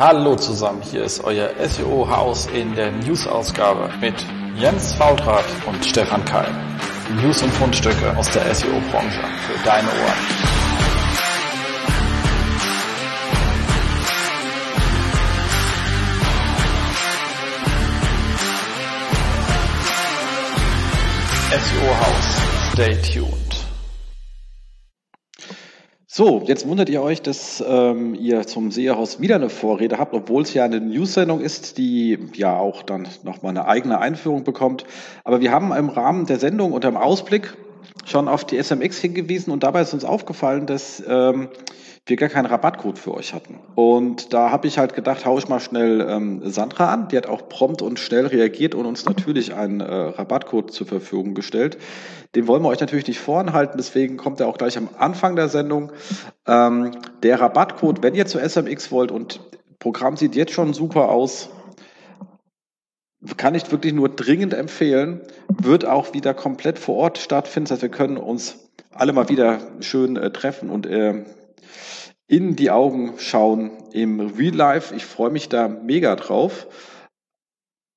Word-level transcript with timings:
Hallo 0.00 0.36
zusammen, 0.36 0.80
hier 0.80 1.02
ist 1.02 1.24
euer 1.24 1.50
SEO-Haus 1.58 2.46
in 2.54 2.72
der 2.76 2.92
News-Ausgabe 2.92 3.90
mit 4.00 4.14
Jens 4.54 4.94
Faultrat 4.94 5.44
und 5.66 5.84
Stefan 5.84 6.24
Keil. 6.24 6.54
News 7.20 7.42
und 7.42 7.52
Fundstücke 7.54 8.16
aus 8.16 8.30
der 8.30 8.54
SEO-Branche 8.54 9.18
für 9.18 9.64
deine 9.64 9.88
Ohren. 9.88 10.18
SEO-Haus, 21.50 22.72
stay 22.72 22.96
tuned. 23.02 23.47
So, 26.18 26.42
jetzt 26.44 26.66
wundert 26.66 26.88
ihr 26.88 27.00
euch, 27.00 27.22
dass 27.22 27.64
ähm, 27.64 28.16
ihr 28.16 28.44
zum 28.44 28.72
Seherhaus 28.72 29.20
wieder 29.20 29.36
eine 29.36 29.48
Vorrede 29.48 29.98
habt, 29.98 30.14
obwohl 30.14 30.42
es 30.42 30.52
ja 30.52 30.64
eine 30.64 30.80
News-Sendung 30.80 31.40
ist, 31.40 31.78
die 31.78 32.18
ja 32.34 32.58
auch 32.58 32.82
dann 32.82 33.06
nochmal 33.22 33.50
eine 33.50 33.68
eigene 33.68 34.00
Einführung 34.00 34.42
bekommt. 34.42 34.84
Aber 35.22 35.40
wir 35.40 35.52
haben 35.52 35.72
im 35.72 35.88
Rahmen 35.88 36.26
der 36.26 36.40
Sendung 36.40 36.72
unter 36.72 36.90
dem 36.90 36.96
Ausblick 36.96 37.56
schon 38.04 38.26
auf 38.26 38.44
die 38.44 38.60
SMX 38.60 38.98
hingewiesen 38.98 39.52
und 39.52 39.62
dabei 39.62 39.82
ist 39.82 39.94
uns 39.94 40.04
aufgefallen, 40.04 40.66
dass 40.66 41.00
ähm, 41.06 41.50
wir 42.08 42.16
gar 42.16 42.28
keinen 42.28 42.46
Rabattcode 42.46 42.98
für 42.98 43.14
euch 43.14 43.34
hatten. 43.34 43.58
Und 43.74 44.32
da 44.32 44.50
habe 44.50 44.66
ich 44.66 44.78
halt 44.78 44.94
gedacht, 44.94 45.26
hau 45.26 45.38
ich 45.38 45.48
mal 45.48 45.60
schnell 45.60 46.06
ähm, 46.08 46.40
Sandra 46.44 46.92
an. 46.92 47.08
Die 47.08 47.16
hat 47.16 47.26
auch 47.26 47.48
prompt 47.48 47.82
und 47.82 47.98
schnell 47.98 48.26
reagiert 48.26 48.74
und 48.74 48.86
uns 48.86 49.04
natürlich 49.04 49.54
einen 49.54 49.80
äh, 49.80 49.84
Rabattcode 49.84 50.72
zur 50.72 50.86
Verfügung 50.86 51.34
gestellt. 51.34 51.78
Den 52.34 52.46
wollen 52.46 52.62
wir 52.62 52.68
euch 52.68 52.80
natürlich 52.80 53.06
nicht 53.06 53.20
voranhalten, 53.20 53.78
deswegen 53.78 54.16
kommt 54.16 54.40
er 54.40 54.48
auch 54.48 54.58
gleich 54.58 54.76
am 54.76 54.88
Anfang 54.98 55.36
der 55.36 55.48
Sendung. 55.48 55.92
Ähm, 56.46 56.92
der 57.22 57.40
Rabattcode, 57.40 58.02
wenn 58.02 58.14
ihr 58.14 58.26
zu 58.26 58.38
SMX 58.38 58.90
wollt 58.90 59.10
und 59.10 59.40
Programm 59.78 60.16
sieht 60.16 60.34
jetzt 60.34 60.52
schon 60.52 60.74
super 60.74 61.08
aus, 61.08 61.50
kann 63.36 63.54
ich 63.54 63.70
wirklich 63.70 63.92
nur 63.92 64.08
dringend 64.08 64.54
empfehlen, 64.54 65.20
wird 65.48 65.84
auch 65.84 66.14
wieder 66.14 66.34
komplett 66.34 66.78
vor 66.78 66.96
Ort 66.96 67.18
stattfinden. 67.18 67.64
Das 67.66 67.72
heißt, 67.76 67.82
wir 67.82 67.88
können 67.88 68.16
uns 68.16 68.68
alle 68.92 69.12
mal 69.12 69.28
wieder 69.28 69.58
schön 69.80 70.16
äh, 70.16 70.30
treffen 70.30 70.70
und 70.70 70.86
äh, 70.86 71.24
in 72.26 72.56
die 72.56 72.70
Augen 72.70 73.14
schauen 73.18 73.70
im 73.92 74.20
Real 74.20 74.54
Life. 74.54 74.94
Ich 74.94 75.04
freue 75.04 75.30
mich 75.30 75.48
da 75.48 75.68
mega 75.68 76.14
drauf. 76.16 76.66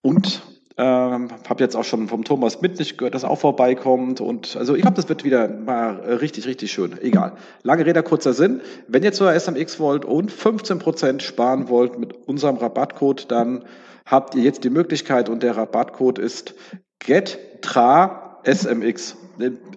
Und 0.01 0.41
ähm, 0.77 1.27
habe 1.47 1.63
jetzt 1.63 1.75
auch 1.75 1.83
schon 1.83 2.07
vom 2.07 2.23
Thomas 2.23 2.61
Mitnicht 2.61 2.97
gehört, 2.97 3.13
dass 3.13 3.23
er 3.23 3.29
auch 3.29 3.39
vorbeikommt. 3.39 4.21
Und 4.21 4.55
also 4.55 4.73
ich 4.73 4.81
glaube, 4.81 4.95
das 4.95 5.09
wird 5.09 5.23
wieder 5.23 5.47
mal 5.49 5.99
richtig, 5.99 6.47
richtig 6.47 6.71
schön. 6.71 6.97
Egal. 7.01 7.33
Lange 7.61 7.85
Rede, 7.85 8.01
kurzer 8.03 8.33
Sinn. 8.33 8.61
Wenn 8.87 9.03
ihr 9.03 9.11
zur 9.11 9.37
SMX 9.37 9.79
wollt 9.79 10.05
und 10.05 10.31
15% 10.31 11.19
sparen 11.19 11.69
wollt 11.69 11.99
mit 11.99 12.27
unserem 12.27 12.55
Rabattcode, 12.55 13.29
dann 13.29 13.65
habt 14.05 14.33
ihr 14.33 14.43
jetzt 14.43 14.63
die 14.63 14.69
Möglichkeit 14.69 15.27
und 15.29 15.43
der 15.43 15.57
Rabattcode 15.57 16.19
ist 16.19 16.55
GETTRA-SMX. 16.99 19.17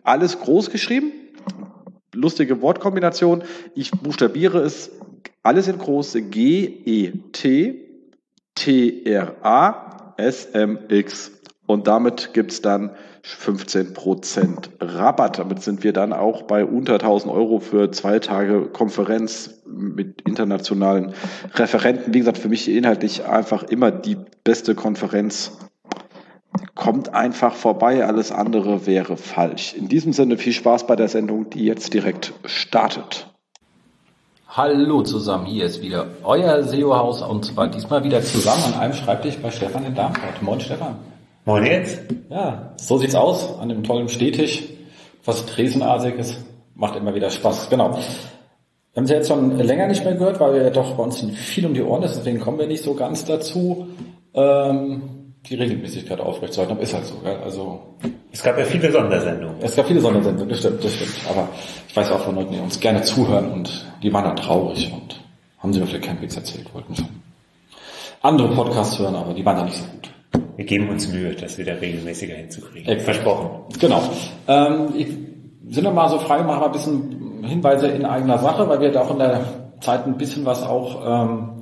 Alles 0.05 0.41
groß 0.41 0.71
geschrieben, 0.71 1.13
lustige 2.15 2.63
Wortkombination. 2.63 3.45
Ich 3.75 3.91
buchstabiere 3.91 4.61
es 4.61 4.91
alles 5.43 5.69
in 5.69 5.79
große 5.79 6.23
G, 6.23 6.65
E, 6.85 7.13
T, 7.33 7.85
T, 8.55 9.03
R, 9.05 9.35
A, 9.43 10.15
S, 10.17 10.47
M, 10.47 10.79
X. 10.89 11.33
Und 11.67 11.87
damit 11.87 12.35
gibt's 12.35 12.61
dann 12.61 12.91
15% 13.25 14.69
Rabatt. 14.81 15.39
Damit 15.39 15.63
sind 15.63 15.83
wir 15.83 15.95
dann 15.95 16.13
auch 16.13 16.43
bei 16.43 16.65
unter 16.65 16.95
1000 16.95 17.33
Euro 17.33 17.59
für 17.59 17.91
zwei 17.91 18.19
Tage 18.19 18.67
Konferenz 18.67 19.63
mit 19.67 20.21
internationalen 20.23 21.15
Referenten. 21.55 22.13
Wie 22.13 22.19
gesagt, 22.19 22.37
für 22.37 22.51
mich 22.51 22.69
inhaltlich 22.71 23.25
einfach 23.25 23.63
immer 23.63 23.91
die 23.91 24.19
beste 24.45 24.75
Konferenz 24.75 25.53
kommt 26.75 27.15
einfach 27.15 27.55
vorbei, 27.55 28.05
alles 28.05 28.33
andere 28.33 28.87
wäre 28.87 29.17
falsch. 29.17 29.75
In 29.75 29.89
diesem 29.89 30.13
Sinne 30.13 30.37
viel 30.37 30.53
Spaß 30.53 30.87
bei 30.87 30.97
der 30.97 31.09
Sendung, 31.09 31.51
die 31.51 31.65
jetzt 31.65 31.95
direkt 31.95 32.33
startet. 32.45 33.29
Hallo 34.49 35.03
zusammen, 35.03 35.47
hier 35.47 35.65
ist 35.65 35.83
wieder 35.83 36.07
euer 36.23 36.63
SEO-Haus 36.63 37.23
und 37.23 37.45
zwar 37.45 37.69
diesmal 37.69 38.05
wieder 38.05 38.23
zusammen 38.23 38.63
an 38.73 38.81
einem 38.81 38.93
Schreibtisch 38.95 39.37
bei 39.39 39.51
Stefan 39.51 39.85
in 39.85 39.97
Darmstadt. 39.97 40.43
Moin 40.43 40.61
Stefan. 40.61 40.97
Moin 41.45 41.67
jetzt. 41.67 42.01
Ja, 42.31 42.73
so 42.77 42.97
sieht's 42.99 43.17
aus 43.17 43.59
an 43.59 43.69
dem 43.69 43.83
tollen 43.83 44.09
Stehtisch, 44.09 44.63
was 45.25 45.45
Tresenartiges, 45.47 46.37
macht 46.77 46.95
immer 46.95 47.17
wieder 47.17 47.31
Spaß, 47.31 47.69
genau. 47.69 47.95
Wir 47.95 49.01
haben 49.01 49.07
sie 49.09 49.15
jetzt 49.15 49.27
schon 49.27 49.59
länger 49.59 49.89
nicht 49.89 50.05
mehr 50.05 50.15
gehört, 50.15 50.39
weil 50.39 50.55
wir 50.55 50.63
ja 50.63 50.71
doch 50.71 50.95
bei 50.95 51.03
uns 51.03 51.21
viel 51.21 51.67
um 51.67 51.75
die 51.75 51.83
Ohren 51.83 52.05
ist, 52.05 52.17
deswegen 52.17 52.39
kommen 52.39 52.61
wir 52.61 52.69
nicht 52.69 52.85
so 52.85 52.95
ganz 52.95 53.25
dazu. 53.25 53.89
Ähm, 54.35 55.03
die 55.49 55.55
Regelmäßigkeit 55.57 56.21
aufrechtzuerhalten. 56.21 56.77
Aber 56.77 56.83
ist 56.83 56.95
halt 56.95 57.05
so, 57.05 57.17
gell? 57.17 57.37
Also. 57.45 57.81
Es 58.33 58.43
gab 58.43 58.59
ja 58.59 58.65
viele 58.65 58.91
Sondersendungen. 58.91 59.57
Es 59.61 59.77
gab 59.77 59.87
viele 59.87 60.01
Sondersendungen, 60.01 60.49
das 60.49 60.59
stimmt, 60.59 60.85
das 60.85 60.95
stimmt. 60.95 61.15
Aber 61.29 61.49
ich 61.89 61.97
weiß 61.97 62.11
auch 62.11 62.21
von 62.21 62.35
Leuten, 62.35 62.53
die 62.53 62.59
uns 62.59 62.81
gerne 62.81 63.03
zuhören 63.03 63.53
und 63.53 63.87
die 64.03 64.13
waren 64.13 64.25
dann 64.25 64.37
traurig 64.37 64.93
und 64.93 65.21
haben 65.59 65.73
sie 65.73 65.81
mir 65.81 65.87
vielleicht 65.87 66.05
keinen 66.05 66.21
Witz 66.21 66.37
erzählt, 66.37 66.73
wollten 66.75 66.95
schon 66.95 67.09
andere 68.23 68.49
Podcasts 68.49 68.99
hören, 68.99 69.15
aber 69.15 69.35
die 69.35 69.45
waren 69.45 69.57
dann 69.57 69.67
nicht 69.67 69.77
so 69.77 69.85
gut. 69.85 70.11
Wir 70.57 70.65
geben 70.65 70.89
uns 70.89 71.09
Mühe, 71.09 71.35
das 71.35 71.59
wieder 71.59 71.81
regelmäßiger 71.81 72.35
hinzukriegen. 72.35 72.89
Exakt. 72.89 73.17
Versprochen. 73.17 73.51
Genau. 73.79 74.03
Ähm, 74.49 74.89
ich 74.97 75.09
sind 75.69 75.85
wir 75.85 75.91
mal 75.91 76.09
so 76.09 76.19
frei, 76.19 76.43
machen 76.43 76.61
wir 76.61 76.67
ein 76.67 76.73
bisschen 76.73 77.45
Hinweise 77.45 77.89
in 77.89 78.05
eigener 78.05 78.39
Sache, 78.39 78.69
weil 78.69 78.81
wir 78.81 78.93
da 78.93 79.03
auch 79.03 79.11
in 79.11 79.19
der 79.19 79.45
Zeit 79.81 80.07
ein 80.07 80.17
bisschen 80.17 80.45
was 80.45 80.63
auch 80.63 81.25
ähm, 81.25 81.54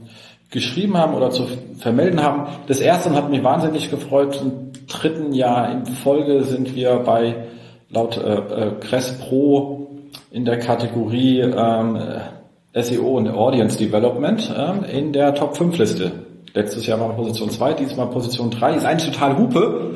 geschrieben 0.53 0.97
haben 0.97 1.15
oder 1.15 1.31
zu 1.31 1.47
vermelden 1.79 2.23
haben. 2.23 2.47
Das 2.69 2.81
erste 2.81 3.13
hat 3.15 3.31
mich 3.31 3.43
wahnsinnig 3.43 3.91
gefreut. 3.91 4.41
Im 4.41 4.73
dritten 4.87 5.33
Jahr 5.33 5.73
in 5.73 5.87
Folge 5.87 6.45
sind 6.45 6.77
wir 6.77 6.97
bei 6.97 7.35
laut 7.91 8.17
äh, 8.17 8.35
äh, 8.35 8.73
Crest 8.81 9.21
Pro 9.21 9.89
in 10.31 10.45
der 10.45 10.59
Kategorie 10.59 11.41
ähm, 11.41 11.99
SEO 12.75 13.17
und 13.17 13.29
Audience 13.29 13.77
Development 13.77 14.55
ähm, 14.57 14.85
in 14.85 15.13
der 15.13 15.35
Top 15.35 15.57
5 15.57 15.77
Liste. 15.79 16.13
Letztes 16.55 16.87
Jahr 16.87 17.01
war 17.01 17.15
Position 17.15 17.51
2, 17.51 17.73
diesmal 17.75 18.09
Position 18.09 18.51
3. 18.51 18.77
Ist 18.77 18.85
eigentlich 18.85 19.11
total 19.11 19.39
Hupe, 19.39 19.95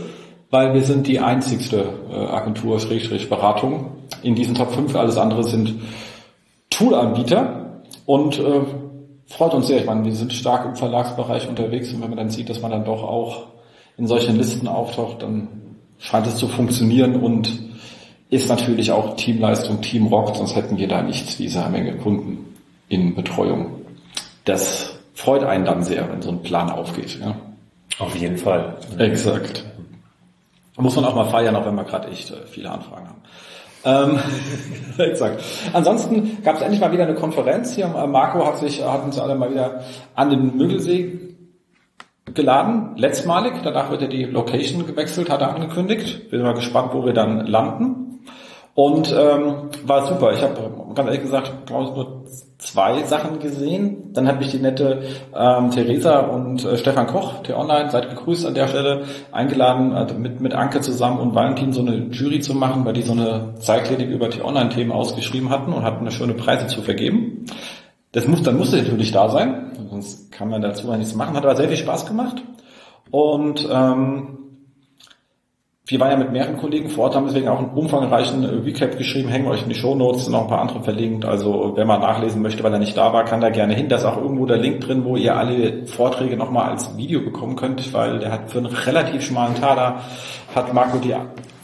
weil 0.51 0.73
wir 0.73 0.83
sind 0.83 1.07
die 1.07 1.21
einzigste 1.21 1.85
äh, 2.11 2.15
Agentur, 2.15 2.81
Schrägstrich 2.81 3.29
Beratung 3.29 3.93
in 4.23 4.35
diesen 4.35 4.55
Top 4.55 4.73
5. 4.73 4.95
Alles 4.97 5.19
andere 5.19 5.45
sind 5.45 5.75
Toolanbieter 6.71 7.83
und 8.07 8.39
äh, 8.39 8.61
freut 9.27 9.55
uns 9.55 9.67
sehr. 9.67 9.79
Ich 9.79 9.87
meine, 9.87 10.05
wir 10.05 10.13
sind 10.13 10.33
stark 10.33 10.65
im 10.65 10.77
Verlagsbereich 10.77 11.49
unterwegs 11.49 11.93
und 11.93 12.03
wenn 12.03 12.11
man 12.11 12.19
dann 12.19 12.31
sieht, 12.31 12.49
dass 12.49 12.61
man 12.61 12.71
dann 12.71 12.85
doch 12.85 13.03
auch 13.03 13.47
in 13.97 14.07
solchen 14.07 14.37
Listen 14.37 14.69
auftaucht, 14.69 15.23
dann 15.23 15.49
scheint 15.99 16.27
es 16.27 16.37
zu 16.37 16.49
funktionieren 16.49 17.17
und 17.17 17.51
ist 18.29 18.49
natürlich 18.49 18.91
auch 18.93 19.17
Teamleistung, 19.17 19.81
Teamrock, 19.81 20.37
sonst 20.37 20.57
hätten 20.57 20.77
wir 20.79 20.89
da 20.89 21.03
nicht 21.03 21.39
diese 21.39 21.67
Menge 21.69 21.97
Kunden 21.97 22.55
in 22.89 23.15
Betreuung. 23.15 23.71
Das 24.45 24.97
freut 25.15 25.45
einen 25.45 25.65
dann 25.65 25.83
sehr, 25.83 26.11
wenn 26.11 26.23
so 26.23 26.31
ein 26.31 26.43
Plan 26.43 26.71
aufgeht. 26.71 27.19
Ja. 27.21 27.37
Auf 27.99 28.15
jeden 28.17 28.37
Fall. 28.37 28.77
Exakt. 28.99 29.65
Muss 30.77 30.95
man 30.97 31.07
auch 31.07 31.15
mal 31.15 31.25
feiern, 31.25 31.57
auch 31.57 31.65
wenn 31.65 31.75
wir 31.75 31.85
gerade 31.85 32.09
echt 32.09 32.31
äh, 32.31 32.47
viele 32.51 32.71
Anfragen 32.71 33.09
haben. 33.09 33.23
Ähm, 33.87 34.19
exakt. 34.99 35.43
Ansonsten 35.73 36.43
gab 36.43 36.57
es 36.57 36.63
endlich 36.63 36.81
mal 36.81 36.93
wieder 36.93 37.05
eine 37.05 37.15
Konferenz 37.15 37.75
hier. 37.75 37.87
Marco 37.87 38.45
hat 38.45 38.59
sich, 38.59 38.85
hat 38.85 39.05
uns 39.05 39.19
alle 39.19 39.37
mal 39.37 39.51
wieder 39.51 39.83
an 40.15 40.31
den 40.31 40.57
Müggelsee 40.57 41.19
geladen, 42.35 42.97
letztmalig. 42.97 43.55
Danach 43.63 43.91
wird 43.91 44.03
er 44.03 44.09
die 44.09 44.25
Location 44.25 44.87
gewechselt, 44.87 45.31
hat 45.31 45.41
er 45.41 45.55
angekündigt. 45.55 46.31
Bin 46.31 46.43
mal 46.43 46.55
gespannt, 46.55 46.91
wo 46.93 47.05
wir 47.05 47.13
dann 47.13 47.47
landen. 47.47 48.06
Und 48.77 49.11
ähm, 49.11 49.71
war 49.87 50.07
super. 50.07 50.35
Ich 50.35 50.43
habe 50.43 50.71
ganz 50.95 51.09
ehrlich 51.09 51.23
gesagt, 51.23 51.65
glaube 51.65 51.85
ich, 51.85 51.97
nur 51.97 52.25
zwei 52.59 53.05
Sachen 53.05 53.39
gesehen. 53.39 54.13
Dann 54.13 54.29
hat 54.29 54.39
mich 54.39 54.51
die 54.51 54.59
nette 54.59 55.03
ähm, 55.35 55.71
Theresa 55.71 56.19
und 56.19 56.63
äh, 56.63 56.77
Stefan 56.77 57.07
Koch, 57.07 57.43
der 57.43 57.59
online, 57.59 57.91
seid 57.91 58.11
gegrüßt 58.11 58.45
an 58.45 58.53
der 58.53 58.69
Stelle, 58.69 59.05
eingeladen, 59.33 59.93
also 59.93 60.15
mit, 60.15 60.43
mit 60.43 60.53
Anke 60.53 60.83
zusammen 60.83 61.21
und 61.21 61.35
Valentin 61.35 61.73
so 61.73 61.81
eine 61.81 62.09
Jury 62.11 62.41
zu 62.41 62.53
machen, 62.53 62.85
weil 62.85 62.93
die 62.93 63.01
so 63.01 63.13
eine 63.13 63.55
Zeitklinik 63.61 64.11
über 64.11 64.29
die 64.29 64.45
Online-Themen 64.45 64.93
ausgeschrieben 64.93 65.49
hatten 65.49 65.73
und 65.73 65.83
hatten 65.83 66.01
eine 66.01 66.11
schöne 66.11 66.35
Preise 66.35 66.67
zu 66.67 66.83
vergeben. 66.83 67.47
Das 68.13 68.29
muss, 68.29 68.43
dann 68.43 68.59
musste 68.59 68.77
natürlich 68.77 69.11
da 69.11 69.31
sein, 69.31 69.73
sonst 69.89 70.31
kann 70.33 70.51
man 70.51 70.61
dazu 70.61 70.93
nichts 70.93 71.15
machen. 71.15 71.35
Hat 71.35 71.45
aber 71.45 71.57
sehr 71.57 71.69
viel 71.69 71.79
Spaß 71.79 72.05
gemacht. 72.05 72.43
Und 73.11 73.67
ähm, 73.73 74.46
wir 75.89 76.01
waren 76.01 76.11
ja 76.11 76.17
mit 76.17 76.33
mehreren 76.33 76.57
Kollegen 76.57 76.89
vor 76.89 77.05
Ort, 77.05 77.15
haben 77.15 77.27
deswegen 77.27 77.47
auch 77.47 77.61
einen 77.61 77.71
umfangreichen 77.71 78.43
äh, 78.43 78.49
Recap 78.65 78.99
geschrieben, 78.99 79.29
hängen 79.29 79.47
euch 79.47 79.63
in 79.63 79.69
die 79.69 79.77
Show 79.77 79.95
Notes, 79.95 80.29
noch 80.29 80.43
ein 80.43 80.49
paar 80.49 80.61
andere 80.61 80.83
verlinkt. 80.83 81.25
Also 81.25 81.75
wer 81.77 81.85
mal 81.85 81.99
nachlesen 81.99 82.43
möchte, 82.43 82.65
weil 82.65 82.73
er 82.73 82.81
nicht 82.81 82.97
da 82.97 83.13
war, 83.13 83.25
kann 83.25 83.41
da 83.41 83.51
gerne 83.51 83.75
hin. 83.75 83.89
Da 83.89 83.97
ist 83.97 84.05
auch 84.05 84.17
irgendwo 84.17 84.47
der 84.47 84.57
Link 84.57 84.81
drin, 84.81 85.05
wo 85.05 85.17
ihr 85.17 85.37
alle 85.37 85.87
Vorträge 85.87 86.37
nochmal 86.37 86.71
als 86.71 86.97
Video 86.97 87.21
bekommen 87.21 87.55
könnt, 87.55 87.95
weil 87.95 88.19
der 88.19 88.33
hat 88.33 88.51
für 88.51 88.59
einen 88.59 88.67
relativ 88.67 89.23
schmalen 89.23 89.55
Taler, 89.55 90.01
hat 90.57 90.75
Marco 90.75 90.99
die 90.99 91.15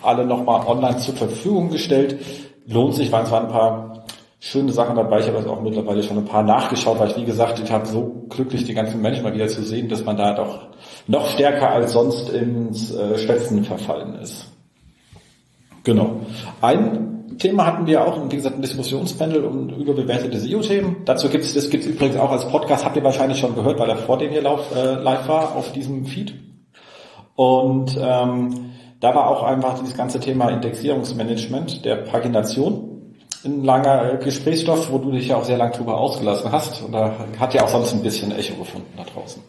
alle 0.02 0.24
nochmal 0.24 0.66
online 0.68 0.98
zur 0.98 1.14
Verfügung 1.14 1.70
gestellt. 1.70 2.16
Lohnt 2.68 2.94
sich, 2.94 3.10
weil 3.10 3.24
es 3.24 3.30
waren 3.32 3.46
ein 3.46 3.52
paar 3.52 3.91
schöne 4.44 4.72
Sachen 4.72 4.96
dabei. 4.96 5.20
Ich 5.20 5.28
habe 5.28 5.38
jetzt 5.38 5.46
auch 5.46 5.62
mittlerweile 5.62 6.02
schon 6.02 6.18
ein 6.18 6.24
paar 6.24 6.42
nachgeschaut, 6.42 6.98
weil 6.98 7.10
ich, 7.10 7.16
wie 7.16 7.24
gesagt, 7.24 7.60
ich 7.60 7.70
habe 7.70 7.86
so 7.86 8.26
glücklich, 8.28 8.64
die 8.64 8.74
ganzen 8.74 9.00
Menschen 9.00 9.22
mal 9.22 9.32
wieder 9.32 9.46
zu 9.46 9.62
sehen, 9.62 9.88
dass 9.88 10.04
man 10.04 10.16
da 10.16 10.34
doch 10.34 10.66
noch 11.06 11.28
stärker 11.28 11.70
als 11.70 11.92
sonst 11.92 12.28
ins 12.28 12.92
äh, 12.92 13.18
Schwätzen 13.18 13.62
verfallen 13.62 14.16
ist. 14.16 14.48
Genau. 15.84 16.16
Ein 16.60 17.36
Thema 17.38 17.66
hatten 17.66 17.86
wir 17.86 18.04
auch, 18.04 18.18
wie 18.30 18.34
gesagt, 18.36 18.56
ein 18.56 18.62
Diskussionspanel 18.62 19.44
um 19.44 19.68
überbewertete 19.68 20.40
SEO-Themen. 20.40 20.96
Dazu 21.04 21.28
gibt 21.28 21.44
es, 21.44 21.54
das 21.54 21.70
gibt 21.70 21.84
es 21.84 21.90
übrigens 21.90 22.16
auch 22.16 22.32
als 22.32 22.44
Podcast, 22.48 22.84
habt 22.84 22.96
ihr 22.96 23.04
wahrscheinlich 23.04 23.38
schon 23.38 23.54
gehört, 23.54 23.78
weil 23.78 23.90
er 23.90 23.96
vor 23.96 24.18
dem 24.18 24.32
hier 24.32 24.42
lauf, 24.42 24.74
äh, 24.74 24.94
live 24.94 25.28
war 25.28 25.54
auf 25.54 25.70
diesem 25.70 26.04
Feed. 26.04 26.34
Und 27.36 27.96
ähm, 27.96 28.72
da 28.98 29.14
war 29.14 29.28
auch 29.28 29.44
einfach 29.44 29.78
dieses 29.78 29.96
ganze 29.96 30.18
Thema 30.18 30.50
Indexierungsmanagement 30.50 31.84
der 31.84 31.96
Pagination 31.96 32.91
ein 33.44 33.64
langer 33.64 34.16
Gesprächsstoff, 34.16 34.90
wo 34.90 34.98
du 34.98 35.12
dich 35.12 35.28
ja 35.28 35.36
auch 35.36 35.44
sehr 35.44 35.58
lang 35.58 35.72
drüber 35.72 35.98
ausgelassen 35.98 36.52
hast. 36.52 36.82
Und 36.82 36.92
da 36.92 37.12
hat 37.38 37.54
ja 37.54 37.62
auch 37.62 37.68
sonst 37.68 37.92
ein 37.92 38.02
bisschen 38.02 38.32
Echo 38.32 38.54
gefunden 38.54 38.92
da 38.96 39.04
draußen. 39.04 39.42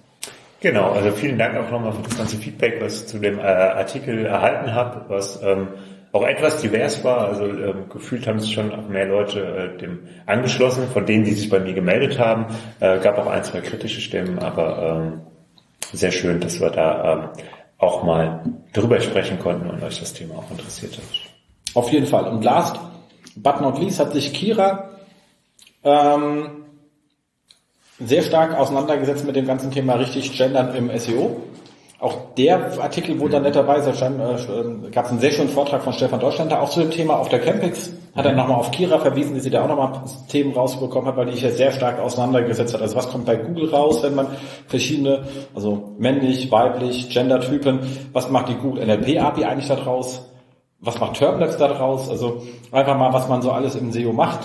Genau, 0.62 0.92
also 0.92 1.12
vielen 1.12 1.38
Dank 1.38 1.58
auch 1.58 1.70
nochmal 1.70 1.92
für 1.92 2.04
das 2.04 2.18
ganze 2.18 2.38
Feedback, 2.38 2.82
was 2.82 3.02
ich 3.02 3.08
zu 3.08 3.20
dem 3.20 3.38
äh, 3.38 3.42
Artikel 3.42 4.26
erhalten 4.26 4.74
habe, 4.74 5.02
was 5.10 5.42
ähm, 5.44 5.68
auch 6.14 6.24
etwas 6.26 6.62
divers 6.62 7.04
war. 7.04 7.28
Also 7.28 7.46
ähm, 7.46 7.90
gefühlt 7.90 8.26
haben 8.28 8.40
sich 8.40 8.54
schon 8.54 8.72
auch 8.72 8.88
mehr 8.88 9.08
Leute 9.08 9.42
äh, 9.76 9.78
dem 9.78 10.00
angeschlossen, 10.26 10.88
von 10.88 11.06
denen, 11.06 11.26
die 11.26 11.34
sich 11.34 11.50
bei 11.50 11.60
mir 11.60 11.74
gemeldet 11.74 12.18
haben. 12.18 12.46
Äh, 12.80 13.00
gab 13.00 13.18
auch 13.18 13.28
ein, 13.28 13.44
zwei 13.44 13.60
kritische 13.60 14.00
Stimmen, 14.00 14.40
aber 14.40 15.02
ähm, 15.04 15.22
sehr 15.92 16.12
schön, 16.12 16.40
dass 16.40 16.62
wir 16.62 16.70
da 16.70 17.14
ähm, 17.14 17.44
auch 17.78 18.04
mal 18.04 18.44
drüber 18.72 19.02
sprechen 19.02 19.40
konnten 19.40 19.70
und 19.70 19.84
euch 19.84 20.00
das 20.00 20.14
Thema 20.14 20.36
auch 20.36 20.50
interessiert 20.50 20.98
hat. 20.98 21.04
Auf 21.74 21.92
jeden 21.92 22.06
Fall. 22.06 22.26
Und 22.28 22.44
last 22.44 22.80
but 23.36 23.62
not 23.62 23.80
least 23.80 24.00
hat 24.00 24.14
sich 24.14 24.34
Kira 24.34 24.90
ähm, 25.84 26.64
sehr 28.00 28.24
stark 28.24 28.58
auseinandergesetzt 28.58 29.26
mit 29.26 29.36
dem 29.36 29.46
ganzen 29.46 29.72
Thema 29.72 29.96
richtig 29.96 30.36
gendern 30.38 30.76
im 30.76 30.96
SEO. 30.98 31.42
Auch 32.00 32.34
der 32.36 32.82
Artikel 32.82 33.18
wurde 33.18 33.34
dann 33.34 33.44
netterweise, 33.44 33.92
äh, 33.92 34.90
gab 34.92 35.06
es 35.06 35.12
einen 35.12 35.22
sehr 35.22 35.32
schönen 35.32 35.48
Vortrag 35.48 35.84
von 35.84 35.94
Stefan 35.94 36.20
Deutschlander, 36.20 36.62
auch 36.62 36.70
zu 36.70 36.82
dem 36.82 36.92
Thema 36.92 37.16
auf 37.16 37.30
der 37.30 37.40
Campix, 37.40 37.94
hat 38.14 38.26
er 38.26 38.34
nochmal 38.34 38.58
auf 38.58 38.72
Kira 38.72 39.00
verwiesen, 39.00 39.36
die 39.36 39.40
sie 39.40 39.50
da 39.50 39.64
auch 39.64 39.70
nochmal 39.70 40.04
Themen 40.28 40.52
rausbekommen 40.54 41.08
hat, 41.08 41.16
weil 41.16 41.28
die 41.28 41.34
ich 41.34 41.42
ja 41.42 41.50
sehr 41.52 41.72
stark 41.72 42.00
auseinandergesetzt 42.00 42.74
hat. 42.74 42.82
Also 42.82 42.98
was 42.98 43.10
kommt 43.10 43.26
bei 43.26 43.38
Google 43.38 43.70
raus, 43.70 44.04
wenn 44.04 44.16
man 44.16 44.28
verschiedene, 44.68 45.24
also 45.56 45.92
männlich, 45.98 46.52
weiblich, 46.52 47.10
Gendertypen, 47.10 47.80
was 48.12 48.30
macht 48.30 48.50
die 48.50 48.56
Google 48.56 48.86
NLP 48.86 49.22
API 49.22 49.46
eigentlich 49.46 49.70
da 49.70 49.76
draus? 49.76 50.33
Was 50.84 51.00
macht 51.00 51.18
Turblabs 51.18 51.58
da 51.58 51.68
draus? 51.68 52.10
Also 52.10 52.44
einfach 52.72 52.98
mal, 52.98 53.14
was 53.14 53.28
man 53.30 53.42
so 53.42 53.52
alles 53.52 53.76
im 53.76 53.92
SEO 53.92 54.14
macht 54.14 54.42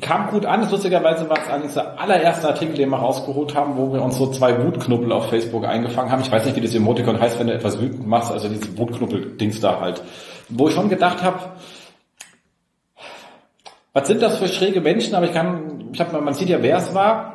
kam 0.00 0.30
gut 0.30 0.46
an. 0.46 0.68
Lustigerweise 0.70 1.28
war 1.28 1.38
es 1.38 1.48
eigentlich 1.48 1.74
der 1.74 1.98
allererste 1.98 2.48
Artikel, 2.48 2.74
den 2.74 2.90
wir 2.90 2.98
rausgeholt 2.98 3.54
haben, 3.54 3.76
wo 3.76 3.92
wir 3.92 4.02
uns 4.02 4.16
so 4.16 4.26
zwei 4.30 4.62
Wutknuppel 4.64 5.12
auf 5.12 5.28
Facebook 5.28 5.64
eingefangen 5.64 6.10
haben. 6.10 6.22
Ich 6.22 6.32
weiß 6.32 6.44
nicht, 6.44 6.56
wie 6.56 6.60
das 6.60 6.74
Emoticon 6.74 7.20
heißt, 7.20 7.38
wenn 7.38 7.46
du 7.46 7.54
etwas 7.54 7.80
wütend 7.80 8.06
machst, 8.06 8.32
also 8.32 8.48
diese 8.48 8.76
Wutknuppel-Dings 8.76 9.60
da 9.60 9.80
halt. 9.80 10.02
Wo 10.48 10.68
ich 10.68 10.74
schon 10.74 10.88
gedacht 10.88 11.22
habe, 11.22 11.38
was 13.92 14.06
sind 14.08 14.22
das 14.22 14.38
für 14.38 14.48
schräge 14.48 14.80
Menschen? 14.80 15.14
Aber 15.14 15.26
ich 15.26 15.32
kann, 15.32 15.90
ich 15.92 16.00
hab, 16.00 16.12
man 16.12 16.34
sieht 16.34 16.48
ja, 16.48 16.62
wer 16.62 16.78
es 16.78 16.94
war. 16.94 17.31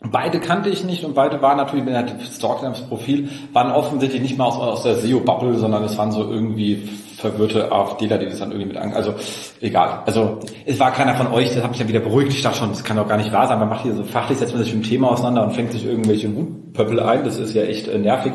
Beide 0.00 0.40
kannte 0.40 0.68
ich 0.68 0.84
nicht 0.84 1.04
und 1.04 1.14
beide 1.14 1.40
waren 1.40 1.56
natürlich, 1.56 1.86
wenn 1.86 1.94
er 1.94 2.06
stalkt 2.20 2.88
Profil, 2.88 3.30
waren 3.52 3.72
offensichtlich 3.72 4.20
nicht 4.20 4.36
mal 4.36 4.44
aus, 4.44 4.56
aus 4.56 4.82
der 4.82 4.96
SEO-Bubble, 4.96 5.54
sondern 5.54 5.84
es 5.84 5.96
waren 5.96 6.12
so 6.12 6.30
irgendwie 6.30 6.86
verwirrte 7.16 7.72
AfDler, 7.72 8.18
die 8.18 8.26
das 8.26 8.38
dann 8.38 8.50
irgendwie 8.50 8.68
mit 8.68 8.76
an, 8.76 8.92
also 8.92 9.14
egal. 9.60 10.02
Also 10.04 10.40
es 10.66 10.78
war 10.78 10.92
keiner 10.92 11.14
von 11.14 11.28
euch, 11.28 11.54
das 11.54 11.62
hat 11.62 11.70
mich 11.70 11.80
ja 11.80 11.88
wieder 11.88 12.00
beruhigt. 12.00 12.32
Ich 12.32 12.42
dachte 12.42 12.58
schon, 12.58 12.68
das 12.70 12.84
kann 12.84 12.98
doch 12.98 13.08
gar 13.08 13.16
nicht 13.16 13.32
wahr 13.32 13.48
sein. 13.48 13.58
Man 13.58 13.70
macht 13.70 13.82
hier 13.82 13.94
so 13.94 14.04
fachlich, 14.04 14.38
setzt 14.38 14.54
man 14.54 14.62
sich 14.62 14.74
mit 14.74 14.84
dem 14.84 14.88
Thema 14.88 15.10
auseinander 15.10 15.44
und 15.44 15.52
fängt 15.52 15.72
sich 15.72 15.86
irgendwelche 15.86 16.34
Wutpöppel 16.36 17.00
ein. 17.00 17.24
Das 17.24 17.38
ist 17.38 17.54
ja 17.54 17.62
echt 17.62 17.88
äh, 17.88 17.98
nervig. 17.98 18.34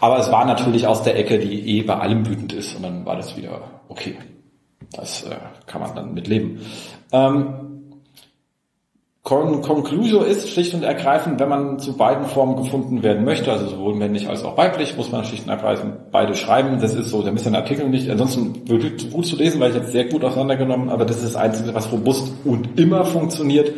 Aber 0.00 0.18
es 0.18 0.30
war 0.30 0.44
natürlich 0.44 0.86
aus 0.86 1.02
der 1.02 1.18
Ecke, 1.18 1.40
die 1.40 1.78
eh 1.78 1.82
bei 1.82 1.96
allem 1.96 2.26
wütend 2.28 2.52
ist 2.52 2.76
und 2.76 2.84
dann 2.84 3.04
war 3.04 3.16
das 3.16 3.36
wieder 3.36 3.60
okay. 3.88 4.16
Das 4.92 5.24
äh, 5.24 5.34
kann 5.66 5.80
man 5.80 5.94
dann 5.94 6.14
mitleben. 6.14 6.60
Ähm, 7.12 7.61
Con 9.22 9.62
Conclusio 9.62 10.22
ist 10.22 10.48
schlicht 10.48 10.74
und 10.74 10.82
ergreifend, 10.82 11.38
wenn 11.38 11.48
man 11.48 11.78
zu 11.78 11.96
beiden 11.96 12.26
Formen 12.26 12.56
gefunden 12.56 13.04
werden 13.04 13.24
möchte, 13.24 13.52
also 13.52 13.68
sowohl 13.68 13.94
männlich 13.94 14.28
als 14.28 14.42
auch 14.42 14.56
weiblich, 14.56 14.96
muss 14.96 15.12
man 15.12 15.24
schlicht 15.24 15.44
und 15.44 15.50
ergreifend 15.50 16.10
beide 16.10 16.34
schreiben. 16.34 16.80
Das 16.80 16.92
ist 16.92 17.10
so, 17.10 17.22
da 17.22 17.30
müsst 17.30 17.46
ihr 17.46 17.54
Artikel 17.54 17.88
nicht, 17.88 18.10
ansonsten 18.10 18.68
wirklich 18.68 19.12
gut 19.12 19.24
zu 19.24 19.36
lesen, 19.36 19.60
weil 19.60 19.70
ich 19.70 19.76
jetzt 19.76 19.92
sehr 19.92 20.06
gut 20.06 20.24
auseinandergenommen, 20.24 20.88
aber 20.88 21.04
das 21.04 21.18
ist 21.18 21.34
das 21.34 21.36
Einzige, 21.36 21.72
was 21.72 21.92
robust 21.92 22.32
und 22.44 22.80
immer 22.80 23.04
funktioniert. 23.04 23.72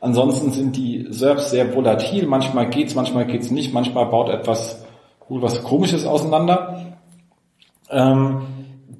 Ansonsten 0.00 0.50
sind 0.50 0.76
die 0.76 1.06
SERPs 1.10 1.52
sehr 1.52 1.76
volatil, 1.76 2.26
manchmal 2.26 2.68
geht's, 2.68 2.96
manchmal 2.96 3.26
geht's 3.26 3.52
nicht, 3.52 3.72
manchmal 3.72 4.06
baut 4.06 4.30
etwas 4.30 4.84
cool 5.30 5.42
was 5.42 5.62
komisches 5.62 6.04
auseinander. 6.06 6.98
Ähm, 7.88 8.42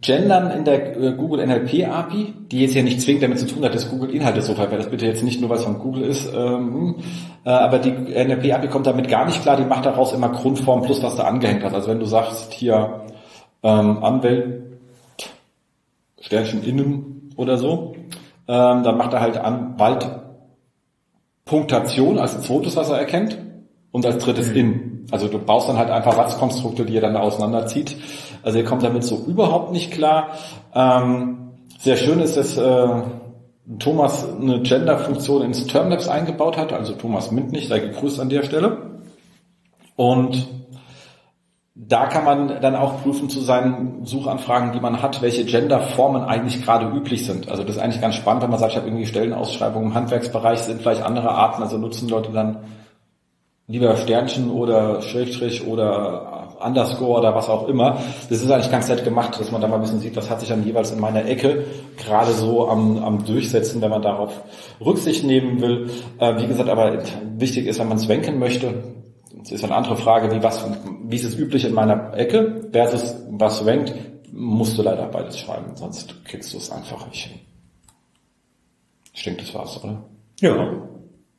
Gendern 0.02 0.50
in 0.50 0.64
der 0.64 0.96
äh, 1.00 1.12
Google 1.12 1.46
NLP 1.46 1.88
API, 1.88 2.34
die 2.50 2.60
jetzt 2.60 2.74
ja 2.74 2.82
nicht 2.82 3.00
zwingend 3.00 3.22
damit 3.22 3.38
zu 3.38 3.46
tun 3.46 3.64
hat, 3.64 3.74
dass 3.74 3.88
Google 3.88 4.10
Inhalte 4.10 4.42
so 4.42 4.54
verwendet. 4.54 4.80
Das 4.80 4.90
bitte 4.90 5.06
jetzt 5.06 5.22
nicht 5.22 5.40
nur, 5.40 5.48
was 5.48 5.64
von 5.64 5.78
Google 5.78 6.02
ist. 6.02 6.28
Ähm, 6.34 6.96
äh, 7.44 7.50
aber 7.50 7.78
die 7.78 7.90
NLP 7.90 8.52
API 8.52 8.68
kommt 8.68 8.86
damit 8.86 9.08
gar 9.08 9.24
nicht 9.24 9.40
klar. 9.42 9.56
Die 9.56 9.64
macht 9.64 9.86
daraus 9.86 10.12
immer 10.12 10.28
Grundform 10.30 10.82
plus 10.82 11.02
was 11.02 11.16
da 11.16 11.24
angehängt 11.24 11.62
hat. 11.62 11.72
Also 11.72 11.88
wenn 11.88 12.00
du 12.00 12.06
sagst 12.06 12.52
hier 12.52 13.02
ähm, 13.62 14.02
Anwalt 14.02 14.64
Sternchen 16.20 16.64
innen 16.64 17.30
oder 17.36 17.56
so, 17.56 17.94
ähm, 18.48 18.82
dann 18.82 18.98
macht 18.98 19.12
er 19.12 19.20
halt 19.20 19.38
Anwalt 19.38 20.08
Punktation 21.44 22.18
als 22.18 22.40
zweites, 22.42 22.76
was 22.76 22.90
er 22.90 22.98
erkennt 22.98 23.38
und 23.92 24.04
als 24.06 24.24
drittes 24.24 24.50
mhm. 24.50 24.56
in. 24.56 25.06
Also 25.10 25.28
du 25.28 25.38
baust 25.38 25.68
dann 25.68 25.76
halt 25.76 25.90
einfach 25.90 26.14
Satzkonstrukte, 26.14 26.84
die 26.84 26.96
er 26.96 27.02
dann 27.02 27.16
auseinanderzieht. 27.16 27.96
Also 28.42 28.58
ihr 28.58 28.64
kommt 28.64 28.82
damit 28.82 29.04
so 29.04 29.24
überhaupt 29.26 29.72
nicht 29.72 29.92
klar. 29.92 30.30
Ähm, 30.74 31.52
sehr 31.78 31.96
schön 31.96 32.20
ist, 32.20 32.36
dass 32.36 32.56
äh, 32.56 32.88
Thomas 33.78 34.26
eine 34.28 34.62
Gender-Funktion 34.62 35.42
ins 35.42 35.66
Termlabs 35.66 36.08
eingebaut 36.08 36.56
hat, 36.56 36.72
also 36.72 36.94
Thomas 36.94 37.30
Mint 37.30 37.52
nicht, 37.52 37.68
sei 37.68 37.78
gegrüßt 37.78 38.18
an 38.18 38.28
der 38.28 38.42
Stelle. 38.42 39.00
Und 39.94 40.48
da 41.74 42.06
kann 42.06 42.24
man 42.24 42.60
dann 42.60 42.74
auch 42.74 43.02
prüfen 43.02 43.28
zu 43.28 43.40
seinen 43.40 44.04
Suchanfragen, 44.04 44.72
die 44.72 44.80
man 44.80 45.02
hat, 45.02 45.22
welche 45.22 45.44
Genderformen 45.44 46.22
eigentlich 46.22 46.62
gerade 46.62 46.86
üblich 46.86 47.24
sind. 47.24 47.48
Also 47.48 47.62
das 47.62 47.76
ist 47.76 47.82
eigentlich 47.82 48.00
ganz 48.00 48.14
spannend, 48.14 48.42
wenn 48.42 48.50
man 48.50 48.58
sagt, 48.58 48.72
ich 48.72 48.78
habe 48.78 48.88
irgendwie 48.88 49.06
Stellenausschreibungen 49.06 49.90
im 49.90 49.94
Handwerksbereich, 49.94 50.60
sind 50.60 50.82
vielleicht 50.82 51.02
andere 51.02 51.30
Arten, 51.30 51.62
also 51.62 51.78
nutzen 51.78 52.08
Leute 52.08 52.32
dann 52.32 52.58
lieber 53.72 53.96
Sternchen 53.96 54.50
oder 54.50 55.00
Schrägstrich 55.00 55.66
oder 55.66 56.56
Underscore 56.62 57.20
oder 57.20 57.34
was 57.34 57.48
auch 57.48 57.68
immer. 57.68 57.98
Das 58.28 58.42
ist 58.42 58.50
eigentlich 58.50 58.70
ganz 58.70 58.88
nett 58.88 59.02
gemacht, 59.02 59.40
dass 59.40 59.50
man 59.50 59.62
da 59.62 59.66
mal 59.66 59.76
ein 59.76 59.80
bisschen 59.80 60.00
sieht, 60.00 60.14
was 60.14 60.28
hat 60.28 60.40
sich 60.40 60.50
dann 60.50 60.62
jeweils 60.64 60.90
in 60.90 61.00
meiner 61.00 61.24
Ecke 61.24 61.64
gerade 61.96 62.32
so 62.32 62.68
am, 62.68 63.02
am 63.02 63.24
Durchsetzen, 63.24 63.80
wenn 63.80 63.90
man 63.90 64.02
darauf 64.02 64.42
Rücksicht 64.84 65.24
nehmen 65.24 65.62
will. 65.62 65.88
Äh, 66.18 66.36
wie 66.42 66.46
gesagt, 66.46 66.68
aber 66.68 67.02
wichtig 67.38 67.66
ist, 67.66 67.80
wenn 67.80 67.88
man 67.88 67.96
es 67.96 68.08
wenken 68.08 68.38
möchte, 68.38 68.74
das 69.38 69.52
ist 69.52 69.64
eine 69.64 69.74
andere 69.74 69.96
Frage, 69.96 70.30
wie 70.36 70.42
was, 70.42 70.62
wie 71.04 71.16
ist 71.16 71.24
es 71.24 71.38
üblich 71.38 71.64
in 71.64 71.72
meiner 71.72 72.14
Ecke 72.14 72.68
versus 72.72 73.16
was 73.30 73.64
wenkt, 73.64 73.94
musst 74.30 74.76
du 74.76 74.82
leider 74.82 75.06
beides 75.06 75.38
schreiben, 75.38 75.74
sonst 75.76 76.22
kriegst 76.26 76.52
du 76.52 76.58
es 76.58 76.70
einfach 76.70 77.06
nicht 77.08 77.24
hin. 77.24 77.40
Ich 79.14 79.24
denke, 79.24 79.40
das 79.40 79.54
war's, 79.54 79.82
oder? 79.82 80.04
Ja. 80.40 80.54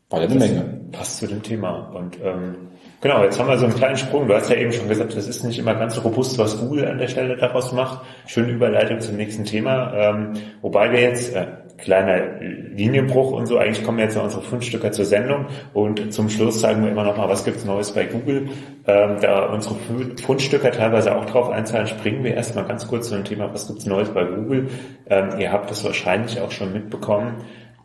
War 0.10 0.20
ja 0.20 0.28
eine 0.28 0.36
Menge. 0.36 0.83
Passt 0.94 1.18
zu 1.18 1.28
dem 1.28 1.44
Thema. 1.44 1.92
Und 1.94 2.18
ähm, 2.24 2.56
genau, 3.02 3.24
jetzt 3.24 3.40
haben 3.40 3.50
wir 3.50 3.58
so 3.58 3.66
einen 3.66 3.76
kleinen 3.76 3.98
Sprung. 3.98 4.28
Du 4.28 4.34
hast 4.34 4.50
ja 4.50 4.56
eben 4.56 4.72
schon 4.72 4.88
gesagt, 4.88 5.16
das 5.16 5.28
ist 5.28 5.44
nicht 5.44 5.60
immer 5.60 5.76
ganz 5.76 5.96
so 5.96 6.02
robust, 6.02 6.38
was 6.38 6.60
Google 6.60 6.88
an 6.88 7.00
der 7.00 7.08
Stelle 7.08 7.36
daraus 7.36 7.74
macht. 7.74 8.06
Schöne 8.28 8.54
Überleitung 8.54 9.02
zum 9.02 9.18
nächsten 9.18 9.44
Thema. 9.44 9.92
Ähm, 9.94 10.34
wobei 10.62 10.92
wir 10.92 11.02
jetzt, 11.02 11.36
äh, 11.36 11.48
kleiner 11.78 12.40
Linienbruch 12.40 13.32
und 13.32 13.48
so, 13.48 13.58
eigentlich 13.58 13.84
kommen 13.84 14.00
jetzt 14.00 14.16
noch 14.16 14.24
unsere 14.24 14.42
Fundstücke 14.42 14.92
zur 14.92 15.06
Sendung 15.06 15.48
und 15.74 16.14
zum 16.14 16.30
Schluss 16.30 16.62
sagen 16.62 16.84
wir 16.84 16.92
immer 16.92 17.04
noch 17.04 17.18
mal, 17.18 17.28
was 17.28 17.44
gibt's 17.44 17.66
Neues 17.66 17.92
bei 17.92 18.06
Google. 18.06 18.50
Ähm, 18.88 19.18
da 19.22 19.48
unsere 19.48 19.76
Fundstücke 20.24 20.72
teilweise 20.72 21.16
auch 21.16 21.26
drauf 21.26 21.50
einzahlen, 21.50 21.88
springen 21.88 22.24
wir 22.24 22.36
erstmal 22.36 22.66
ganz 22.66 22.88
kurz 22.88 23.10
zu 23.10 23.16
dem 23.16 23.26
Thema, 23.26 23.54
was 23.54 23.68
gibt's 23.68 23.86
Neues 23.86 24.10
bei 24.10 24.24
Google. 24.24 24.70
Ähm, 25.10 25.40
ihr 25.40 25.52
habt 25.52 25.70
das 25.70 25.84
wahrscheinlich 25.84 26.40
auch 26.40 26.52
schon 26.52 26.72
mitbekommen. 26.72 27.36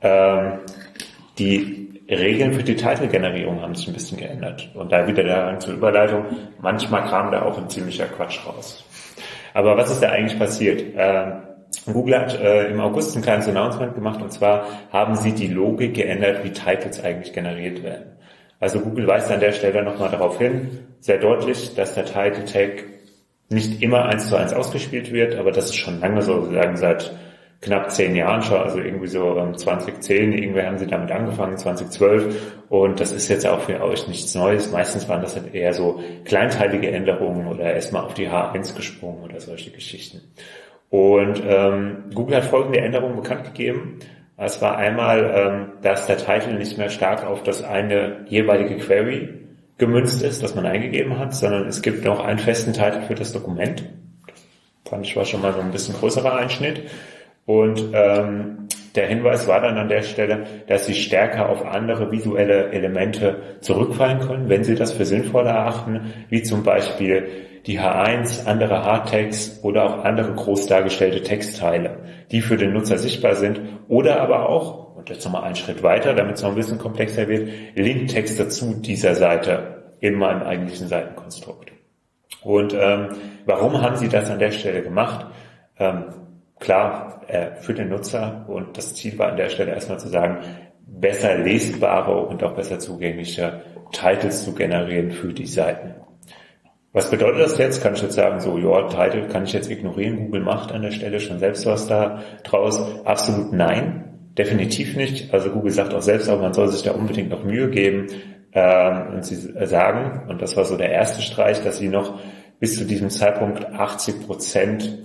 Ähm, 0.00 0.58
die 1.38 1.87
Regeln 2.08 2.52
für 2.54 2.62
die 2.62 2.76
Titelgenerierung 2.76 3.60
haben 3.60 3.74
sich 3.74 3.88
ein 3.88 3.94
bisschen 3.94 4.18
geändert. 4.18 4.70
Und 4.74 4.90
da 4.90 5.06
wieder 5.06 5.22
der 5.22 5.58
zur 5.58 5.74
Überleitung, 5.74 6.24
manchmal 6.60 7.04
kam 7.04 7.30
da 7.30 7.42
auch 7.42 7.58
ein 7.58 7.68
ziemlicher 7.68 8.06
Quatsch 8.06 8.38
raus. 8.46 8.84
Aber 9.52 9.76
was 9.76 9.90
ist 9.90 10.02
da 10.02 10.10
eigentlich 10.10 10.38
passiert? 10.38 10.82
Ähm, 10.96 11.42
Google 11.92 12.18
hat 12.18 12.40
äh, 12.40 12.68
im 12.68 12.80
August 12.80 13.16
ein 13.16 13.22
kleines 13.22 13.48
Announcement 13.48 13.94
gemacht 13.94 14.22
und 14.22 14.32
zwar 14.32 14.66
haben 14.90 15.16
sie 15.16 15.32
die 15.32 15.48
Logik 15.48 15.94
geändert, 15.94 16.44
wie 16.44 16.50
Titles 16.50 17.02
eigentlich 17.02 17.32
generiert 17.32 17.82
werden. 17.82 18.16
Also 18.60 18.80
Google 18.80 19.06
weist 19.06 19.30
an 19.30 19.40
der 19.40 19.52
Stelle 19.52 19.82
nochmal 19.82 20.10
darauf 20.10 20.38
hin, 20.38 20.86
sehr 21.00 21.18
deutlich, 21.18 21.74
dass 21.74 21.94
der 21.94 22.06
Title 22.06 22.44
Tag 22.44 22.84
nicht 23.50 23.82
immer 23.82 24.04
eins 24.06 24.28
zu 24.28 24.36
eins 24.36 24.52
ausgespielt 24.52 25.12
wird, 25.12 25.36
aber 25.36 25.52
das 25.52 25.66
ist 25.66 25.76
schon 25.76 26.00
lange 26.00 26.22
so, 26.22 26.50
sagen 26.52 26.76
seit 26.76 27.12
knapp 27.60 27.90
zehn 27.90 28.14
Jahren 28.14 28.42
schon, 28.42 28.58
also 28.58 28.78
irgendwie 28.78 29.08
so 29.08 29.52
2010, 29.56 30.32
ähm, 30.32 30.38
irgendwie 30.38 30.62
haben 30.62 30.78
sie 30.78 30.86
damit 30.86 31.10
angefangen, 31.10 31.56
2012 31.56 32.54
und 32.68 33.00
das 33.00 33.12
ist 33.12 33.28
jetzt 33.28 33.46
auch 33.46 33.60
für 33.60 33.82
euch 33.82 34.06
nichts 34.06 34.34
Neues. 34.34 34.70
Meistens 34.70 35.08
waren 35.08 35.22
das 35.22 35.34
halt 35.34 35.54
eher 35.54 35.72
so 35.72 36.00
kleinteilige 36.24 36.90
Änderungen 36.90 37.48
oder 37.48 37.72
erstmal 37.72 38.04
auf 38.04 38.14
die 38.14 38.28
H1 38.28 38.76
gesprungen 38.76 39.24
oder 39.24 39.40
solche 39.40 39.70
Geschichten. 39.70 40.20
Und 40.90 41.42
ähm, 41.46 42.04
Google 42.14 42.36
hat 42.36 42.44
folgende 42.44 42.80
Änderungen 42.80 43.16
bekannt 43.16 43.44
gegeben. 43.44 43.98
Es 44.36 44.62
war 44.62 44.78
einmal, 44.78 45.32
ähm, 45.34 45.82
dass 45.82 46.06
der 46.06 46.16
Titel 46.16 46.54
nicht 46.54 46.78
mehr 46.78 46.90
stark 46.90 47.26
auf 47.26 47.42
das 47.42 47.62
eine 47.62 48.24
jeweilige 48.28 48.76
Query 48.76 49.30
gemünzt 49.78 50.22
ist, 50.22 50.42
das 50.42 50.54
man 50.54 50.64
eingegeben 50.64 51.18
hat, 51.18 51.34
sondern 51.34 51.66
es 51.66 51.82
gibt 51.82 52.04
noch 52.04 52.24
einen 52.24 52.38
festen 52.38 52.72
Titel 52.72 53.02
für 53.02 53.14
das 53.14 53.32
Dokument. 53.32 53.84
Das 54.84 54.90
fand 54.90 55.04
ich 55.04 55.16
war 55.16 55.24
schon 55.24 55.42
mal 55.42 55.52
so 55.52 55.60
ein 55.60 55.72
bisschen 55.72 55.96
größerer 55.96 56.36
Einschnitt. 56.36 56.82
Und 57.48 57.82
ähm, 57.94 58.68
der 58.94 59.06
Hinweis 59.06 59.48
war 59.48 59.62
dann 59.62 59.78
an 59.78 59.88
der 59.88 60.02
Stelle, 60.02 60.44
dass 60.66 60.84
sie 60.84 60.92
stärker 60.92 61.48
auf 61.48 61.64
andere 61.64 62.12
visuelle 62.12 62.72
Elemente 62.72 63.56
zurückfallen 63.62 64.20
können, 64.20 64.50
wenn 64.50 64.64
sie 64.64 64.74
das 64.74 64.92
für 64.92 65.06
sinnvoll 65.06 65.46
erachten, 65.46 66.12
wie 66.28 66.42
zum 66.42 66.62
Beispiel 66.62 67.26
die 67.64 67.80
H1, 67.80 68.44
andere 68.44 68.84
Hardtext 68.84 69.64
oder 69.64 69.86
auch 69.86 70.04
andere 70.04 70.34
groß 70.34 70.66
dargestellte 70.66 71.22
Textteile, 71.22 72.00
die 72.30 72.42
für 72.42 72.58
den 72.58 72.74
Nutzer 72.74 72.98
sichtbar 72.98 73.34
sind 73.34 73.62
oder 73.88 74.20
aber 74.20 74.46
auch, 74.46 74.94
und 74.96 75.08
jetzt 75.08 75.24
nochmal 75.24 75.44
einen 75.44 75.56
Schritt 75.56 75.82
weiter, 75.82 76.12
damit 76.12 76.36
es 76.36 76.42
noch 76.42 76.50
ein 76.50 76.56
bisschen 76.56 76.76
komplexer 76.76 77.28
wird, 77.28 77.48
Linktexte 77.76 78.50
zu 78.50 78.74
dieser 78.74 79.14
Seite 79.14 79.94
in 80.00 80.16
meinem 80.16 80.42
eigentlichen 80.42 80.88
Seitenkonstrukt. 80.88 81.72
Und 82.42 82.74
ähm, 82.78 83.08
warum 83.46 83.80
haben 83.80 83.96
sie 83.96 84.10
das 84.10 84.30
an 84.30 84.38
der 84.38 84.50
Stelle 84.50 84.82
gemacht? 84.82 85.24
Ähm, 85.78 86.04
klar, 86.60 87.22
äh, 87.28 87.56
für 87.60 87.74
den 87.74 87.88
Nutzer 87.88 88.44
und 88.48 88.76
das 88.76 88.94
Ziel 88.94 89.18
war 89.18 89.30
an 89.30 89.36
der 89.36 89.48
Stelle 89.48 89.72
erstmal 89.72 89.98
zu 89.98 90.08
sagen, 90.08 90.38
besser 90.86 91.38
lesbare 91.38 92.26
und 92.26 92.42
auch 92.42 92.54
besser 92.54 92.78
zugängliche 92.78 93.62
Titles 93.92 94.44
zu 94.44 94.54
generieren 94.54 95.10
für 95.10 95.32
die 95.32 95.46
Seiten. 95.46 95.94
Was 96.92 97.10
bedeutet 97.10 97.40
das 97.40 97.58
jetzt? 97.58 97.82
Kann 97.82 97.94
ich 97.94 98.02
jetzt 98.02 98.14
sagen, 98.14 98.40
so, 98.40 98.58
ja, 98.58 98.88
Title 98.88 99.28
kann 99.28 99.44
ich 99.44 99.52
jetzt 99.52 99.70
ignorieren, 99.70 100.16
Google 100.16 100.40
macht 100.40 100.72
an 100.72 100.82
der 100.82 100.90
Stelle 100.90 101.20
schon 101.20 101.38
selbst 101.38 101.66
was 101.66 101.86
da 101.86 102.22
draus? 102.44 102.82
Absolut 103.04 103.52
nein, 103.52 104.30
definitiv 104.36 104.96
nicht. 104.96 105.32
Also 105.32 105.50
Google 105.50 105.70
sagt 105.70 105.92
auch 105.94 106.02
selbst, 106.02 106.28
aber 106.28 106.42
man 106.42 106.54
soll 106.54 106.68
sich 106.68 106.82
da 106.82 106.92
unbedingt 106.92 107.28
noch 107.28 107.44
Mühe 107.44 107.68
geben. 107.68 108.06
Ähm, 108.52 109.14
und 109.14 109.24
sie 109.24 109.36
sagen, 109.66 110.28
und 110.28 110.40
das 110.40 110.56
war 110.56 110.64
so 110.64 110.76
der 110.76 110.90
erste 110.90 111.20
Streich, 111.20 111.62
dass 111.62 111.78
sie 111.78 111.88
noch 111.88 112.18
bis 112.58 112.76
zu 112.78 112.84
diesem 112.84 113.10
Zeitpunkt 113.10 113.66
80 113.66 114.26
Prozent 114.26 114.98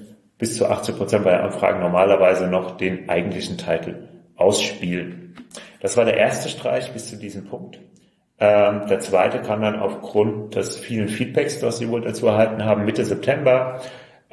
bis 0.43 0.57
zu 0.57 0.67
80 0.67 0.97
Prozent 0.97 1.23
bei 1.23 1.39
Anfragen 1.39 1.79
normalerweise 1.79 2.47
noch 2.47 2.75
den 2.75 3.07
eigentlichen 3.07 3.57
Titel 3.57 4.09
ausspielen. 4.35 5.35
Das 5.79 5.95
war 5.95 6.03
der 6.03 6.17
erste 6.17 6.49
Streich 6.49 6.91
bis 6.91 7.09
zu 7.09 7.15
diesem 7.15 7.45
Punkt. 7.45 7.79
Ähm, 8.39 8.81
der 8.89 8.99
zweite 8.99 9.41
kam 9.41 9.61
dann 9.61 9.79
aufgrund 9.79 10.53
des 10.55 10.77
vielen 10.77 11.07
Feedbacks, 11.07 11.61
das 11.61 11.77
sie 11.77 11.87
wohl 11.87 12.01
dazu 12.01 12.27
erhalten 12.27 12.65
haben, 12.65 12.83
Mitte 12.83 13.05
September. 13.05 13.79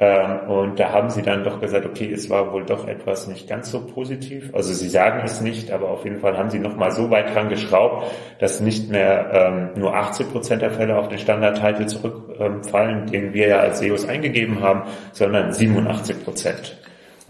Ähm, 0.01 0.49
und 0.49 0.79
da 0.79 0.91
haben 0.91 1.11
sie 1.11 1.21
dann 1.21 1.43
doch 1.43 1.61
gesagt, 1.61 1.85
okay, 1.85 2.11
es 2.11 2.27
war 2.27 2.51
wohl 2.51 2.65
doch 2.65 2.87
etwas 2.87 3.27
nicht 3.27 3.47
ganz 3.47 3.69
so 3.69 3.85
positiv. 3.85 4.49
Also 4.51 4.73
sie 4.73 4.89
sagen 4.89 5.21
es 5.23 5.41
nicht, 5.41 5.71
aber 5.71 5.89
auf 5.89 6.03
jeden 6.05 6.19
Fall 6.19 6.35
haben 6.39 6.49
sie 6.49 6.57
nochmal 6.57 6.91
so 6.91 7.11
weit 7.11 7.35
dran 7.35 7.49
geschraubt, 7.49 8.11
dass 8.39 8.61
nicht 8.61 8.89
mehr 8.89 9.29
ähm, 9.31 9.69
nur 9.79 9.95
80 9.95 10.31
Prozent 10.31 10.63
der 10.63 10.71
Fälle 10.71 10.97
auf 10.97 11.07
den 11.07 11.19
Standardtitel 11.19 11.85
zurückfallen, 11.85 13.05
den 13.11 13.35
wir 13.35 13.47
ja 13.47 13.59
als 13.59 13.77
SEOs 13.77 14.07
eingegeben 14.07 14.59
haben, 14.61 14.89
sondern 15.11 15.53
87 15.53 16.23
Prozent. 16.25 16.77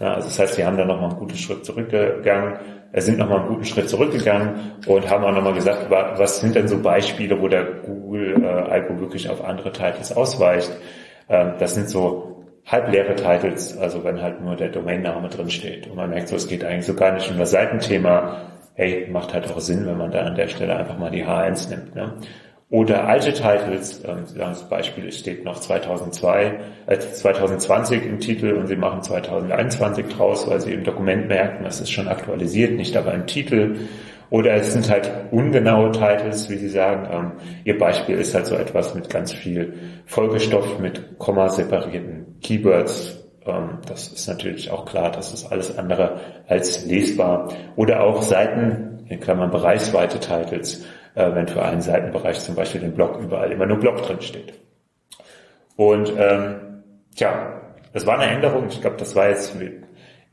Ja, 0.00 0.14
also 0.14 0.28
das 0.28 0.38
heißt, 0.38 0.54
sie 0.54 0.64
haben 0.64 0.78
da 0.78 0.86
nochmal 0.86 1.10
einen 1.10 1.18
guten 1.18 1.36
Schritt 1.36 1.66
zurückgegangen, 1.66 2.54
äh, 2.92 3.02
sind 3.02 3.18
nochmal 3.18 3.40
einen 3.40 3.48
guten 3.48 3.66
Schritt 3.66 3.90
zurückgegangen 3.90 4.72
und 4.86 5.10
haben 5.10 5.24
auch 5.24 5.32
nochmal 5.32 5.52
gesagt, 5.52 5.90
was 5.90 6.40
sind 6.40 6.54
denn 6.54 6.68
so 6.68 6.80
Beispiele, 6.80 7.38
wo 7.38 7.48
der 7.48 7.64
Google-Algo 7.64 8.94
äh, 8.94 9.00
wirklich 9.00 9.28
auf 9.28 9.44
andere 9.44 9.72
Titles 9.72 10.10
ausweicht. 10.16 10.72
Ähm, 11.28 11.52
das 11.58 11.74
sind 11.74 11.90
so 11.90 12.31
halbleere 12.66 13.14
Titles, 13.16 13.76
also 13.76 14.04
wenn 14.04 14.22
halt 14.22 14.40
nur 14.40 14.56
der 14.56 14.68
Domainname 14.68 15.28
drin 15.28 15.50
steht 15.50 15.88
und 15.88 15.96
man 15.96 16.10
merkt 16.10 16.28
so, 16.28 16.36
es 16.36 16.46
geht 16.46 16.64
eigentlich 16.64 16.86
so 16.86 16.94
gar 16.94 17.12
nicht 17.12 17.30
um 17.30 17.38
das 17.38 17.50
Seitenthema, 17.50 18.42
hey, 18.74 19.08
macht 19.10 19.34
halt 19.34 19.50
auch 19.50 19.60
Sinn, 19.60 19.86
wenn 19.86 19.98
man 19.98 20.10
da 20.10 20.22
an 20.22 20.34
der 20.34 20.48
Stelle 20.48 20.76
einfach 20.76 20.98
mal 20.98 21.10
die 21.10 21.24
H1 21.24 21.68
nimmt. 21.70 21.94
Ne? 21.94 22.14
Oder 22.70 23.06
alte 23.06 23.34
Titles, 23.34 24.02
ähm, 24.06 24.24
Sie 24.24 24.38
zum 24.38 24.68
Beispiel, 24.70 25.08
es 25.08 25.18
steht 25.18 25.44
noch 25.44 25.60
2002, 25.60 26.58
äh, 26.86 26.98
2020 26.98 28.06
im 28.06 28.18
Titel 28.18 28.52
und 28.52 28.66
Sie 28.66 28.76
machen 28.76 29.02
2021 29.02 30.06
draus, 30.06 30.48
weil 30.48 30.58
Sie 30.62 30.72
im 30.72 30.82
Dokument 30.82 31.28
merken, 31.28 31.64
das 31.64 31.82
ist 31.82 31.90
schon 31.90 32.08
aktualisiert, 32.08 32.72
nicht 32.72 32.96
aber 32.96 33.12
im 33.12 33.26
Titel. 33.26 33.76
Oder 34.32 34.54
es 34.54 34.72
sind 34.72 34.88
halt 34.88 35.10
ungenaue 35.30 35.92
Titles, 35.92 36.48
wie 36.48 36.56
Sie 36.56 36.70
sagen. 36.70 37.06
Ähm, 37.12 37.32
Ihr 37.64 37.76
Beispiel 37.76 38.16
ist 38.16 38.34
halt 38.34 38.46
so 38.46 38.54
etwas 38.54 38.94
mit 38.94 39.10
ganz 39.10 39.30
viel 39.30 39.74
Folgestoff, 40.06 40.78
mit 40.78 41.18
komma-separierten 41.18 42.38
Keywords. 42.40 43.22
Ähm, 43.44 43.80
das 43.86 44.08
ist 44.08 44.26
natürlich 44.28 44.70
auch 44.70 44.86
klar, 44.86 45.12
das 45.12 45.34
ist 45.34 45.52
alles 45.52 45.76
andere 45.76 46.18
als 46.48 46.86
lesbar. 46.86 47.52
Oder 47.76 48.02
auch 48.02 48.22
Seiten, 48.22 49.04
in 49.10 49.20
Klammern 49.20 49.50
bereichsweite 49.50 50.18
Titles, 50.18 50.82
äh, 51.14 51.30
wenn 51.34 51.46
für 51.46 51.62
einen 51.62 51.82
Seitenbereich 51.82 52.40
zum 52.40 52.54
Beispiel 52.54 52.80
den 52.80 52.94
Blog 52.94 53.20
überall 53.20 53.52
immer 53.52 53.66
nur 53.66 53.80
Blog 53.80 54.00
drin 54.00 54.22
steht. 54.22 54.54
Und 55.76 56.10
ähm, 56.16 56.82
tja, 57.14 57.60
das 57.92 58.06
war 58.06 58.18
eine 58.18 58.32
Änderung. 58.32 58.68
Ich 58.70 58.80
glaube, 58.80 58.96
das 58.96 59.14
war 59.14 59.28
jetzt 59.28 59.54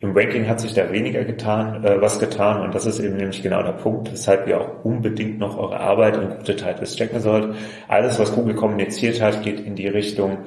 im 0.02 0.16
Ranking 0.16 0.48
hat 0.48 0.62
sich 0.62 0.74
da 0.74 0.92
weniger 0.92 1.26
getan, 1.26 1.84
äh, 1.84 2.02
was 2.02 2.20
getan. 2.20 2.62
Und 2.62 2.74
das 2.74 2.86
ist 2.86 3.00
eben 3.00 3.18
nämlich 3.18 3.44
genau 3.44 3.62
der 3.64 3.74
Punkt, 3.74 4.12
weshalb 4.12 4.48
ihr 4.48 4.60
auch 4.60 4.86
unbedingt 4.86 5.40
noch 5.40 5.58
eure 5.58 5.80
Arbeit 5.80 6.18
und 6.18 6.38
gute 6.38 6.56
Titles 6.56 6.96
checken 6.96 7.20
sollt. 7.20 7.56
Alles, 7.90 8.18
was 8.18 8.34
Google 8.34 8.56
kommuniziert 8.56 9.22
hat, 9.22 9.44
geht 9.44 9.60
in 9.60 9.76
die 9.76 9.88
Richtung, 9.88 10.38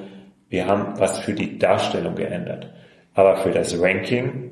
wir 0.49 0.67
haben 0.67 0.99
was 0.99 1.19
für 1.19 1.33
die 1.33 1.59
Darstellung 1.59 2.15
geändert. 2.15 2.73
Aber 3.13 3.37
für 3.37 3.51
das 3.51 3.79
Ranking, 3.79 4.51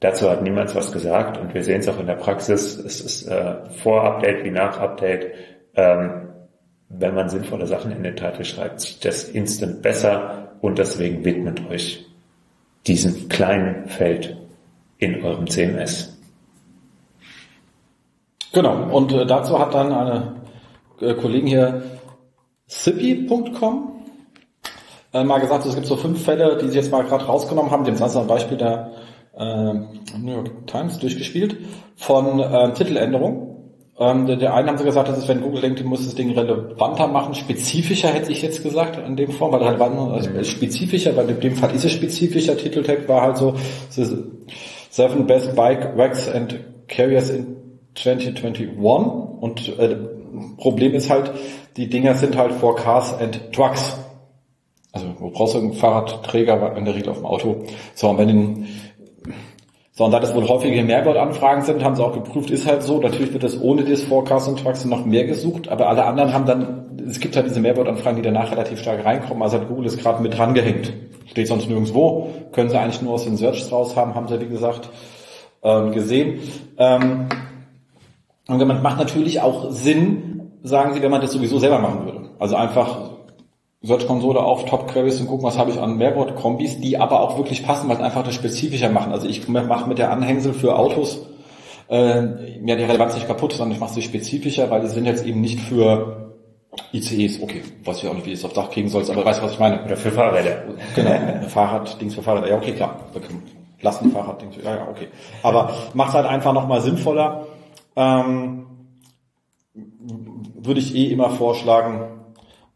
dazu 0.00 0.30
hat 0.30 0.42
niemand 0.42 0.74
was 0.74 0.92
gesagt. 0.92 1.36
Und 1.36 1.52
wir 1.52 1.62
sehen 1.62 1.80
es 1.80 1.88
auch 1.88 2.00
in 2.00 2.06
der 2.06 2.14
Praxis, 2.14 2.78
es 2.78 3.00
ist 3.02 3.28
äh, 3.28 3.66
vor 3.82 4.02
Update 4.04 4.44
wie 4.44 4.50
nach 4.50 4.78
Update, 4.78 5.32
ähm, 5.74 6.28
wenn 6.88 7.14
man 7.14 7.28
sinnvolle 7.28 7.66
Sachen 7.66 7.92
in 7.92 8.02
den 8.02 8.16
Titel 8.16 8.44
schreibt, 8.44 8.80
sieht 8.80 9.04
das 9.04 9.24
instant 9.24 9.82
besser. 9.82 10.56
Und 10.62 10.78
deswegen 10.78 11.24
widmet 11.24 11.68
euch 11.70 12.06
diesem 12.86 13.28
kleinen 13.28 13.88
Feld 13.88 14.36
in 14.98 15.22
eurem 15.22 15.46
CMS. 15.46 16.16
Genau, 18.52 18.94
und 18.94 19.12
äh, 19.12 19.24
dazu 19.26 19.58
hat 19.58 19.74
dann 19.74 19.92
eine 19.92 20.34
äh, 21.00 21.14
Kollegin 21.14 21.46
hier 21.46 21.82
sippy.com 22.66 23.92
äh, 25.12 25.24
mal 25.24 25.40
gesagt, 25.40 25.66
es 25.66 25.74
gibt 25.74 25.86
so 25.86 25.96
fünf 25.96 26.24
Fälle, 26.24 26.56
die 26.56 26.68
sie 26.68 26.76
jetzt 26.76 26.90
mal 26.90 27.04
gerade 27.04 27.24
rausgenommen 27.26 27.70
haben. 27.70 27.84
Das 27.84 28.16
ein 28.16 28.26
Beispiel 28.26 28.56
der 28.56 28.92
äh, 29.36 29.74
New 30.18 30.32
York 30.32 30.66
Times 30.66 30.98
durchgespielt 30.98 31.56
von 31.96 32.40
äh, 32.40 32.72
Titeländerung. 32.72 33.51
Ähm, 33.98 34.26
der, 34.26 34.36
der 34.36 34.54
eine 34.54 34.68
haben 34.68 34.78
sie 34.78 34.84
gesagt, 34.84 35.08
das 35.08 35.18
ist, 35.18 35.28
wenn 35.28 35.42
Google 35.42 35.60
denkt, 35.60 35.78
die 35.78 35.84
muss 35.84 36.04
das 36.04 36.14
Ding 36.14 36.30
relevanter 36.36 37.08
machen, 37.08 37.34
spezifischer 37.34 38.08
hätte 38.08 38.32
ich 38.32 38.40
jetzt 38.40 38.62
gesagt 38.62 38.98
in 39.06 39.16
dem 39.16 39.30
Form, 39.30 39.52
weil 39.52 39.62
relevant 39.62 40.12
also 40.12 40.30
spezifischer, 40.44 41.14
weil 41.16 41.28
in 41.28 41.40
dem 41.40 41.56
Fall 41.56 41.74
ist 41.74 41.84
es 41.84 41.92
spezifischer. 41.92 42.56
Titeltag 42.56 43.08
war 43.08 43.22
halt 43.22 43.36
so 43.36 43.54
Seven 44.90 45.26
Best 45.26 45.54
Bike 45.54 45.96
Wax 45.96 46.28
and 46.28 46.58
Carriers 46.88 47.30
in 47.30 47.56
2021 47.94 48.78
und 48.78 49.78
äh, 49.78 49.96
Problem 50.56 50.94
ist 50.94 51.10
halt, 51.10 51.30
die 51.76 51.88
Dinger 51.88 52.14
sind 52.14 52.36
halt 52.36 52.52
for 52.52 52.76
Cars 52.76 53.14
and 53.18 53.52
Trucks. 53.52 53.98
Also 54.92 55.06
wo 55.18 55.30
brauchst 55.30 55.54
du 55.54 55.58
einen 55.58 55.72
Fahrradträger 55.72 56.76
in 56.76 56.84
der 56.84 56.94
Regel 56.94 57.10
auf 57.10 57.18
dem 57.18 57.26
Auto. 57.26 57.64
So, 57.94 58.10
und 58.10 58.18
wenn 58.18 58.28
den 58.28 58.66
so, 59.94 60.06
und 60.06 60.10
da 60.10 60.20
das 60.20 60.34
wohl 60.34 60.48
häufige 60.48 60.82
Mehrwertanfragen 60.82 61.64
sind, 61.64 61.84
haben 61.84 61.94
sie 61.96 62.02
auch 62.02 62.14
geprüft, 62.14 62.50
ist 62.50 62.66
halt 62.66 62.82
so. 62.82 62.98
Natürlich 62.98 63.34
wird 63.34 63.42
das 63.42 63.60
ohne 63.60 63.84
das 63.84 64.02
Forecast 64.02 64.48
und 64.48 64.58
Trucks 64.58 64.86
noch 64.86 65.04
mehr 65.04 65.26
gesucht, 65.26 65.68
aber 65.68 65.88
alle 65.88 66.06
anderen 66.06 66.32
haben 66.32 66.46
dann, 66.46 67.06
es 67.06 67.20
gibt 67.20 67.36
halt 67.36 67.46
diese 67.46 67.60
Mehrwertanfragen, 67.60 68.16
die 68.16 68.22
danach 68.22 68.50
relativ 68.50 68.80
stark 68.80 69.04
reinkommen. 69.04 69.42
Also 69.42 69.58
hat 69.58 69.68
Google 69.68 69.86
ist 69.86 69.98
gerade 69.98 70.22
mit 70.22 70.36
dran 70.36 70.54
gehängt. 70.54 70.94
Steht 71.26 71.46
sonst 71.46 71.68
nirgendwo. 71.68 72.30
Können 72.52 72.70
sie 72.70 72.78
eigentlich 72.78 73.02
nur 73.02 73.12
aus 73.12 73.24
den 73.24 73.36
Searches 73.36 73.70
raus 73.70 73.94
haben, 73.94 74.14
haben 74.14 74.28
sie, 74.28 74.40
wie 74.40 74.48
gesagt, 74.48 74.88
ähm, 75.62 75.92
gesehen. 75.92 76.40
Ähm, 76.78 77.28
und 78.48 78.58
damit 78.58 78.82
macht 78.82 78.98
natürlich 78.98 79.42
auch 79.42 79.70
Sinn, 79.70 80.52
sagen 80.62 80.94
sie, 80.94 81.02
wenn 81.02 81.10
man 81.10 81.20
das 81.20 81.32
sowieso 81.32 81.58
selber 81.58 81.78
machen 81.78 82.06
würde. 82.06 82.30
Also 82.38 82.56
einfach 82.56 83.11
Search-Konsole 83.82 84.40
auf 84.40 84.64
Top-Queries 84.64 85.20
und 85.20 85.26
gucken, 85.26 85.44
was 85.44 85.58
habe 85.58 85.70
ich 85.70 85.80
an 85.80 85.96
Mehrwort-Kombis, 85.96 86.80
die 86.80 86.98
aber 86.98 87.20
auch 87.20 87.36
wirklich 87.36 87.64
passen, 87.64 87.88
weil 87.88 87.96
einfach 87.96 88.22
das 88.22 88.34
spezifischer 88.34 88.90
machen. 88.90 89.12
Also 89.12 89.26
ich 89.28 89.48
mache 89.48 89.88
mit 89.88 89.98
der 89.98 90.12
Anhängsel 90.12 90.52
für 90.52 90.76
Autos 90.76 91.26
äh, 91.88 92.22
ja 92.64 92.76
die 92.76 92.84
Relevanz 92.84 93.14
nicht 93.14 93.26
kaputt, 93.26 93.52
sondern 93.52 93.74
ich 93.74 93.80
mache 93.80 93.94
sie 93.94 94.02
spezifischer, 94.02 94.70
weil 94.70 94.80
die 94.80 94.88
sind 94.88 95.04
jetzt 95.04 95.26
eben 95.26 95.40
nicht 95.40 95.60
für 95.60 96.32
ICEs, 96.92 97.42
okay, 97.42 97.62
weiß 97.84 98.02
ich 98.02 98.08
auch 98.08 98.14
nicht, 98.14 98.26
wie 98.26 98.32
ich 98.32 98.38
es 98.38 98.44
aufs 98.44 98.54
Dach 98.54 98.70
kriegen 98.70 98.88
soll, 98.88 99.04
aber 99.10 99.24
weißt 99.24 99.40
du, 99.40 99.44
was 99.44 99.52
ich 99.52 99.58
meine? 99.58 99.84
Oder 99.84 99.96
für 99.96 100.10
Fahrräder. 100.10 100.62
Genau, 100.94 101.48
Fahrrad, 101.48 102.00
Dings 102.00 102.14
für 102.14 102.22
Fahrräder, 102.22 102.48
ja 102.48 102.56
okay, 102.56 102.72
klar. 102.72 102.96
Lastenfahrrad, 103.82 104.42
ja, 104.62 104.76
ja, 104.76 104.88
okay. 104.88 105.08
Aber 105.42 105.70
macht 105.92 106.14
halt 106.14 106.26
einfach 106.26 106.52
nochmal 106.52 106.80
sinnvoller. 106.80 107.46
Ähm, 107.96 108.66
würde 109.74 110.80
ich 110.80 110.94
eh 110.94 111.06
immer 111.06 111.30
vorschlagen 111.30 112.21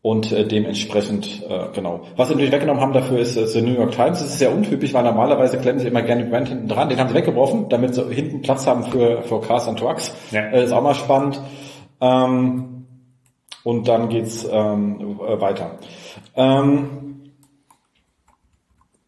und 0.07 0.31
äh, 0.31 0.47
dementsprechend, 0.47 1.43
äh, 1.49 1.67
genau. 1.75 2.03
Was 2.15 2.29
sie 2.29 2.35
natürlich 2.35 2.53
weggenommen 2.53 2.81
haben 2.81 2.93
dafür 2.93 3.19
ist 3.19 3.37
äh, 3.37 3.45
The 3.45 3.61
New 3.61 3.73
York 3.73 3.91
Times. 3.91 4.21
Das 4.21 4.29
ist 4.29 4.39
sehr 4.39 4.55
untypisch, 4.55 4.95
weil 4.95 5.03
normalerweise 5.03 5.59
klemmen 5.59 5.81
sie 5.81 5.89
immer 5.89 6.03
gerne 6.03 6.27
Brand 6.27 6.49
hinten 6.49 6.69
dran. 6.69 6.89
Den 6.89 7.01
haben 7.01 7.09
sie 7.09 7.17
weggeworfen, 7.17 7.69
damit 7.69 7.97
sie 7.97 8.05
hinten 8.15 8.41
Platz 8.41 8.69
haben 8.69 8.85
für, 8.85 9.23
für 9.23 9.41
Cars 9.41 9.67
and 9.67 9.81
Trucks. 9.81 10.15
Ja. 10.31 10.43
Äh, 10.43 10.63
ist 10.63 10.71
auch 10.71 10.81
mal 10.81 10.95
spannend. 10.95 11.41
Ähm, 12.01 12.87
und 13.65 13.89
dann 13.89 14.09
geht's 14.09 14.47
ähm, 14.49 15.19
weiter. 15.19 15.73
Ähm, 16.37 17.33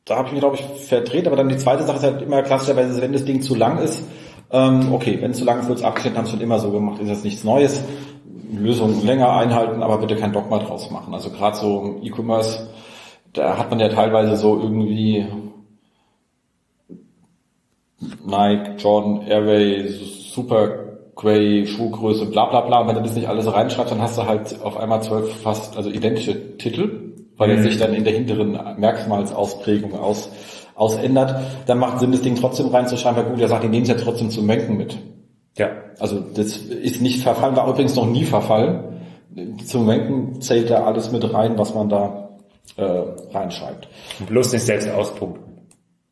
da 0.04 0.16
habe 0.16 0.26
ich 0.26 0.32
mich, 0.32 0.40
glaube 0.40 0.56
ich, 0.56 0.62
verdreht, 0.62 1.28
aber 1.28 1.36
dann 1.36 1.48
die 1.48 1.58
zweite 1.58 1.84
Sache 1.84 1.98
ist 1.98 2.02
halt 2.02 2.22
immer 2.22 2.42
klassischerweise, 2.42 3.00
wenn 3.00 3.12
das 3.12 3.24
Ding 3.24 3.40
zu 3.40 3.54
lang 3.54 3.78
ist, 3.78 4.02
ähm, 4.50 4.92
okay, 4.92 5.18
wenn 5.20 5.30
es 5.30 5.38
zu 5.38 5.44
lang 5.44 5.60
ist, 5.60 5.68
wird 5.68 5.78
es 5.78 5.84
abgeschnitten, 5.84 6.18
haben 6.18 6.24
es 6.24 6.30
schon 6.32 6.40
immer 6.40 6.58
so 6.58 6.72
gemacht, 6.72 7.00
ist 7.00 7.10
das 7.10 7.22
nichts 7.22 7.44
Neues. 7.44 7.84
Lösung 8.52 9.04
länger 9.04 9.36
einhalten, 9.36 9.82
aber 9.82 9.98
bitte 9.98 10.16
kein 10.16 10.32
Dogma 10.32 10.58
draus 10.58 10.90
machen. 10.90 11.14
Also 11.14 11.30
gerade 11.30 11.56
so 11.56 11.80
im 11.82 12.02
E-Commerce, 12.02 12.68
da 13.32 13.58
hat 13.58 13.70
man 13.70 13.80
ja 13.80 13.88
teilweise 13.88 14.36
so 14.36 14.58
irgendwie 14.58 15.26
Nike, 18.24 18.76
Jordan, 18.78 19.22
Airway, 19.26 19.88
Super 19.88 20.88
Gray, 21.16 21.66
Schuhgröße, 21.66 22.26
bla 22.26 22.46
bla 22.46 22.60
bla. 22.60 22.80
Und 22.80 22.88
wenn 22.88 22.94
du 22.94 23.02
das 23.02 23.14
nicht 23.14 23.28
alles 23.28 23.52
reinschreibst, 23.52 23.92
dann 23.92 24.00
hast 24.00 24.16
du 24.18 24.26
halt 24.26 24.62
auf 24.62 24.76
einmal 24.76 25.02
zwölf 25.02 25.42
fast, 25.42 25.76
also 25.76 25.90
identische 25.90 26.56
Titel, 26.58 27.14
weil 27.36 27.50
er 27.50 27.56
mhm. 27.56 27.62
sich 27.64 27.78
dann 27.78 27.92
in 27.92 28.04
der 28.04 28.12
hinteren 28.12 28.52
Merkmalsausprägung 28.78 29.98
aus, 29.98 30.30
ausändert. 30.76 31.40
Dann 31.66 31.78
macht 31.78 31.98
Sinn, 31.98 32.12
das 32.12 32.22
Ding 32.22 32.36
trotzdem 32.36 32.68
reinzuschreiben, 32.68 33.24
weil 33.24 33.30
gut, 33.30 33.40
er 33.40 33.48
sagt, 33.48 33.64
die 33.64 33.68
nehmen 33.68 33.82
es 33.82 33.88
ja 33.88 33.96
trotzdem 33.96 34.30
zum 34.30 34.46
Menken 34.46 34.76
mit. 34.76 34.96
Ja. 35.58 35.70
Also 35.98 36.20
das 36.20 36.56
ist 36.56 37.02
nicht 37.02 37.22
verfallen, 37.22 37.56
war 37.56 37.68
übrigens 37.68 37.96
noch 37.96 38.06
nie 38.06 38.24
verfallen. 38.24 39.02
Zum 39.64 39.86
Menken 39.86 40.40
zählt 40.40 40.70
da 40.70 40.84
alles 40.84 41.12
mit 41.12 41.32
rein, 41.34 41.58
was 41.58 41.74
man 41.74 41.88
da 41.88 42.30
äh, 42.76 42.82
reinschreibt. 43.32 43.88
Bloß 44.26 44.52
nicht 44.52 44.62
selbst 44.62 44.88
auspumpen. 44.88 45.42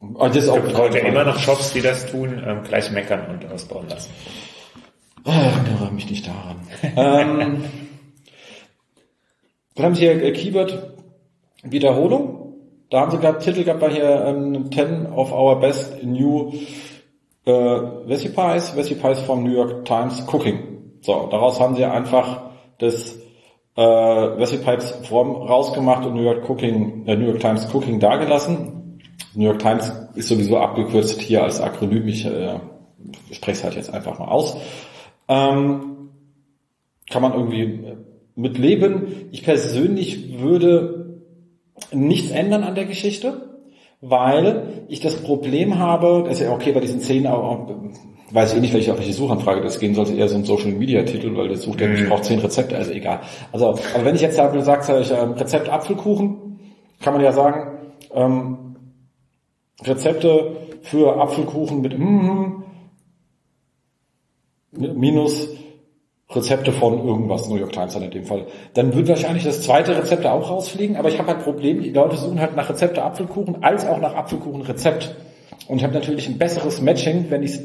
Und 0.01 0.35
das 0.37 0.45
ist 0.45 0.49
auch 0.49 0.63
gibt 0.63 0.77
heute 0.77 0.99
immer 0.99 1.25
noch 1.25 1.39
Shops, 1.39 1.73
die 1.73 1.81
das 1.81 2.07
tun, 2.07 2.43
ähm, 2.45 2.63
gleich 2.65 2.91
meckern 2.91 3.27
und 3.31 3.51
ausbauen 3.51 3.89
lassen. 3.89 4.11
Erinnere 5.25 5.91
mich 5.93 6.09
nicht 6.11 6.27
daran. 6.27 6.57
ähm, 6.83 7.65
dann 9.75 9.85
haben 9.85 9.95
Sie 9.95 10.03
hier 10.03 10.23
äh, 10.23 10.33
Keyword 10.33 10.93
Wiederholung. 11.63 12.55
Da 12.91 13.01
haben 13.01 13.11
Sie 13.11 13.19
gerade 13.19 13.39
Titel 13.41 13.65
gehabt, 13.65 13.81
war 13.81 13.91
hier 13.91 14.25
ähm, 14.27 14.71
10 14.73 15.07
of 15.07 15.33
our 15.33 15.59
best 15.59 16.03
new 16.05 16.53
äh, 17.47 17.51
Recipes, 17.51 18.77
Recipes 18.77 19.21
vom 19.21 19.45
New 19.45 19.53
York 19.53 19.85
Times 19.85 20.23
Cooking. 20.31 20.99
So, 21.01 21.29
daraus 21.31 21.59
haben 21.61 21.77
Sie 21.77 21.85
einfach 21.85 22.43
das 22.79 23.19
äh, 23.77 23.81
Recipes 23.83 24.91
Form 25.09 25.31
rausgemacht 25.31 26.05
und 26.05 26.15
New 26.15 26.23
York 26.23 26.49
Cooking, 26.49 27.07
äh, 27.07 27.17
New 27.17 27.27
York 27.27 27.41
Times 27.41 27.73
Cooking 27.73 28.01
dagelassen. 28.01 29.01
New 29.35 29.45
York 29.45 29.61
Times 29.61 29.93
ist 30.15 30.29
sowieso 30.29 30.59
abgekürzt 30.59 31.21
hier 31.21 31.45
als 31.45 31.61
Akronym. 31.61 32.09
Ich 32.09 32.27
äh, 32.27 32.59
spreche 33.31 33.59
es 33.59 33.65
halt 33.65 33.77
jetzt 33.77 33.95
einfach 33.95 34.19
mal 34.19 34.29
aus. 34.29 34.57
Ähm, 35.29 36.11
kann 37.09 37.23
man 37.23 37.33
irgendwie 37.33 37.63
äh, 37.63 37.97
mit 38.35 38.59
leben. 38.59 39.29
Ich 39.31 39.45
persönlich 39.45 40.41
würde 40.41 41.23
nichts 41.93 42.31
ändern 42.31 42.65
an 42.65 42.75
der 42.75 42.87
Geschichte, 42.87 43.46
weil 44.01 44.85
ich 44.89 45.01
das 45.01 45.17
Problem 45.17 45.79
habe, 45.79 46.25
das 46.25 46.41
ist 46.41 46.47
ja 46.47 46.53
okay 46.53 46.73
bei 46.73 46.81
diesen 46.81 47.01
Szenen, 47.01 47.27
aber 47.27 47.67
weiß 48.31 48.53
ich 48.53 48.59
eh 48.59 48.61
nicht, 48.61 48.75
welche, 48.75 48.93
auf 48.93 48.99
welche 48.99 49.13
Suchanfrage 49.13 49.63
das 49.63 49.79
gehen 49.79 49.95
sollte, 49.95 50.15
eher 50.15 50.29
so 50.29 50.37
ein 50.37 50.45
Social 50.45 50.73
Media 50.73 51.03
Titel, 51.03 51.37
weil 51.37 51.49
das 51.49 51.63
sucht 51.63 51.81
ja 51.81 51.89
nicht, 51.89 52.03
ich 52.03 52.09
brauche 52.09 52.23
zehn 52.23 52.39
Rezepte, 52.39 52.77
also 52.77 52.93
egal. 52.93 53.21
Also, 53.53 53.69
aber 53.69 54.05
wenn 54.05 54.15
ich 54.15 54.21
jetzt 54.21 54.37
sage, 54.37 54.57
du 54.57 54.65
sagst, 54.65 54.91
ich, 54.91 55.11
ähm, 55.11 55.33
Rezept 55.33 55.69
Apfelkuchen, 55.69 56.59
kann 57.01 57.15
man 57.15 57.23
ja 57.23 57.33
sagen, 57.33 57.79
ähm, 58.13 58.77
Rezepte 59.85 60.57
für 60.83 61.21
Apfelkuchen 61.21 61.81
mit 61.81 61.99
mm, 61.99 62.63
minus 64.73 65.49
Rezepte 66.31 66.73
von 66.73 67.07
irgendwas, 67.07 67.49
New 67.49 67.57
York 67.57 67.73
Times 67.73 67.95
dann 67.95 68.03
in 68.03 68.11
dem 68.11 68.25
Fall. 68.25 68.47
Dann 68.75 68.95
wird 68.95 69.09
wahrscheinlich 69.09 69.45
das 69.45 69.63
zweite 69.63 69.97
Rezept 69.97 70.27
auch 70.27 70.51
rausfliegen, 70.51 70.97
aber 70.97 71.09
ich 71.09 71.19
habe 71.19 71.29
halt 71.29 71.45
Problem, 71.45 71.83
die 71.83 71.91
Leute 71.91 72.17
suchen 72.17 72.41
halt 72.41 72.57
nach 72.57 72.69
Rezepte 72.69 73.03
Apfelkuchen 73.03 73.63
als 73.63 73.87
auch 73.87 74.01
nach 74.01 74.15
Apfelkuchen-Rezept. 74.15 75.15
Und 75.69 75.79
ich 75.79 75.85
habe 75.85 75.95
natürlich 75.95 76.29
ein 76.29 76.39
besseres 76.39 76.81
Matching, 76.81 77.27
wenn 77.31 77.45
ich 77.45 77.61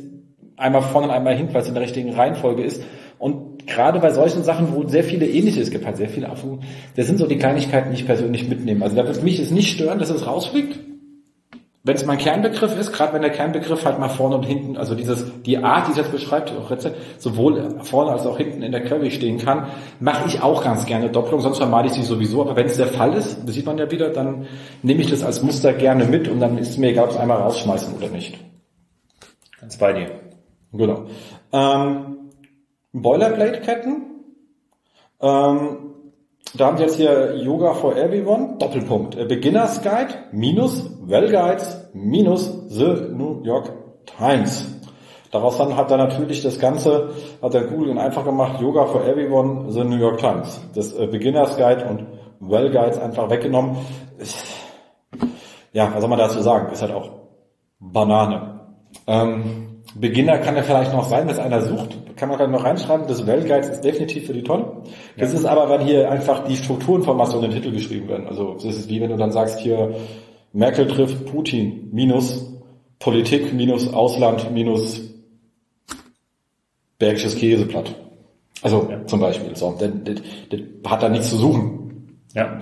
einmal 0.58 0.84
vorne 0.84 1.08
und 1.08 1.14
einmal 1.14 1.36
hinten, 1.36 1.54
weil 1.56 1.64
es 1.64 1.68
in 1.68 1.74
der 1.74 1.84
richtigen 1.84 2.14
Reihenfolge 2.14 2.64
ist. 2.64 2.84
Und 3.18 3.66
gerade 3.66 4.00
bei 4.00 4.12
solchen 4.12 4.44
Sachen, 4.44 4.76
wo 4.76 4.88
sehr 4.88 5.04
viele 5.04 5.28
ähnliche, 5.28 5.60
es 5.60 5.72
gibt 5.72 5.86
halt 5.86 5.98
sehr 5.98 6.10
viele 6.10 6.30
Apfelkuchen, 6.30 6.64
das 6.96 7.08
sind 7.08 7.18
so 7.18 7.26
die 7.26 7.38
Kleinigkeiten, 7.38 7.90
die 7.90 7.96
ich 7.96 8.06
persönlich 8.06 8.48
mitnehme. 8.48 8.84
Also 8.84 8.96
da 8.96 9.08
wird 9.08 9.24
mich 9.24 9.40
es 9.40 9.50
nicht 9.50 9.74
stören, 9.74 9.98
dass 9.98 10.12
es 10.12 10.28
rausfliegt, 10.28 10.80
wenn 11.84 11.96
es 11.96 12.06
mein 12.06 12.20
Kernbegriff 12.20 12.78
ist, 12.78 12.94
gerade 12.94 13.14
wenn 13.14 13.24
der 13.24 13.32
Kernbegriff 13.32 13.86
halt 13.86 13.98
mal 13.98 14.10
vorne 14.10 14.36
und 14.36 14.44
hinten, 14.44 14.78
also 14.78 14.94
dieses, 14.94 15.26
die 15.42 15.58
Art, 15.58 15.88
die 15.88 15.92
es 15.92 15.98
jetzt 15.98 16.12
beschreibt, 16.12 16.52
auch 16.52 16.70
Rezept, 16.70 17.20
sowohl 17.20 17.80
vorne 17.82 18.12
als 18.12 18.28
auch 18.28 18.38
hinten 18.38 18.62
in 18.62 18.72
der 18.72 18.84
Query 18.84 19.10
stehen 19.10 19.40
kann, 19.40 19.68
mache 20.00 20.28
ich 20.28 20.44
auch 20.44 20.64
ganz 20.64 20.86
gerne 20.86 21.10
Doppelung, 21.10 21.42
sonst 21.42 21.58
vermeide 21.58 21.88
ich 21.88 21.96
sie 21.96 22.04
sowieso. 22.04 22.42
Aber 22.42 22.56
wenn 22.56 22.68
es 22.68 22.78
der 22.78 22.88
Fall 22.88 23.16
ist, 23.16 23.40
das 23.48 23.56
sieht 23.56 23.66
man 23.66 23.80
ja 23.80 23.90
wieder, 23.90 24.10
dann 24.10 24.46
nehme 24.84 25.02
ich 25.02 25.10
das 25.10 25.24
als 25.24 25.42
Muster 25.42 25.74
gerne 25.74 26.06
mit 26.06 26.28
und 26.28 26.40
dann 26.40 26.60
ist 26.60 26.78
mir 26.78 26.92
egal, 26.92 27.06
ob 27.06 27.12
es 27.12 27.18
einmal 27.18 27.38
rausschmeißen 27.38 27.96
oder 27.96 28.10
nicht. 28.10 28.38
Ganz 29.60 29.78
bei 29.78 29.94
dir. 29.94 30.12
Genau. 30.72 31.06
Ähm, 31.52 32.30
Boilerplate-Ketten. 32.94 34.04
Ähm, 35.20 35.78
da 36.54 36.66
haben 36.66 36.78
wir 36.78 36.86
jetzt 36.86 36.98
hier 36.98 37.36
Yoga 37.38 37.74
for 37.74 37.96
Everyone, 37.96 38.58
Doppelpunkt, 38.58 39.16
Beginners 39.28 39.82
Guide, 39.82 40.14
minus 40.32 40.90
Well 41.02 41.30
Guides, 41.32 41.90
minus 41.94 42.52
The 42.70 43.08
New 43.12 43.44
York 43.44 43.72
Times. 44.18 44.68
Daraus 45.32 45.58
dann 45.58 45.78
hat 45.78 45.90
er 45.90 45.98
natürlich 45.98 46.42
das 46.42 46.60
Ganze, 46.60 47.12
hat 47.42 47.54
er 47.54 47.64
Google 47.64 47.98
einfach 47.98 48.26
gemacht, 48.26 48.60
Yoga 48.60 48.86
for 48.86 49.06
Everyone, 49.06 49.72
The 49.72 49.84
New 49.84 49.96
York 49.96 50.20
Times. 50.20 50.60
Das 50.76 50.94
äh, 50.94 51.08
Beginners 51.08 51.56
Guide 51.56 51.86
und 51.86 52.06
Well 52.42 52.70
Guides 52.70 53.00
einfach 53.00 53.30
weggenommen. 53.30 53.78
Ja, 55.72 55.90
was 55.94 56.02
soll 56.02 56.10
man 56.10 56.20
dazu 56.20 56.42
sagen? 56.42 56.72
Ist 56.74 56.82
halt 56.82 56.92
auch 56.92 57.12
Banane. 57.80 58.60
Ähm, 59.08 59.71
Beginner 59.96 60.38
kann 60.38 60.56
ja 60.56 60.64
vielleicht 60.64 60.94
noch 60.94 61.04
sein, 61.04 61.28
dass 61.28 61.40
einer 61.40 61.62
sucht, 61.62 62.16
kann 62.16 62.30
man 62.30 62.38
gerade 62.38 62.52
noch 62.52 62.64
reinschreiben, 62.64 63.08
das 63.08 63.28
Well 63.28 63.44
Guides 63.44 63.70
ist 63.70 63.82
definitiv 63.82 64.28
für 64.28 64.34
die 64.34 64.44
Tonne. 64.44 64.84
Das 65.18 65.34
ja. 65.34 65.40
ist 65.40 65.46
aber, 65.46 65.70
wenn 65.70 65.86
hier 65.86 66.10
einfach 66.10 66.46
die 66.46 66.56
Strukturinformationen 66.56 67.46
in 67.46 67.52
den 67.52 67.62
Titel 67.62 67.74
geschrieben 67.74 68.08
werden. 68.08 68.28
Also 68.28 68.54
das 68.54 68.64
ist 68.66 68.90
wie 68.90 69.02
wenn 69.02 69.10
du 69.10 69.18
dann 69.18 69.32
sagst 69.32 69.60
hier, 69.60 69.94
Merkel 70.54 70.88
trifft 70.88 71.26
Putin 71.26 71.90
minus 71.92 72.54
Politik 73.00 73.54
minus 73.54 73.94
Ausland 73.94 74.52
minus 74.54 75.02
Bergisches 77.00 77.36
Käseblatt. 77.36 77.96
Also 78.62 78.88
ja. 78.90 79.06
zum 79.08 79.20
Beispiel. 79.20 79.56
So, 79.56 79.76
das, 79.80 79.90
das, 80.04 80.16
das 80.50 80.92
hat 80.92 81.02
da 81.04 81.10
nichts 81.10 81.32
zu 81.32 81.38
suchen. 81.38 82.01
Ja. 82.34 82.58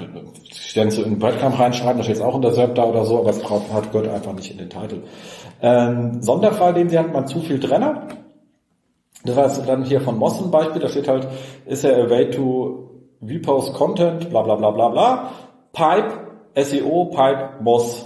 Stellen 0.51 0.89
Sie 0.89 1.01
in 1.01 1.11
den 1.11 1.19
Breadcamp 1.19 1.59
reinschreiben, 1.59 1.97
das 1.97 2.07
steht 2.07 2.21
auch 2.21 2.35
in 2.35 2.41
der 2.41 2.53
SERP 2.53 2.73
da 2.75 2.85
oder 2.85 3.05
so, 3.05 3.19
aber 3.19 3.29
es 3.29 3.43
hat 3.43 3.91
gehört 3.91 4.09
einfach 4.09 4.33
nicht 4.33 4.49
in 4.51 4.57
den 4.57 4.69
Titel. 4.69 5.03
Ähm, 5.61 6.21
Sonderfall, 6.21 6.73
den 6.73 6.89
sie 6.89 6.97
hatten, 6.97 7.11
man 7.11 7.27
zu 7.27 7.39
viel 7.41 7.59
Trenner. 7.59 8.07
Das 9.25 9.35
war 9.35 9.65
dann 9.65 9.83
hier 9.83 10.01
von 10.01 10.17
Moss 10.17 10.41
ein 10.41 10.49
Beispiel, 10.49 10.81
da 10.81 10.89
steht 10.89 11.07
halt, 11.07 11.27
ist 11.65 11.83
er 11.83 12.03
a 12.03 12.09
way 12.09 12.29
to 12.29 12.89
repost 13.21 13.73
content, 13.73 14.29
bla 14.29 14.41
bla 14.41 14.55
bla 14.55 14.71
bla 14.71 14.89
bla. 14.89 15.31
Pipe, 15.73 16.13
SEO, 16.55 17.05
Pipe, 17.05 17.61
Moss. 17.61 18.05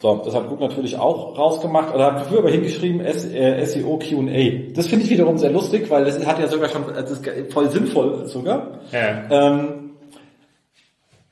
So, 0.00 0.20
das 0.24 0.34
hat 0.34 0.48
Google 0.48 0.68
natürlich 0.68 0.96
auch 0.96 1.36
rausgemacht, 1.36 1.94
oder 1.94 2.12
hat 2.12 2.26
früher 2.26 2.40
aber 2.40 2.50
hingeschrieben 2.50 3.00
SEO 3.10 3.98
äh, 3.98 4.08
Q&A. 4.08 4.72
Das 4.74 4.86
finde 4.86 5.04
ich 5.04 5.10
wiederum 5.10 5.38
sehr 5.38 5.50
lustig, 5.50 5.90
weil 5.90 6.04
das 6.04 6.24
hat 6.24 6.38
ja 6.38 6.46
sogar 6.46 6.68
schon, 6.68 6.84
das 6.86 7.10
ist 7.10 7.52
voll 7.52 7.70
sinnvoll 7.70 8.26
sogar. 8.26 8.80
Ja. 8.92 9.24
Ähm, 9.30 9.87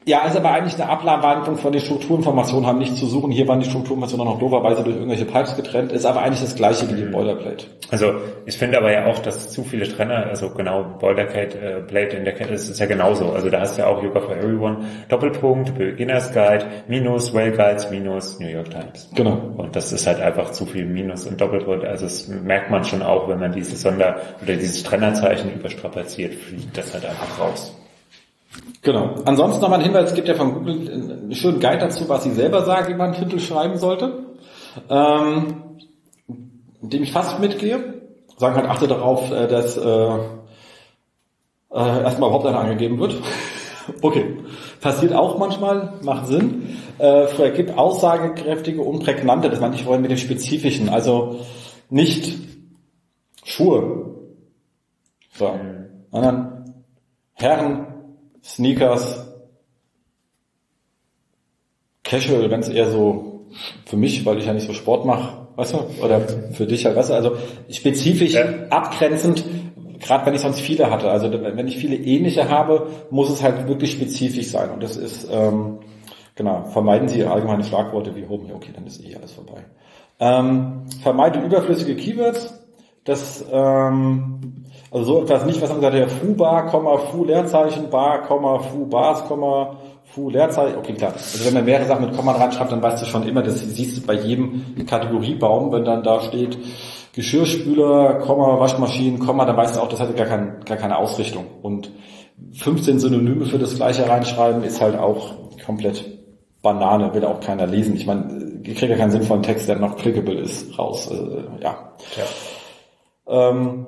ja, 0.08 0.24
ist 0.24 0.36
aber 0.36 0.52
eigentlich 0.52 0.80
eine 0.80 0.88
Abwandlung 0.88 1.56
von 1.56 1.72
den 1.72 1.80
Strukturinformationen, 1.80 2.64
haben 2.64 2.78
nichts 2.78 2.94
zu 2.96 3.06
suchen. 3.06 3.32
Hier 3.32 3.48
waren 3.48 3.58
die 3.58 3.66
Strukturinformationen 3.66 4.26
noch 4.26 4.38
dooferweise 4.38 4.84
durch 4.84 4.94
irgendwelche 4.94 5.24
Pipes 5.24 5.56
getrennt. 5.56 5.90
Ist 5.90 6.06
aber 6.06 6.22
eigentlich 6.22 6.42
das 6.42 6.54
gleiche 6.54 6.88
wie 6.88 6.94
die 6.94 7.06
Boilerplate. 7.06 7.66
Also 7.90 8.12
ich 8.44 8.56
finde 8.56 8.78
aber 8.78 8.92
ja 8.92 9.06
auch, 9.06 9.18
dass 9.18 9.50
zu 9.50 9.64
viele 9.64 9.88
Trenner, 9.88 10.26
also 10.26 10.50
genau 10.50 10.84
Boilerplate 11.00 11.58
äh, 11.90 12.16
in 12.16 12.24
der 12.24 12.34
Kette, 12.34 12.52
das 12.52 12.68
ist 12.68 12.78
ja 12.78 12.86
genauso. 12.86 13.32
Also 13.32 13.50
da 13.50 13.58
hast 13.58 13.76
du 13.76 13.82
ja 13.82 13.88
auch 13.88 14.00
Yoga 14.00 14.20
for 14.20 14.36
Everyone, 14.36 14.84
Doppelpunkt, 15.08 15.76
Beginners 15.76 16.32
Guide, 16.32 16.66
Minus, 16.86 17.34
Well 17.34 17.50
Guides, 17.50 17.90
Minus, 17.90 18.38
New 18.38 18.46
York 18.46 18.70
Times. 18.70 19.10
Genau. 19.16 19.40
Und 19.56 19.74
das 19.74 19.92
ist 19.92 20.06
halt 20.06 20.20
einfach 20.20 20.52
zu 20.52 20.66
viel 20.66 20.86
Minus 20.86 21.26
und 21.26 21.40
Doppelpunkt. 21.40 21.84
Also 21.84 22.04
das 22.04 22.28
merkt 22.28 22.70
man 22.70 22.84
schon 22.84 23.02
auch, 23.02 23.28
wenn 23.28 23.40
man 23.40 23.50
dieses 23.50 23.82
Sonder- 23.82 24.20
oder 24.40 24.54
dieses 24.54 24.84
Trennerzeichen 24.84 25.52
überstrapaziert, 25.52 26.34
fliegt 26.34 26.78
das 26.78 26.94
halt 26.94 27.06
einfach 27.06 27.40
raus. 27.40 27.76
Genau. 28.82 29.16
Ansonsten 29.24 29.60
nochmal 29.62 29.80
ein 29.80 29.84
Hinweis, 29.84 30.10
es 30.10 30.14
gibt 30.14 30.28
ja 30.28 30.34
von 30.34 30.54
Google 30.54 30.90
einen 30.92 31.34
schönen 31.34 31.58
Guide 31.58 31.78
dazu, 31.78 32.08
was 32.08 32.22
sie 32.22 32.30
selber 32.30 32.64
sagen, 32.64 32.92
wie 32.92 32.96
man 32.96 33.12
einen 33.12 33.28
Titel 33.28 33.40
schreiben 33.40 33.78
sollte. 33.78 34.26
ähm, 34.88 35.62
dem 36.80 37.02
ich 37.02 37.12
fast 37.12 37.40
mitgehe. 37.40 38.02
Sagen 38.36 38.54
halt, 38.54 38.66
achte 38.66 38.86
darauf, 38.86 39.30
äh, 39.32 39.48
dass 39.48 39.76
äh, 39.76 39.80
äh, 39.80 40.18
erstmal 41.70 42.28
überhaupt 42.28 42.46
einer 42.46 42.60
angegeben 42.60 42.98
wird. 42.98 43.16
okay, 44.02 44.36
passiert 44.80 45.14
auch 45.14 45.38
manchmal, 45.38 45.94
macht 46.02 46.26
Sinn. 46.26 46.78
Äh, 46.98 47.26
vergibt 47.28 47.76
aussagekräftige 47.76 48.80
und 48.80 49.02
prägnante, 49.02 49.50
das 49.50 49.60
meinte 49.60 49.76
ich 49.76 49.84
vorhin 49.84 50.02
mit 50.02 50.10
dem 50.10 50.18
Spezifischen. 50.18 50.88
Also 50.88 51.40
nicht 51.90 52.38
Schuhe, 53.44 54.14
so, 55.32 55.54
sondern 56.10 56.74
Herren, 57.34 57.86
Sneakers, 58.46 59.26
Casual, 62.04 62.48
wenn 62.50 62.60
es 62.60 62.68
eher 62.68 62.88
so 62.90 63.46
für 63.84 63.96
mich, 63.96 64.24
weil 64.24 64.38
ich 64.38 64.46
ja 64.46 64.52
nicht 64.52 64.66
so 64.66 64.72
Sport 64.72 65.04
mache, 65.04 65.48
weißt 65.56 65.74
du, 65.74 66.04
oder 66.04 66.20
für 66.52 66.66
dich 66.66 66.84
halt, 66.86 66.94
weißt 66.94 67.10
du, 67.10 67.14
also 67.14 67.36
spezifisch 67.68 68.34
ja. 68.34 68.44
abgrenzend, 68.70 69.44
gerade 69.98 70.26
wenn 70.26 70.34
ich 70.34 70.42
sonst 70.42 70.60
viele 70.60 70.88
hatte, 70.90 71.10
also 71.10 71.32
wenn 71.32 71.66
ich 71.66 71.76
viele 71.76 71.96
ähnliche 71.96 72.48
habe, 72.48 72.86
muss 73.10 73.30
es 73.30 73.42
halt 73.42 73.66
wirklich 73.66 73.92
spezifisch 73.92 74.48
sein 74.48 74.70
und 74.70 74.80
das 74.82 74.96
ist, 74.96 75.28
ähm, 75.28 75.78
genau, 76.36 76.66
vermeiden 76.66 77.08
Sie 77.08 77.24
allgemeine 77.24 77.64
Schlagworte 77.64 78.14
wie 78.14 78.28
Home, 78.28 78.54
okay, 78.54 78.70
dann 78.72 78.86
ist 78.86 79.04
eh 79.04 79.16
alles 79.16 79.32
vorbei. 79.32 79.64
Ähm, 80.20 80.82
vermeide 81.02 81.40
überflüssige 81.40 81.96
Keywords, 81.96 82.54
das, 83.02 83.44
ähm, 83.50 84.65
also 84.90 85.04
so 85.04 85.22
etwas 85.22 85.44
nicht, 85.44 85.60
was 85.60 85.70
man 85.70 85.80
gesagt 85.80 85.96
hat, 85.96 86.10
Fu 86.10 86.34
Bar, 86.34 86.68
Fu 87.10 87.24
Leerzeichen, 87.24 87.90
Bar, 87.90 88.24
Fu 88.24 88.86
Bars, 88.86 89.24
Fu 90.04 90.30
Leerzeichen, 90.30 90.78
okay 90.78 90.94
klar. 90.94 91.12
Also 91.12 91.44
wenn 91.44 91.54
man 91.54 91.64
mehrere 91.64 91.86
Sachen 91.86 92.06
mit 92.06 92.16
Komma 92.16 92.32
reinschreibt, 92.32 92.72
dann 92.72 92.82
weißt 92.82 93.02
du 93.02 93.06
schon 93.06 93.26
immer, 93.28 93.42
das 93.42 93.60
siehst 93.60 93.98
du 93.98 94.06
bei 94.06 94.14
jedem 94.14 94.86
Kategoriebaum, 94.86 95.72
wenn 95.72 95.84
dann 95.84 96.02
da 96.02 96.20
steht 96.20 96.56
Geschirrspüler, 97.14 98.20
Komma, 98.20 98.60
Waschmaschinen, 98.60 99.18
Komma, 99.18 99.44
dann 99.44 99.56
weißt 99.56 99.76
du 99.76 99.80
auch, 99.80 99.88
das 99.88 100.00
hat 100.00 100.16
gar, 100.16 100.26
kein, 100.26 100.60
gar 100.64 100.76
keine 100.76 100.98
Ausrichtung. 100.98 101.46
Und 101.62 101.90
15 102.52 103.00
Synonyme 103.00 103.46
für 103.46 103.58
das 103.58 103.74
gleiche 103.74 104.08
reinschreiben 104.08 104.62
ist 104.62 104.80
halt 104.80 104.98
auch 104.98 105.34
komplett 105.64 106.04
Banane, 106.62 107.14
will 107.14 107.24
auch 107.24 107.40
keiner 107.40 107.66
lesen. 107.66 107.96
Ich 107.96 108.06
meine, 108.06 108.60
ich 108.62 108.76
kriege 108.76 108.92
ja 108.92 108.98
keinen 108.98 109.10
sinnvollen 109.10 109.42
Text, 109.42 109.68
der 109.68 109.76
noch 109.76 109.96
clickable 109.96 110.34
ist, 110.34 110.78
raus. 110.78 111.10
Äh, 111.10 111.62
ja. 111.62 111.94
ja. 112.16 113.50
Ähm, 113.50 113.86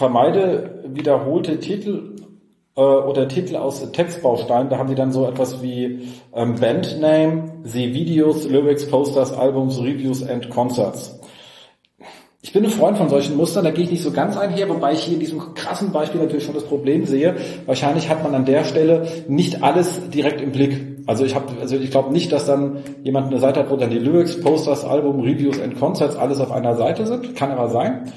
vermeide 0.00 0.80
wiederholte 0.86 1.60
Titel 1.60 2.16
äh, 2.74 2.80
oder 2.80 3.28
Titel 3.28 3.56
aus 3.56 3.92
Textbausteinen. 3.92 4.70
Da 4.70 4.78
haben 4.78 4.88
sie 4.88 4.94
dann 4.94 5.12
so 5.12 5.26
etwas 5.26 5.62
wie 5.62 6.08
ähm, 6.34 6.54
Bandname, 6.54 7.60
The 7.64 7.92
Videos, 7.92 8.48
Lyrics, 8.48 8.88
Posters, 8.88 9.30
Albums, 9.34 9.78
Reviews 9.78 10.26
and 10.26 10.48
Concerts. 10.48 11.20
Ich 12.40 12.54
bin 12.54 12.64
ein 12.64 12.70
Freund 12.70 12.96
von 12.96 13.10
solchen 13.10 13.36
Mustern, 13.36 13.64
da 13.64 13.70
gehe 13.70 13.84
ich 13.84 13.90
nicht 13.90 14.02
so 14.02 14.12
ganz 14.12 14.38
einher, 14.38 14.70
wobei 14.70 14.94
ich 14.94 15.00
hier 15.00 15.12
in 15.12 15.20
diesem 15.20 15.52
krassen 15.52 15.92
Beispiel 15.92 16.22
natürlich 16.22 16.44
schon 16.44 16.54
das 16.54 16.64
Problem 16.64 17.04
sehe. 17.04 17.36
Wahrscheinlich 17.66 18.08
hat 18.08 18.22
man 18.22 18.34
an 18.34 18.46
der 18.46 18.64
Stelle 18.64 19.06
nicht 19.28 19.62
alles 19.62 20.08
direkt 20.08 20.40
im 20.40 20.50
Blick. 20.50 21.04
Also 21.06 21.26
ich 21.26 21.34
habe, 21.34 21.52
also 21.60 21.76
ich 21.76 21.90
glaube 21.90 22.10
nicht, 22.10 22.32
dass 22.32 22.46
dann 22.46 22.78
jemand 23.02 23.26
eine 23.26 23.38
Seite 23.38 23.60
hat, 23.60 23.70
wo 23.70 23.76
dann 23.76 23.90
die 23.90 23.98
Lyrics, 23.98 24.40
Posters, 24.40 24.82
Album, 24.82 25.20
Reviews 25.20 25.60
and 25.60 25.78
Concerts 25.78 26.16
alles 26.16 26.40
auf 26.40 26.50
einer 26.50 26.74
Seite 26.76 27.06
sind. 27.06 27.36
Kann 27.36 27.50
aber 27.50 27.68
sein. 27.68 28.10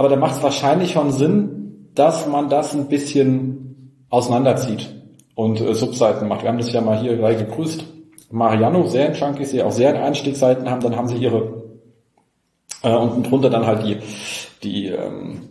Aber 0.00 0.08
da 0.08 0.16
macht 0.16 0.36
es 0.36 0.42
wahrscheinlich 0.42 0.92
schon 0.92 1.10
Sinn, 1.10 1.90
dass 1.94 2.26
man 2.26 2.48
das 2.48 2.72
ein 2.72 2.88
bisschen 2.88 4.06
auseinanderzieht 4.08 4.94
und 5.34 5.60
äh, 5.60 5.74
Subseiten 5.74 6.26
macht. 6.26 6.40
Wir 6.40 6.48
haben 6.48 6.56
das 6.56 6.72
ja 6.72 6.80
mal 6.80 6.98
hier 6.98 7.18
gleich 7.18 7.36
gegrüßt. 7.36 7.84
Mariano, 8.30 8.86
sehr 8.86 9.08
in 9.08 9.14
Junkies, 9.14 9.50
die 9.50 9.62
auch 9.62 9.72
sehr 9.72 9.94
in 9.94 10.00
Einstiegsseiten 10.00 10.70
haben, 10.70 10.80
dann 10.80 10.96
haben 10.96 11.08
sie 11.08 11.16
ihre 11.16 11.64
äh, 12.82 12.94
und 12.94 13.30
drunter 13.30 13.50
dann 13.50 13.66
halt 13.66 13.84
die, 13.84 13.98
die 14.62 14.86
ähm, 14.86 15.42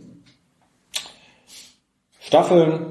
Staffeln, 2.18 2.86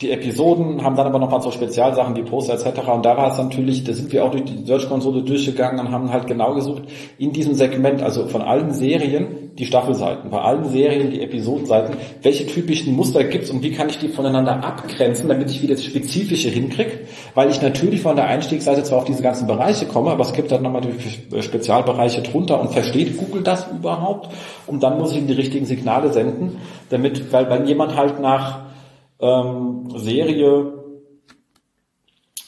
die 0.00 0.12
Episoden, 0.12 0.82
haben 0.82 0.96
dann 0.96 1.06
aber 1.06 1.18
nochmal 1.18 1.42
so 1.42 1.50
Spezialsachen 1.50 2.16
wie 2.16 2.22
Poster 2.22 2.54
etc. 2.54 2.88
Und 2.88 3.04
da 3.04 3.18
war 3.18 3.32
es 3.32 3.38
natürlich, 3.38 3.84
da 3.84 3.92
sind 3.92 4.10
wir 4.10 4.24
auch 4.24 4.30
durch 4.30 4.44
die 4.44 4.64
Search-Konsole 4.64 5.22
durchgegangen 5.22 5.78
und 5.78 5.92
haben 5.92 6.10
halt 6.10 6.26
genau 6.26 6.54
gesucht, 6.54 6.84
in 7.18 7.32
diesem 7.32 7.54
Segment, 7.54 8.02
also 8.02 8.26
von 8.26 8.40
allen 8.40 8.72
Serien, 8.72 9.50
die 9.58 9.66
Staffelseiten, 9.66 10.30
bei 10.30 10.40
allen 10.40 10.64
Serien 10.70 11.10
die 11.10 11.20
Episodenseiten, 11.20 11.96
welche 12.22 12.46
typischen 12.46 12.96
Muster 12.96 13.24
gibt's 13.24 13.50
und 13.50 13.62
wie 13.62 13.72
kann 13.72 13.90
ich 13.90 13.98
die 13.98 14.08
voneinander 14.08 14.64
abgrenzen, 14.64 15.28
damit 15.28 15.50
ich 15.50 15.60
wieder 15.60 15.74
das 15.74 15.84
Spezifische 15.84 16.48
hinkriege, 16.48 17.00
weil 17.34 17.50
ich 17.50 17.60
natürlich 17.60 18.00
von 18.00 18.16
der 18.16 18.26
Einstiegsseite 18.26 18.82
zwar 18.84 18.98
auf 18.98 19.04
diese 19.04 19.22
ganzen 19.22 19.46
Bereiche 19.46 19.84
komme, 19.84 20.12
aber 20.12 20.24
es 20.24 20.32
gibt 20.32 20.50
dann 20.50 20.62
nochmal 20.62 20.80
die 20.80 21.42
Spezialbereiche 21.42 22.22
drunter 22.22 22.58
und 22.58 22.70
versteht 22.70 23.18
Google 23.18 23.42
das 23.42 23.66
überhaupt? 23.70 24.30
Und 24.66 24.82
dann 24.82 24.98
muss 24.98 25.12
ich 25.12 25.18
ihm 25.18 25.26
die 25.26 25.34
richtigen 25.34 25.66
Signale 25.66 26.10
senden, 26.10 26.56
damit, 26.88 27.30
weil 27.30 27.50
wenn 27.50 27.66
jemand 27.66 27.96
halt 27.96 28.18
nach 28.18 28.70
ähm, 29.20 29.69
Serie 29.98 30.72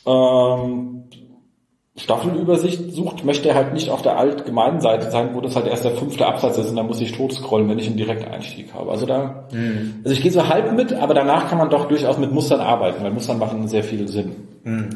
ähm, 0.07 1.05
Staffelübersicht 1.95 2.93
sucht, 2.93 3.25
möchte 3.25 3.51
er 3.51 3.55
halt 3.55 3.75
nicht 3.75 3.91
auf 3.91 4.01
der 4.01 4.19
allgemeinen 4.19 4.81
Seite 4.81 5.11
sein, 5.11 5.35
wo 5.35 5.41
das 5.43 5.55
halt 5.55 5.67
erst 5.67 5.85
der 5.85 5.93
fünfte 5.93 6.27
Absatz 6.27 6.57
ist 6.57 6.71
und 6.71 6.77
dann 6.77 6.87
muss 6.87 7.01
ich 7.01 7.13
tot 7.13 7.33
scrollen, 7.33 7.69
wenn 7.69 7.79
ich 7.79 7.87
einen 7.87 7.99
Direkteinstieg 7.99 8.73
habe. 8.73 8.91
Also 8.91 9.05
da, 9.05 9.47
mhm. 9.53 10.01
also 10.03 10.15
ich 10.15 10.23
gehe 10.23 10.33
so 10.33 10.49
halb 10.49 10.73
mit, 10.73 10.95
aber 10.95 11.13
danach 11.13 11.49
kann 11.49 11.59
man 11.59 11.69
doch 11.69 11.87
durchaus 11.89 12.19
mit 12.19 12.33
Mustern 12.33 12.61
arbeiten, 12.61 13.05
weil 13.05 13.13
Mustern 13.13 13.39
machen 13.39 13.69
sehr 13.69 13.85
viel 13.85 14.09
Sinn. 14.09 14.33
Mhm. 14.65 14.89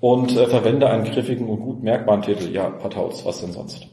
Und 0.00 0.36
äh, 0.36 0.46
verwende 0.46 0.88
einen 0.88 1.04
griffigen 1.04 1.46
und 1.46 1.60
gut 1.60 1.82
merkbaren 1.82 2.22
Titel. 2.22 2.50
Ja, 2.52 2.68
Partauts, 2.68 3.24
was 3.24 3.40
denn 3.40 3.52
sonst? 3.52 3.86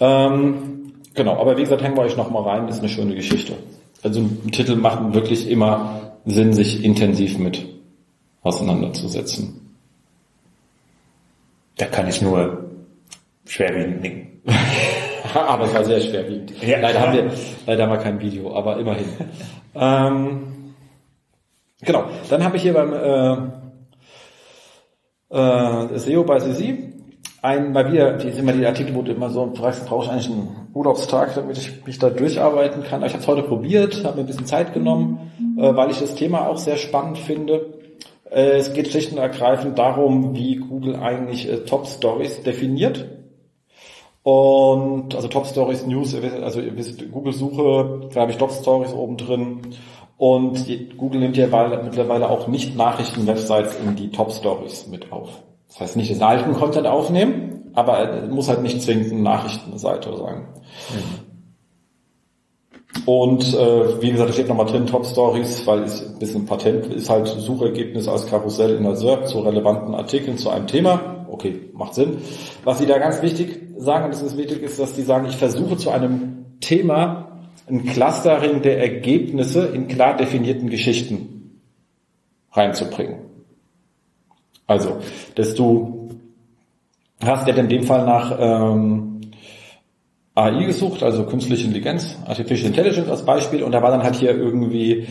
Ähm, 0.00 0.92
genau, 1.14 1.40
aber 1.40 1.56
wie 1.56 1.62
gesagt, 1.62 1.82
hängen 1.82 1.96
wir 1.96 2.02
euch 2.02 2.16
nochmal 2.16 2.42
rein, 2.42 2.68
ist 2.68 2.80
eine 2.80 2.88
schöne 2.88 3.14
Geschichte. 3.14 3.54
Also 4.02 4.20
ein 4.20 4.50
Titel 4.50 4.76
macht 4.76 5.14
wirklich 5.14 5.48
immer 5.48 6.09
Sinn, 6.26 6.52
sich 6.52 6.84
intensiv 6.84 7.38
mit 7.38 7.66
auseinanderzusetzen. 8.42 9.74
Da 11.76 11.86
kann 11.86 12.08
ich 12.08 12.20
nur 12.20 12.70
schwerwiegend 13.46 14.02
nicken. 14.02 14.42
aber 15.34 15.64
es 15.64 15.74
war 15.74 15.84
sehr 15.84 16.00
schwerwiegend. 16.00 16.52
Ja, 16.62 16.78
leider, 16.78 17.00
haben 17.00 17.12
wir, 17.14 17.30
leider 17.66 17.82
haben 17.84 17.92
wir 17.92 17.98
kein 17.98 18.20
Video, 18.20 18.54
aber 18.54 18.78
immerhin. 18.78 19.06
ähm, 19.74 20.74
genau, 21.80 22.04
dann 22.28 22.44
habe 22.44 22.56
ich 22.56 22.62
hier 22.62 22.74
beim 22.74 22.92
äh, 22.92 23.36
äh, 25.36 25.98
SEO 25.98 26.24
bei 26.24 26.38
CC 26.38 26.99
ein, 27.42 27.72
bei 27.72 27.84
mir, 27.84 28.12
die 28.18 28.30
sind 28.30 28.40
immer 28.40 28.52
die 28.52 28.66
Artikel, 28.66 28.94
wo 28.94 29.02
du 29.02 29.12
immer 29.12 29.30
so 29.30 29.50
fragst, 29.54 29.86
brauche 29.86 30.04
ich 30.04 30.10
eigentlich 30.10 30.30
einen 30.30 30.68
Urlaubstag, 30.74 31.34
damit 31.34 31.56
ich 31.56 31.86
mich 31.86 31.98
da 31.98 32.10
durcharbeiten 32.10 32.82
kann. 32.82 33.02
Ich 33.02 33.12
habe 33.12 33.22
es 33.22 33.28
heute 33.28 33.42
probiert, 33.42 34.04
habe 34.04 34.16
mir 34.16 34.24
ein 34.24 34.26
bisschen 34.26 34.46
Zeit 34.46 34.74
genommen, 34.74 35.32
äh, 35.58 35.74
weil 35.74 35.90
ich 35.90 35.98
das 35.98 36.14
Thema 36.14 36.48
auch 36.48 36.58
sehr 36.58 36.76
spannend 36.76 37.18
finde. 37.18 37.74
Äh, 38.30 38.58
es 38.58 38.74
geht 38.74 38.88
schlicht 38.88 39.12
und 39.12 39.18
ergreifend 39.18 39.78
darum, 39.78 40.34
wie 40.34 40.56
Google 40.56 40.96
eigentlich 40.96 41.48
äh, 41.50 41.64
Top 41.64 41.86
Stories 41.86 42.42
definiert. 42.42 43.06
Und 44.22 45.14
also 45.14 45.28
Top 45.28 45.46
Stories 45.46 45.86
News, 45.86 46.14
also 46.42 46.60
ihr 46.60 46.76
wisst, 46.76 47.10
Google 47.10 47.32
Suche, 47.32 48.10
da 48.12 48.20
habe 48.20 48.32
ich 48.32 48.36
Top 48.36 48.52
Stories 48.52 48.92
oben 48.92 49.16
drin. 49.16 49.60
Und 50.18 50.66
Google 50.98 51.20
nimmt 51.20 51.38
ja 51.38 51.46
mittlerweile 51.82 52.28
auch 52.28 52.46
nicht 52.46 52.76
Nachrichten-Websites 52.76 53.78
in 53.82 53.96
die 53.96 54.10
Top 54.10 54.30
Stories 54.30 54.86
mit 54.88 55.10
auf. 55.10 55.42
Das 55.70 55.80
heißt 55.80 55.96
nicht 55.96 56.10
den 56.10 56.22
alten 56.22 56.52
Content 56.52 56.86
aufnehmen, 56.86 57.70
aber 57.74 57.98
er 57.98 58.26
muss 58.26 58.48
halt 58.48 58.62
nicht 58.62 58.82
zwingend 58.82 59.12
eine 59.12 59.22
Nachrichtenseite 59.22 60.16
sein. 60.16 60.48
Mhm. 60.90 61.30
Und 63.06 63.54
äh, 63.54 64.02
wie 64.02 64.10
gesagt, 64.10 64.30
da 64.30 64.32
steht 64.32 64.48
nochmal 64.48 64.66
drin, 64.66 64.86
Top 64.86 65.06
Stories, 65.06 65.64
weil 65.66 65.84
es 65.84 66.04
ein 66.04 66.18
bisschen 66.18 66.44
Patent 66.44 66.86
ist 66.86 67.08
halt 67.08 67.28
Suchergebnis 67.28 68.08
als 68.08 68.26
Karussell 68.26 68.76
in 68.76 68.82
der 68.82 68.96
SERP 68.96 69.28
zu 69.28 69.40
relevanten 69.40 69.94
Artikeln 69.94 70.38
zu 70.38 70.50
einem 70.50 70.66
Thema. 70.66 71.24
Okay, 71.28 71.70
macht 71.72 71.94
Sinn. 71.94 72.18
Was 72.64 72.78
sie 72.78 72.86
da 72.86 72.98
ganz 72.98 73.22
wichtig 73.22 73.60
sagen, 73.76 74.06
und 74.06 74.14
das 74.14 74.22
ist 74.22 74.36
wichtig, 74.36 74.62
ist, 74.62 74.80
dass 74.80 74.96
sie 74.96 75.02
sagen, 75.02 75.26
ich 75.28 75.36
versuche 75.36 75.76
zu 75.76 75.90
einem 75.90 76.46
Thema 76.60 77.38
ein 77.68 77.86
Clustering 77.86 78.62
der 78.62 78.80
Ergebnisse 78.80 79.66
in 79.66 79.86
klar 79.86 80.16
definierten 80.16 80.68
Geschichten 80.68 81.60
reinzubringen. 82.52 83.29
Also, 84.70 84.98
dass 85.34 85.56
du 85.56 86.10
hast 87.20 87.48
ja 87.48 87.54
in 87.56 87.68
dem 87.68 87.82
Fall 87.82 88.06
nach 88.06 88.36
ähm, 88.38 89.20
AI 90.36 90.64
gesucht, 90.64 91.02
also 91.02 91.26
künstliche 91.26 91.64
Intelligenz, 91.64 92.16
Artificial 92.24 92.68
Intelligence 92.68 93.08
als 93.08 93.24
Beispiel, 93.24 93.64
und 93.64 93.72
da 93.72 93.82
war 93.82 93.90
dann 93.90 94.04
halt 94.04 94.14
hier 94.14 94.30
irgendwie 94.30 95.08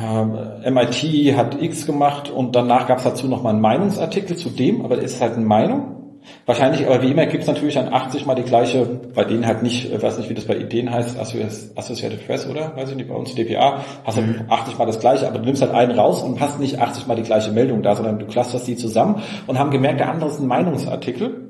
äh, 0.00 0.70
MIT 0.70 1.36
hat 1.36 1.60
X 1.60 1.84
gemacht 1.84 2.30
und 2.30 2.54
danach 2.54 2.86
gab 2.86 2.98
es 2.98 3.04
dazu 3.04 3.26
nochmal 3.26 3.52
einen 3.52 3.62
Meinungsartikel 3.62 4.36
zu 4.36 4.50
dem, 4.50 4.84
aber 4.84 4.94
das 4.94 5.14
ist 5.14 5.20
halt 5.20 5.32
eine 5.34 5.44
Meinung. 5.44 6.01
Wahrscheinlich, 6.46 6.86
aber 6.86 7.02
wie 7.02 7.10
immer 7.10 7.26
gibt 7.26 7.42
es 7.42 7.48
natürlich 7.48 7.74
dann 7.74 7.92
80 7.92 8.26
mal 8.26 8.34
die 8.34 8.42
gleiche, 8.42 8.84
bei 9.14 9.24
denen 9.24 9.46
halt 9.46 9.62
nicht, 9.62 9.92
ich 9.92 10.02
weiß 10.02 10.18
nicht, 10.18 10.28
wie 10.28 10.34
das 10.34 10.44
bei 10.44 10.56
Ideen 10.56 10.90
heißt, 10.90 11.18
Associated 11.18 12.26
Press, 12.26 12.48
oder? 12.48 12.76
Weiß 12.76 12.90
ich 12.90 12.96
nicht, 12.96 13.08
bei 13.08 13.14
uns 13.14 13.34
DPA, 13.34 13.84
hast 14.04 14.18
du 14.18 14.22
halt 14.22 14.50
80 14.50 14.74
mhm. 14.74 14.78
mal 14.78 14.86
das 14.86 15.00
gleiche, 15.00 15.28
aber 15.28 15.38
du 15.38 15.44
nimmst 15.44 15.62
halt 15.62 15.72
einen 15.72 15.98
raus 15.98 16.22
und 16.22 16.40
hast 16.40 16.58
nicht 16.58 16.80
80 16.80 17.06
mal 17.06 17.16
die 17.16 17.22
gleiche 17.22 17.52
Meldung 17.52 17.82
da, 17.82 17.94
sondern 17.94 18.18
du 18.18 18.26
clusterst 18.26 18.66
die 18.66 18.76
zusammen 18.76 19.22
und 19.46 19.58
haben 19.58 19.70
gemerkt, 19.70 20.00
der 20.00 20.10
andere 20.10 20.30
ist 20.30 20.40
ein 20.40 20.46
Meinungsartikel. 20.46 21.48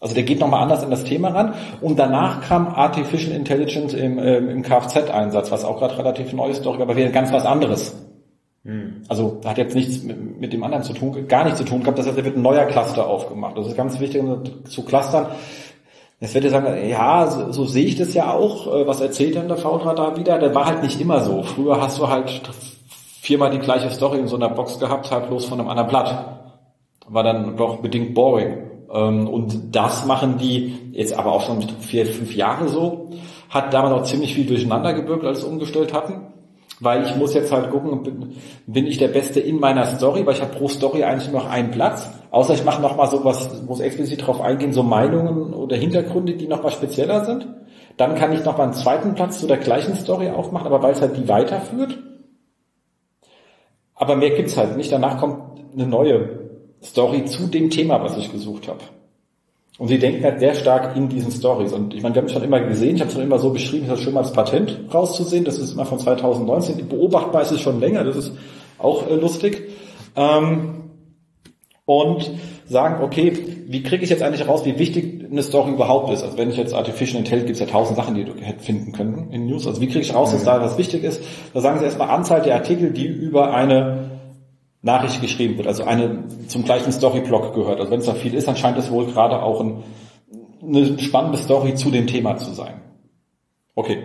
Also 0.00 0.14
der 0.14 0.24
geht 0.24 0.40
nochmal 0.40 0.62
anders 0.62 0.82
in 0.82 0.90
das 0.90 1.04
Thema 1.04 1.28
ran. 1.28 1.54
Und 1.82 1.98
danach 1.98 2.40
kam 2.40 2.68
Artificial 2.68 3.36
Intelligence 3.36 3.92
im, 3.92 4.18
ähm, 4.18 4.48
im 4.48 4.62
Kfz-Einsatz, 4.62 5.50
was 5.50 5.64
auch 5.64 5.78
gerade 5.78 5.98
relativ 5.98 6.32
neu 6.32 6.48
ist, 6.48 6.64
doch 6.64 6.80
aber 6.80 6.96
wieder 6.96 7.10
ganz 7.10 7.32
was 7.32 7.44
anderes. 7.44 7.94
Hm. 8.64 9.02
Also 9.08 9.40
hat 9.44 9.58
jetzt 9.58 9.74
nichts 9.74 10.02
mit, 10.02 10.52
dem 10.52 10.62
anderen 10.62 10.84
zu 10.84 10.92
tun, 10.92 11.26
gar 11.28 11.44
nichts 11.44 11.58
zu 11.58 11.64
tun 11.64 11.80
gehabt. 11.80 11.98
Das 11.98 12.06
heißt, 12.06 12.18
da 12.18 12.24
wird 12.24 12.36
ein 12.36 12.42
neuer 12.42 12.66
Cluster 12.66 13.06
aufgemacht. 13.06 13.56
Das 13.56 13.66
ist 13.66 13.76
ganz 13.76 13.98
wichtig 14.00 14.22
zu 14.68 14.84
clustern. 14.84 15.26
Jetzt 16.20 16.34
wird 16.34 16.44
ihr 16.44 16.50
sagen, 16.50 16.88
ja, 16.88 17.26
so, 17.26 17.52
so 17.52 17.64
sehe 17.64 17.86
ich 17.86 17.96
das 17.96 18.12
ja 18.12 18.34
auch. 18.34 18.66
Äh, 18.66 18.86
was 18.86 19.00
erzählt 19.00 19.36
denn 19.36 19.48
der 19.48 19.56
Faultrat 19.56 19.98
da 19.98 20.16
wieder? 20.16 20.38
Der 20.38 20.54
war 20.54 20.66
halt 20.66 20.82
nicht 20.82 21.00
immer 21.00 21.20
so. 21.20 21.42
Früher 21.42 21.80
hast 21.80 21.98
du 21.98 22.08
halt 22.08 22.42
viermal 23.22 23.50
die 23.50 23.58
gleiche 23.58 23.90
Story 23.90 24.18
in 24.18 24.28
so 24.28 24.36
einer 24.36 24.50
Box 24.50 24.78
gehabt, 24.78 25.10
halt 25.10 25.28
bloß 25.28 25.46
von 25.46 25.58
einem 25.58 25.70
anderen 25.70 25.88
Blatt. 25.88 26.40
War 27.08 27.22
dann 27.22 27.56
doch 27.56 27.78
bedingt 27.78 28.12
boring. 28.12 28.58
Ähm, 28.92 29.28
und 29.28 29.74
das 29.74 30.04
machen 30.04 30.36
die 30.36 30.76
jetzt 30.92 31.14
aber 31.14 31.32
auch 31.32 31.42
schon 31.42 31.62
vier, 31.80 32.04
fünf 32.04 32.34
Jahre 32.34 32.68
so. 32.68 33.08
Hat 33.48 33.72
damals 33.72 33.94
auch 33.94 34.04
ziemlich 34.04 34.34
viel 34.34 34.46
durcheinander 34.46 34.92
gebürgt, 34.92 35.24
als 35.24 35.40
sie 35.40 35.46
umgestellt 35.46 35.94
hatten. 35.94 36.26
Weil 36.80 37.04
ich 37.04 37.14
muss 37.14 37.34
jetzt 37.34 37.52
halt 37.52 37.70
gucken, 37.70 38.34
bin, 38.66 38.86
ich 38.86 38.96
der 38.96 39.08
Beste 39.08 39.38
in 39.38 39.60
meiner 39.60 39.84
Story, 39.84 40.24
weil 40.24 40.34
ich 40.34 40.40
habe 40.40 40.54
pro 40.54 40.66
Story 40.66 41.04
eigentlich 41.04 41.30
noch 41.30 41.48
einen 41.48 41.70
Platz. 41.70 42.08
Außer 42.30 42.54
ich 42.54 42.64
mache 42.64 42.80
nochmal 42.80 43.08
so 43.08 43.22
was, 43.22 43.62
muss 43.62 43.80
explizit 43.80 44.22
darauf 44.22 44.40
eingehen, 44.40 44.72
so 44.72 44.82
Meinungen 44.82 45.52
oder 45.52 45.76
Hintergründe, 45.76 46.34
die 46.34 46.48
nochmal 46.48 46.72
spezieller 46.72 47.24
sind. 47.26 47.46
Dann 47.98 48.14
kann 48.14 48.32
ich 48.32 48.44
nochmal 48.44 48.68
einen 48.68 48.72
zweiten 48.72 49.14
Platz 49.14 49.40
zu 49.40 49.46
der 49.46 49.58
gleichen 49.58 49.94
Story 49.94 50.30
aufmachen, 50.30 50.66
aber 50.66 50.82
weil 50.82 50.92
es 50.92 51.02
halt 51.02 51.18
die 51.18 51.28
weiterführt. 51.28 51.98
Aber 53.94 54.16
mehr 54.16 54.30
gibt's 54.30 54.56
halt 54.56 54.78
nicht. 54.78 54.90
Danach 54.90 55.18
kommt 55.18 55.60
eine 55.74 55.86
neue 55.86 56.48
Story 56.82 57.26
zu 57.26 57.46
dem 57.48 57.68
Thema, 57.68 58.02
was 58.02 58.16
ich 58.16 58.32
gesucht 58.32 58.68
habe. 58.68 58.80
Und 59.80 59.88
sie 59.88 59.98
denken 59.98 60.22
halt 60.22 60.40
sehr 60.40 60.54
stark 60.54 60.94
in 60.94 61.08
diesen 61.08 61.32
Stories. 61.32 61.72
Und 61.72 61.94
ich 61.94 62.02
meine, 62.02 62.14
wir 62.14 62.20
haben 62.20 62.26
es 62.26 62.34
schon 62.34 62.42
immer 62.42 62.60
gesehen, 62.60 62.96
ich 62.96 63.00
habe 63.00 63.08
es 63.08 63.14
schon 63.14 63.22
immer 63.22 63.38
so 63.38 63.48
beschrieben, 63.48 63.86
das 63.88 63.98
ist 63.98 64.04
schon 64.04 64.12
mal 64.12 64.20
das 64.20 64.34
Patent 64.34 64.78
rauszusehen. 64.92 65.42
Das 65.46 65.56
ist 65.56 65.72
immer 65.72 65.86
von 65.86 65.98
2019. 65.98 66.86
Beobachtbar 66.86 67.40
ist 67.40 67.50
es 67.50 67.62
schon 67.62 67.80
länger, 67.80 68.04
das 68.04 68.14
ist 68.14 68.32
auch 68.76 69.08
äh, 69.08 69.14
lustig. 69.14 69.70
Ähm, 70.16 70.90
und 71.86 72.30
sagen, 72.66 73.02
okay, 73.02 73.32
wie 73.68 73.82
kriege 73.82 74.04
ich 74.04 74.10
jetzt 74.10 74.22
eigentlich 74.22 74.46
raus, 74.46 74.66
wie 74.66 74.78
wichtig 74.78 75.24
eine 75.30 75.42
Story 75.42 75.70
überhaupt 75.70 76.12
ist? 76.12 76.22
Also 76.24 76.36
wenn 76.36 76.50
ich 76.50 76.58
jetzt 76.58 76.74
Artificial 76.74 77.18
Intelligence, 77.18 77.46
gibt 77.46 77.60
es 77.60 77.66
ja 77.66 77.72
tausend 77.72 77.96
Sachen, 77.96 78.14
die 78.14 78.24
du 78.24 78.32
finden 78.58 78.92
könnten 78.92 79.32
in 79.32 79.46
News. 79.46 79.66
Also 79.66 79.80
wie 79.80 79.86
kriege 79.86 80.00
ich 80.00 80.14
raus, 80.14 80.32
dass 80.32 80.44
da 80.44 80.60
was 80.60 80.76
wichtig 80.76 81.04
ist? 81.04 81.22
Da 81.54 81.62
sagen 81.62 81.78
sie 81.78 81.86
erstmal 81.86 82.10
Anzahl 82.10 82.42
der 82.42 82.56
Artikel, 82.56 82.90
die 82.90 83.06
über 83.06 83.54
eine 83.54 84.09
Nachricht 84.82 85.20
geschrieben 85.20 85.58
wird, 85.58 85.66
also 85.66 85.84
eine 85.84 86.24
zum 86.48 86.64
gleichen 86.64 86.92
Storyblock 86.92 87.54
gehört. 87.54 87.80
Also 87.80 87.90
wenn 87.90 88.00
es 88.00 88.06
da 88.06 88.14
viel 88.14 88.34
ist, 88.34 88.48
dann 88.48 88.56
scheint 88.56 88.78
es 88.78 88.90
wohl 88.90 89.06
gerade 89.06 89.42
auch 89.42 89.60
ein, 89.60 89.82
eine 90.62 90.98
spannende 90.98 91.36
Story 91.38 91.74
zu 91.74 91.90
dem 91.90 92.06
Thema 92.06 92.36
zu 92.38 92.52
sein. 92.52 92.80
Okay. 93.74 94.04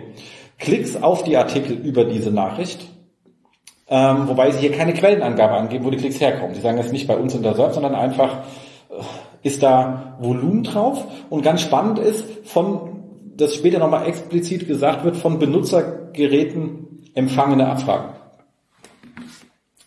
Klicks 0.58 0.96
auf 0.96 1.22
die 1.22 1.36
Artikel 1.36 1.76
über 1.76 2.04
diese 2.04 2.30
Nachricht, 2.30 2.86
ähm, 3.88 4.28
wobei 4.28 4.50
sie 4.50 4.60
hier 4.60 4.72
keine 4.72 4.94
Quellenangabe 4.94 5.54
angeben, 5.54 5.84
wo 5.84 5.90
die 5.90 5.98
Klicks 5.98 6.20
herkommen. 6.20 6.54
Sie 6.54 6.60
sagen 6.60 6.78
das 6.78 6.92
nicht 6.92 7.06
bei 7.06 7.16
uns 7.16 7.34
in 7.34 7.42
der 7.42 7.54
Search, 7.54 7.74
sondern 7.74 7.94
einfach 7.94 8.38
äh, 8.88 9.46
ist 9.46 9.62
da 9.62 10.16
Volumen 10.18 10.62
drauf. 10.62 11.06
Und 11.30 11.42
ganz 11.42 11.60
spannend 11.60 11.98
ist, 11.98 12.24
von, 12.44 13.02
das 13.36 13.54
später 13.54 13.78
nochmal 13.78 14.06
explizit 14.06 14.66
gesagt 14.66 15.04
wird, 15.04 15.16
von 15.16 15.38
Benutzergeräten 15.38 17.10
empfangene 17.14 17.68
Abfragen. 17.68 18.16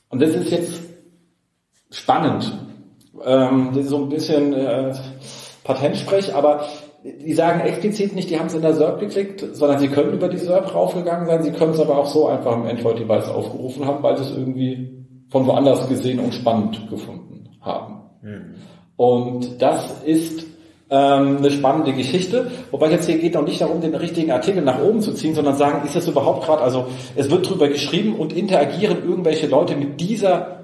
Und 0.10 0.22
das 0.22 0.32
ist 0.32 0.52
jetzt 0.52 0.82
spannend. 1.92 2.52
Ähm, 3.24 3.70
das 3.74 3.86
ist 3.86 3.90
so 3.90 3.98
ein 3.98 4.10
bisschen 4.10 4.54
äh, 4.54 4.94
Patentsprech, 5.64 6.34
aber 6.34 6.66
die 7.04 7.34
sagen 7.34 7.62
explizit 7.62 8.14
nicht, 8.14 8.30
die 8.30 8.40
haben 8.40 8.48
es 8.48 8.56
in 8.56 8.62
der 8.62 8.76
SERP 8.76 9.00
geklickt, 9.00 9.56
sondern 9.56 9.80
sie 9.80 9.88
können 9.88 10.14
über 10.14 10.28
die 10.28 10.38
SERP 10.38 10.74
raufgegangen 10.74 11.28
sein, 11.28 11.44
sie 11.44 11.52
können 11.52 11.72
es 11.72 11.80
aber 11.80 11.98
auch 11.98 12.08
so 12.08 12.28
einfach 12.28 12.56
im 12.56 12.66
Android-Device 12.66 13.30
aufgerufen 13.30 13.86
haben, 13.86 14.04
weil 14.04 14.18
sie 14.18 14.24
es 14.24 14.32
irgendwie 14.32 15.06
von 15.30 15.46
woanders 15.48 15.88
gesehen 15.88 16.20
und 16.20 16.34
spannend 16.34 16.90
gefunden 16.90 17.50
haben. 17.62 18.02
Mhm. 18.22 18.56
Und 18.98 19.62
das 19.62 20.04
ist 20.04 20.46
ähm, 20.90 21.38
eine 21.38 21.52
spannende 21.52 21.94
Geschichte. 21.94 22.52
Wobei 22.72 22.90
jetzt 22.90 23.06
hier 23.06 23.18
geht 23.18 23.36
noch 23.36 23.44
nicht 23.44 23.62
darum, 23.62 23.82
den 23.82 23.96
richtigen 23.96 24.32
Artikel 24.32 24.64
nach 24.64 24.82
oben 24.82 25.02
zu 25.02 25.14
ziehen, 25.14 25.36
sondern 25.36 25.56
sagen, 25.56 25.86
ist 25.86 25.96
das 25.96 26.08
überhaupt 26.08 26.46
gerade, 26.46 26.62
also 26.62 26.88
es 27.16 27.30
wird 27.30 27.50
drüber 27.50 27.68
geschrieben 27.68 28.16
und 28.16 28.34
interagieren 28.34 28.98
irgendwelche 29.04 29.48
Leute 29.48 29.76
mit 29.76 30.02
dieser 30.02 30.60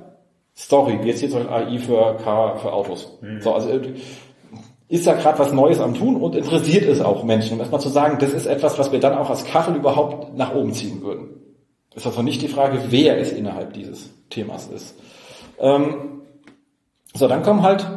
Story, 0.57 0.99
wie 1.01 1.09
jetzt 1.09 1.19
hier 1.19 1.29
zum 1.29 1.47
AI 1.49 1.77
für 1.79 2.17
Car, 2.23 2.57
für 2.57 2.71
Autos. 2.71 3.17
Mhm. 3.21 3.41
So, 3.41 3.53
also 3.53 3.69
ist 4.87 5.07
da 5.07 5.13
gerade 5.13 5.39
was 5.39 5.51
Neues 5.51 5.79
am 5.79 5.95
tun 5.95 6.15
und 6.15 6.35
interessiert 6.35 6.87
es 6.87 7.01
auch 7.01 7.23
Menschen, 7.23 7.53
um 7.53 7.59
erstmal 7.59 7.81
zu 7.81 7.89
sagen, 7.89 8.17
das 8.19 8.33
ist 8.33 8.45
etwas, 8.45 8.77
was 8.77 8.91
wir 8.91 8.99
dann 8.99 9.17
auch 9.17 9.29
als 9.29 9.43
Kachel 9.45 9.75
überhaupt 9.75 10.37
nach 10.37 10.53
oben 10.53 10.73
ziehen 10.73 11.01
würden. 11.01 11.29
Ist 11.95 12.05
also 12.05 12.21
nicht 12.21 12.41
die 12.41 12.47
Frage, 12.47 12.79
wer 12.89 13.17
es 13.17 13.31
innerhalb 13.31 13.73
dieses 13.73 14.11
Themas 14.29 14.67
ist. 14.67 14.95
Ähm, 15.59 16.21
so, 17.13 17.27
dann 17.27 17.41
kommen 17.41 17.61
halt 17.61 17.87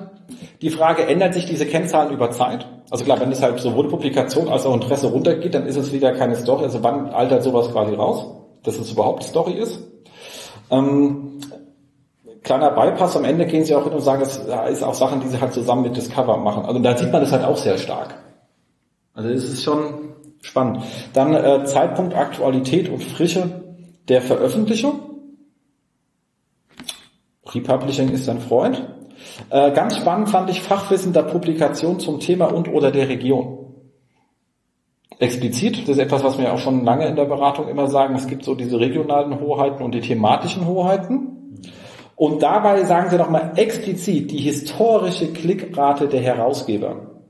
die 0.60 0.70
Frage, 0.70 1.06
ändert 1.06 1.34
sich 1.34 1.46
diese 1.46 1.66
Kennzahlen 1.66 2.12
über 2.12 2.30
Zeit? 2.30 2.66
Also 2.90 3.04
klar, 3.04 3.20
wenn 3.20 3.32
es 3.32 3.42
halt 3.42 3.60
sowohl 3.60 3.88
Publikation 3.88 4.48
als 4.48 4.66
auch 4.66 4.74
Interesse 4.74 5.08
runtergeht, 5.08 5.54
dann 5.54 5.66
ist 5.66 5.76
es 5.76 5.92
wieder 5.92 6.12
keine 6.12 6.36
Story. 6.36 6.64
Also 6.64 6.82
wann 6.82 7.10
altert 7.10 7.42
sowas 7.42 7.70
quasi 7.70 7.94
raus, 7.94 8.26
dass 8.62 8.78
es 8.78 8.90
überhaupt 8.92 9.22
Story 9.22 9.52
ist? 9.52 9.80
Ähm, 10.70 11.38
kleiner 12.42 12.70
Bypass, 12.70 13.16
am 13.16 13.24
Ende 13.24 13.46
gehen 13.46 13.64
sie 13.64 13.74
auch 13.74 13.84
hin 13.84 13.92
und 13.92 14.00
sagen, 14.00 14.20
das 14.20 14.38
ist 14.70 14.82
auch 14.82 14.94
Sachen, 14.94 15.20
die 15.20 15.28
sie 15.28 15.40
halt 15.40 15.52
zusammen 15.52 15.82
mit 15.82 15.96
Discover 15.96 16.36
machen. 16.36 16.64
Also 16.64 16.78
da 16.78 16.96
sieht 16.96 17.12
man 17.12 17.22
das 17.22 17.32
halt 17.32 17.44
auch 17.44 17.56
sehr 17.56 17.78
stark. 17.78 18.14
Also 19.14 19.30
das 19.30 19.44
ist 19.44 19.62
schon 19.62 20.14
spannend. 20.42 20.82
Dann 21.12 21.34
äh, 21.34 21.64
Zeitpunkt, 21.64 22.14
Aktualität 22.14 22.88
und 22.88 23.02
Frische 23.02 23.62
der 24.08 24.22
Veröffentlichung. 24.22 25.00
Republishing 27.54 28.10
ist 28.10 28.28
ein 28.28 28.40
Freund. 28.40 28.82
Äh, 29.50 29.72
ganz 29.72 29.96
spannend 29.96 30.28
fand 30.28 30.50
ich 30.50 30.62
Fachwissen 30.62 31.12
der 31.12 31.22
Publikation 31.22 32.00
zum 32.00 32.20
Thema 32.20 32.46
und 32.46 32.68
oder 32.68 32.90
der 32.90 33.08
Region. 33.08 33.58
Explizit, 35.18 35.82
das 35.82 35.96
ist 35.96 35.98
etwas, 35.98 36.22
was 36.22 36.38
wir 36.38 36.52
auch 36.52 36.58
schon 36.58 36.84
lange 36.84 37.06
in 37.06 37.16
der 37.16 37.24
Beratung 37.24 37.68
immer 37.68 37.88
sagen, 37.88 38.14
es 38.14 38.28
gibt 38.28 38.44
so 38.44 38.54
diese 38.54 38.78
regionalen 38.78 39.40
Hoheiten 39.40 39.82
und 39.82 39.92
die 39.92 40.00
thematischen 40.00 40.66
Hoheiten. 40.66 41.62
Und 42.14 42.42
dabei 42.42 42.84
sagen 42.84 43.10
sie 43.10 43.16
nochmal 43.16 43.52
explizit 43.56 44.30
die 44.30 44.38
historische 44.38 45.32
Klickrate 45.32 46.08
der 46.08 46.20
Herausgeber. 46.20 47.22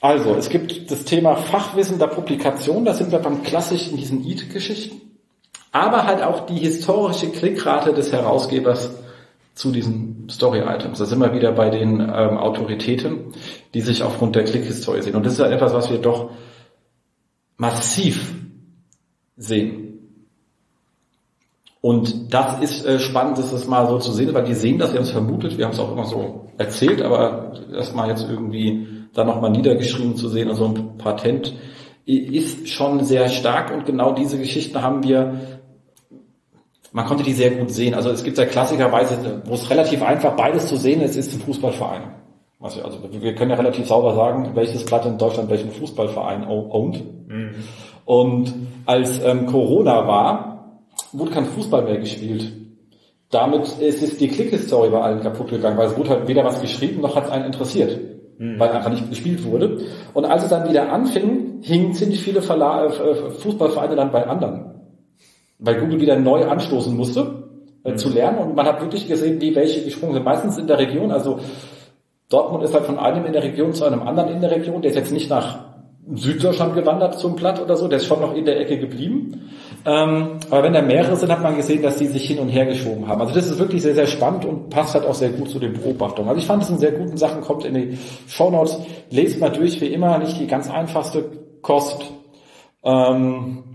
Also, 0.00 0.34
es 0.34 0.48
gibt 0.48 0.90
das 0.90 1.04
Thema 1.04 1.36
Fachwissen 1.36 1.98
der 1.98 2.06
Publikation, 2.06 2.84
da 2.84 2.94
sind 2.94 3.12
wir 3.12 3.18
beim 3.18 3.42
klassischen, 3.42 3.96
diesen 3.96 4.24
EAT-Geschichten 4.24 5.09
aber 5.72 6.06
halt 6.06 6.22
auch 6.22 6.46
die 6.46 6.58
historische 6.58 7.30
Klickrate 7.30 7.92
des 7.92 8.12
Herausgebers 8.12 8.90
zu 9.54 9.70
diesen 9.70 10.28
Story-Items. 10.30 10.98
Da 10.98 11.04
sind 11.04 11.20
wir 11.20 11.34
wieder 11.34 11.52
bei 11.52 11.70
den 11.70 12.00
ähm, 12.00 12.38
Autoritäten, 12.38 13.32
die 13.74 13.80
sich 13.80 14.02
aufgrund 14.02 14.36
der 14.36 14.44
Klickhistorie 14.44 15.02
sehen. 15.02 15.16
Und 15.16 15.26
das 15.26 15.34
ist 15.34 15.40
halt 15.40 15.52
etwas, 15.52 15.74
was 15.74 15.90
wir 15.90 15.98
doch 15.98 16.30
massiv 17.56 18.34
sehen. 19.36 19.90
Und 21.82 22.32
das 22.34 22.60
ist 22.62 22.84
äh, 22.84 22.98
spannend, 22.98 23.38
das 23.38 23.52
ist 23.52 23.68
mal 23.68 23.86
so 23.88 23.98
zu 23.98 24.12
sehen, 24.12 24.34
weil 24.34 24.44
die 24.44 24.54
sehen 24.54 24.78
das, 24.78 24.92
wir 24.92 24.98
haben 24.98 25.06
es 25.06 25.12
vermutet, 25.12 25.56
wir 25.56 25.64
haben 25.64 25.72
es 25.72 25.78
auch 25.78 25.92
immer 25.92 26.04
so 26.04 26.48
erzählt, 26.58 27.00
aber 27.00 27.52
erstmal 27.72 28.08
jetzt 28.08 28.26
irgendwie 28.28 28.86
da 29.14 29.24
nochmal 29.24 29.50
niedergeschrieben 29.50 30.16
zu 30.16 30.28
sehen, 30.28 30.48
also 30.48 30.66
ein 30.66 30.98
Patent 30.98 31.54
ist 32.04 32.68
schon 32.68 33.04
sehr 33.04 33.28
stark 33.28 33.72
und 33.72 33.86
genau 33.86 34.12
diese 34.12 34.38
Geschichten 34.38 34.82
haben 34.82 35.02
wir 35.02 35.59
man 36.92 37.06
konnte 37.06 37.22
die 37.22 37.32
sehr 37.32 37.50
gut 37.50 37.70
sehen. 37.70 37.94
Also 37.94 38.10
es 38.10 38.24
gibt 38.24 38.38
ja 38.38 38.46
klassikerweise, 38.46 39.42
wo 39.44 39.54
es 39.54 39.70
relativ 39.70 40.02
einfach 40.02 40.34
beides 40.34 40.66
zu 40.66 40.76
sehen 40.76 41.00
ist, 41.00 41.16
ist 41.16 41.32
ein 41.32 41.40
Fußballverein. 41.40 42.02
Also 42.60 42.80
wir 43.10 43.34
können 43.34 43.50
ja 43.50 43.56
relativ 43.56 43.86
sauber 43.86 44.14
sagen, 44.14 44.50
welches 44.54 44.84
Blatt 44.84 45.06
in 45.06 45.16
Deutschland 45.16 45.48
welchen 45.48 45.70
Fußballverein 45.70 46.46
owned. 46.46 47.02
Mhm. 47.28 47.54
Und 48.04 48.52
als 48.86 49.22
ähm, 49.24 49.46
Corona 49.46 50.06
war, 50.06 50.80
wurde 51.12 51.30
kein 51.30 51.46
Fußball 51.46 51.84
mehr 51.84 51.98
gespielt. 51.98 52.52
Damit 53.30 53.78
ist 53.78 54.02
es 54.02 54.18
die 54.18 54.28
Klickhistorie 54.28 54.90
bei 54.90 55.00
allen 55.00 55.20
kaputt 55.20 55.48
gegangen, 55.48 55.78
weil 55.78 55.86
es 55.86 55.96
wurde 55.96 56.10
halt 56.10 56.28
weder 56.28 56.44
was 56.44 56.60
geschrieben, 56.60 57.00
noch 57.00 57.14
hat 57.14 57.26
es 57.26 57.30
einen 57.30 57.46
interessiert. 57.46 57.98
Mhm. 58.38 58.58
Weil 58.58 58.70
einfach 58.70 58.90
nicht 58.90 59.08
gespielt 59.08 59.44
wurde. 59.44 59.78
Und 60.12 60.24
als 60.24 60.42
es 60.42 60.50
dann 60.50 60.68
wieder 60.68 60.92
anfing, 60.92 61.60
hingen 61.62 61.94
ziemlich 61.94 62.20
viele 62.20 62.42
Verla 62.42 62.86
äh, 62.86 63.30
Fußballvereine 63.30 63.94
dann 63.94 64.10
bei 64.10 64.26
anderen 64.26 64.79
weil 65.60 65.80
Google 65.80 66.00
wieder 66.00 66.16
neu 66.16 66.46
anstoßen 66.46 66.96
musste, 66.96 67.44
äh, 67.84 67.94
zu 67.94 68.08
lernen. 68.08 68.38
Und 68.38 68.56
man 68.56 68.66
hat 68.66 68.80
wirklich 68.80 69.06
gesehen, 69.06 69.40
wie 69.40 69.54
welche 69.54 69.84
gesprungen 69.84 70.14
sind. 70.14 70.24
Meistens 70.24 70.58
in 70.58 70.66
der 70.66 70.78
Region, 70.78 71.10
also 71.10 71.38
Dortmund 72.28 72.64
ist 72.64 72.74
halt 72.74 72.84
von 72.84 72.98
einem 72.98 73.24
in 73.26 73.32
der 73.32 73.42
Region 73.42 73.72
zu 73.72 73.84
einem 73.84 74.02
anderen 74.02 74.30
in 74.30 74.40
der 74.40 74.50
Region, 74.50 74.82
der 74.82 74.90
ist 74.90 74.96
jetzt 74.96 75.12
nicht 75.12 75.28
nach 75.30 75.70
Süddeutschland 76.12 76.74
gewandert 76.74 77.18
zum 77.18 77.36
Platt 77.36 77.60
oder 77.62 77.76
so, 77.76 77.86
der 77.86 77.98
ist 77.98 78.06
schon 78.06 78.20
noch 78.20 78.34
in 78.34 78.44
der 78.44 78.58
Ecke 78.58 78.78
geblieben. 78.78 79.50
Ähm, 79.86 80.38
aber 80.50 80.64
wenn 80.64 80.72
da 80.72 80.82
mehrere 80.82 81.16
sind, 81.16 81.30
hat 81.30 81.42
man 81.42 81.56
gesehen, 81.56 81.82
dass 81.82 81.96
die 81.96 82.06
sich 82.06 82.26
hin 82.26 82.38
und 82.38 82.48
her 82.48 82.66
geschoben 82.66 83.06
haben. 83.06 83.20
Also 83.20 83.34
das 83.34 83.46
ist 83.46 83.58
wirklich 83.58 83.82
sehr, 83.82 83.94
sehr 83.94 84.06
spannend 84.06 84.44
und 84.44 84.70
passt 84.70 84.94
halt 84.94 85.06
auch 85.06 85.14
sehr 85.14 85.30
gut 85.30 85.50
zu 85.50 85.58
den 85.58 85.74
Beobachtungen. 85.74 86.28
Also 86.28 86.40
ich 86.40 86.46
fand 86.46 86.62
es 86.62 86.70
in 86.70 86.78
sehr 86.78 86.92
guten 86.92 87.16
Sachen, 87.16 87.40
kommt 87.40 87.64
in 87.64 87.74
die 87.74 87.98
Show 88.28 88.50
Notes. 88.50 88.78
Lest 89.10 89.40
mal 89.40 89.50
durch, 89.50 89.80
wie 89.80 89.86
immer, 89.86 90.18
nicht 90.18 90.38
die 90.38 90.46
ganz 90.46 90.68
einfachste 90.68 91.24
Kost. 91.62 92.02
Ähm, 92.82 93.69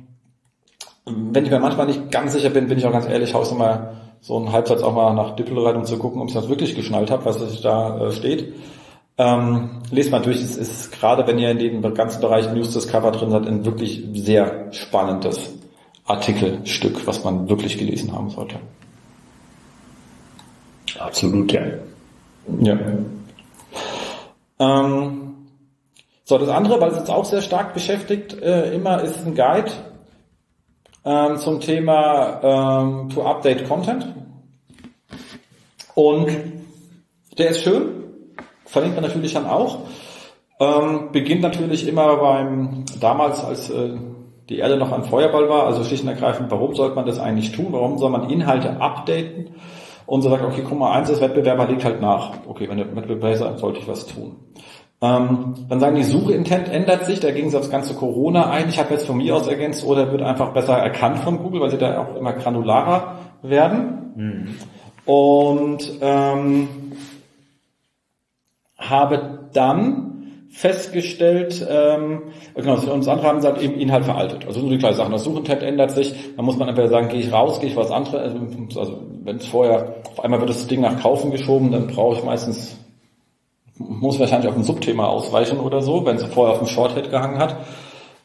wenn 1.05 1.45
ich 1.45 1.51
mir 1.51 1.59
manchmal 1.59 1.85
nicht 1.85 2.11
ganz 2.11 2.33
sicher 2.33 2.49
bin, 2.49 2.67
bin 2.67 2.77
ich 2.77 2.85
auch 2.85 2.91
ganz 2.91 3.07
ehrlich, 3.07 3.33
haus 3.33 3.53
mal 3.53 3.93
so 4.21 4.37
einen 4.37 4.51
Halbsatz 4.51 4.81
auch 4.81 4.93
mal 4.93 5.13
nach 5.13 5.35
Dippel 5.35 5.59
rein, 5.59 5.75
um 5.75 5.85
zu 5.85 5.97
gucken, 5.97 6.21
ob 6.21 6.29
ich 6.29 6.33
das 6.33 6.49
wirklich 6.49 6.75
geschnallt 6.75 7.11
habe, 7.11 7.25
was 7.25 7.61
da 7.61 7.99
äh, 7.99 8.11
steht. 8.11 8.53
Ähm, 9.17 9.81
lest 9.91 10.11
mal 10.11 10.21
durch, 10.21 10.41
es 10.41 10.57
ist 10.57 10.91
gerade, 10.91 11.25
wenn 11.27 11.37
ihr 11.37 11.51
in 11.51 11.59
dem 11.59 11.93
ganzen 11.93 12.21
Bereich 12.21 12.51
News 12.51 12.73
Discover 12.73 13.11
drin 13.11 13.29
seid, 13.29 13.47
ein 13.47 13.63
wirklich 13.65 14.03
sehr 14.13 14.67
spannendes 14.71 15.53
Artikelstück, 16.05 17.05
was 17.07 17.23
man 17.23 17.47
wirklich 17.47 17.77
gelesen 17.77 18.11
haben 18.11 18.29
sollte. 18.29 18.55
Absolut, 20.99 21.51
ja. 21.51 21.61
Ja. 22.61 22.77
Ähm, 24.59 25.33
so, 26.23 26.37
das 26.37 26.49
andere, 26.49 26.81
weil 26.81 26.91
es 26.91 26.97
jetzt 26.97 27.11
auch 27.11 27.25
sehr 27.25 27.41
stark 27.41 27.73
beschäftigt, 27.73 28.41
äh, 28.41 28.73
immer 28.73 29.01
ist 29.01 29.25
ein 29.25 29.35
Guide 29.35 29.71
ähm, 31.05 31.37
zum 31.37 31.59
Thema 31.61 32.39
ähm, 32.41 33.09
to 33.09 33.23
update 33.23 33.67
Content. 33.67 34.07
Und 35.93 36.27
der 37.37 37.49
ist 37.49 37.61
schön, 37.61 38.03
verlinkt 38.65 38.97
man 38.97 39.05
natürlich 39.05 39.33
dann 39.33 39.45
auch. 39.45 39.79
Ähm, 40.59 41.11
beginnt 41.11 41.41
natürlich 41.41 41.87
immer 41.87 42.15
beim, 42.17 42.85
damals 42.99 43.43
als 43.43 43.69
äh, 43.69 43.97
die 44.49 44.57
Erde 44.57 44.77
noch 44.77 44.91
ein 44.91 45.03
Feuerball 45.03 45.49
war, 45.49 45.65
also 45.65 45.83
schlicht 45.83 46.03
und 46.03 46.09
ergreifend, 46.09 46.51
warum 46.51 46.75
sollte 46.75 46.95
man 46.95 47.05
das 47.05 47.19
eigentlich 47.19 47.51
tun? 47.51 47.67
Warum 47.71 47.97
soll 47.97 48.09
man 48.09 48.29
Inhalte 48.29 48.79
updaten? 48.79 49.55
Und 50.05 50.21
so 50.21 50.29
sagt, 50.29 50.43
okay, 50.43 50.63
guck 50.67 50.77
mal, 50.77 50.91
eins, 50.91 51.09
das 51.09 51.19
Wettbewerber 51.19 51.65
legt 51.65 51.83
halt 51.83 51.99
nach. 51.99 52.31
Okay, 52.47 52.69
wenn 52.69 52.77
der 52.77 52.95
Wettbewerber 52.95 53.31
ist, 53.31 53.59
sollte 53.59 53.79
ich 53.79 53.87
was 53.87 54.05
tun. 54.05 54.35
Ähm, 55.01 55.55
dann 55.67 55.79
sagen 55.79 55.95
die 55.95 56.03
Suchintent 56.03 56.69
ändert 56.69 57.05
sich, 57.05 57.19
da 57.19 57.31
ging 57.31 57.47
es 57.47 57.55
aufs 57.55 57.69
ganze 57.69 57.95
Corona 57.95 58.49
ein. 58.49 58.69
Ich 58.69 58.79
habe 58.79 58.93
jetzt 58.93 59.05
von 59.05 59.17
mir 59.17 59.35
aus 59.35 59.47
ergänzt, 59.47 59.85
oder 59.85 60.11
wird 60.11 60.21
einfach 60.21 60.53
besser 60.53 60.77
erkannt 60.77 61.19
von 61.19 61.37
Google, 61.37 61.61
weil 61.61 61.69
sie 61.69 61.77
da 61.77 62.01
auch 62.01 62.15
immer 62.15 62.33
granularer 62.33 63.19
werden. 63.41 64.13
Mhm. 64.15 64.55
Und 65.05 65.91
ähm, 66.01 66.67
habe 68.77 69.49
dann 69.53 70.15
festgestellt, 70.49 71.67
ähm, 71.69 72.23
genau, 72.55 72.75
und 72.75 72.99
das 72.99 73.07
andere 73.09 73.27
haben 73.27 73.37
gesagt, 73.37 73.61
eben 73.61 73.75
Inhalt 73.75 74.05
veraltet. 74.05 74.47
Also 74.47 74.61
nur 74.61 74.69
die 74.69 74.77
kleinen 74.77 74.95
Sachen. 74.95 75.11
Das 75.11 75.25
Suchintent 75.25 75.61
ändert 75.61 75.91
sich, 75.91 76.13
dann 76.37 76.45
muss 76.45 76.57
man 76.57 76.69
entweder 76.69 76.87
sagen, 76.87 77.09
gehe 77.09 77.19
ich 77.19 77.31
raus, 77.33 77.59
gehe 77.59 77.69
ich 77.69 77.75
was 77.75 77.91
anderes. 77.91 78.15
Also, 78.15 78.79
also 78.79 79.01
wenn 79.23 79.35
es 79.35 79.47
vorher, 79.47 79.95
auf 80.09 80.23
einmal 80.23 80.39
wird 80.39 80.49
das 80.49 80.65
Ding 80.67 80.79
nach 80.79 81.01
Kaufen 81.01 81.31
geschoben, 81.31 81.71
dann 81.71 81.87
brauche 81.87 82.17
ich 82.17 82.23
meistens, 82.23 82.77
muss 83.77 84.19
wahrscheinlich 84.19 84.49
auf 84.49 84.55
ein 84.55 84.63
Subthema 84.63 85.05
ausweichen 85.05 85.59
oder 85.59 85.81
so, 85.81 86.05
wenn 86.05 86.15
es 86.15 86.23
vorher 86.23 86.53
auf 86.53 86.59
dem 86.59 86.67
Shorthead 86.67 87.09
gehangen 87.09 87.39
hat. 87.39 87.57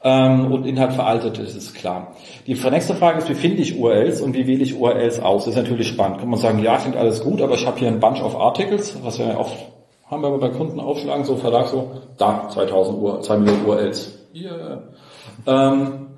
Ähm, 0.02 0.50
und 0.50 0.66
Inhalt 0.66 0.94
veraltet 0.94 1.38
ist, 1.38 1.54
ist 1.54 1.74
klar. 1.74 2.14
Die 2.46 2.54
nächste 2.54 2.94
Frage 2.94 3.18
ist, 3.18 3.28
wie 3.28 3.34
finde 3.34 3.60
ich 3.60 3.78
URLs 3.78 4.22
und 4.22 4.34
wie 4.34 4.46
wähle 4.46 4.62
ich 4.62 4.78
URLs 4.78 5.20
aus? 5.20 5.44
Das 5.44 5.54
ist 5.54 5.60
natürlich 5.62 5.88
spannend. 5.88 6.18
Kann 6.18 6.30
man 6.30 6.38
sagen, 6.38 6.60
ja, 6.60 6.78
klingt 6.78 6.96
alles 6.96 7.22
gut, 7.22 7.42
aber 7.42 7.54
ich 7.54 7.66
habe 7.66 7.78
hier 7.78 7.88
ein 7.88 8.00
Bunch 8.00 8.22
of 8.22 8.34
Articles, 8.34 8.96
was 9.02 9.18
ja 9.18 9.36
oft 9.36 9.54
haben 10.10 10.22
wir 10.22 10.28
aber 10.28 10.38
bei 10.38 10.48
Kunden 10.48 10.80
aufschlagen, 10.80 11.24
so 11.24 11.36
Verlag 11.36 11.68
so, 11.68 12.02
da, 12.18 12.48
2000 12.48 12.98
Uhr, 12.98 13.22
2 13.22 13.36
Millionen 13.38 13.64
URLs. 13.64 14.18
Yeah. 14.34 14.82
Ähm, 15.46 16.08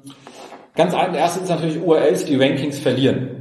ganz 0.75 0.95
ein, 0.95 1.14
erste 1.14 1.40
ist 1.40 1.51
natürlich 1.51 1.83
URLs, 1.83 2.25
die 2.25 2.37
Rankings 2.37 2.79
verlieren. 2.79 3.32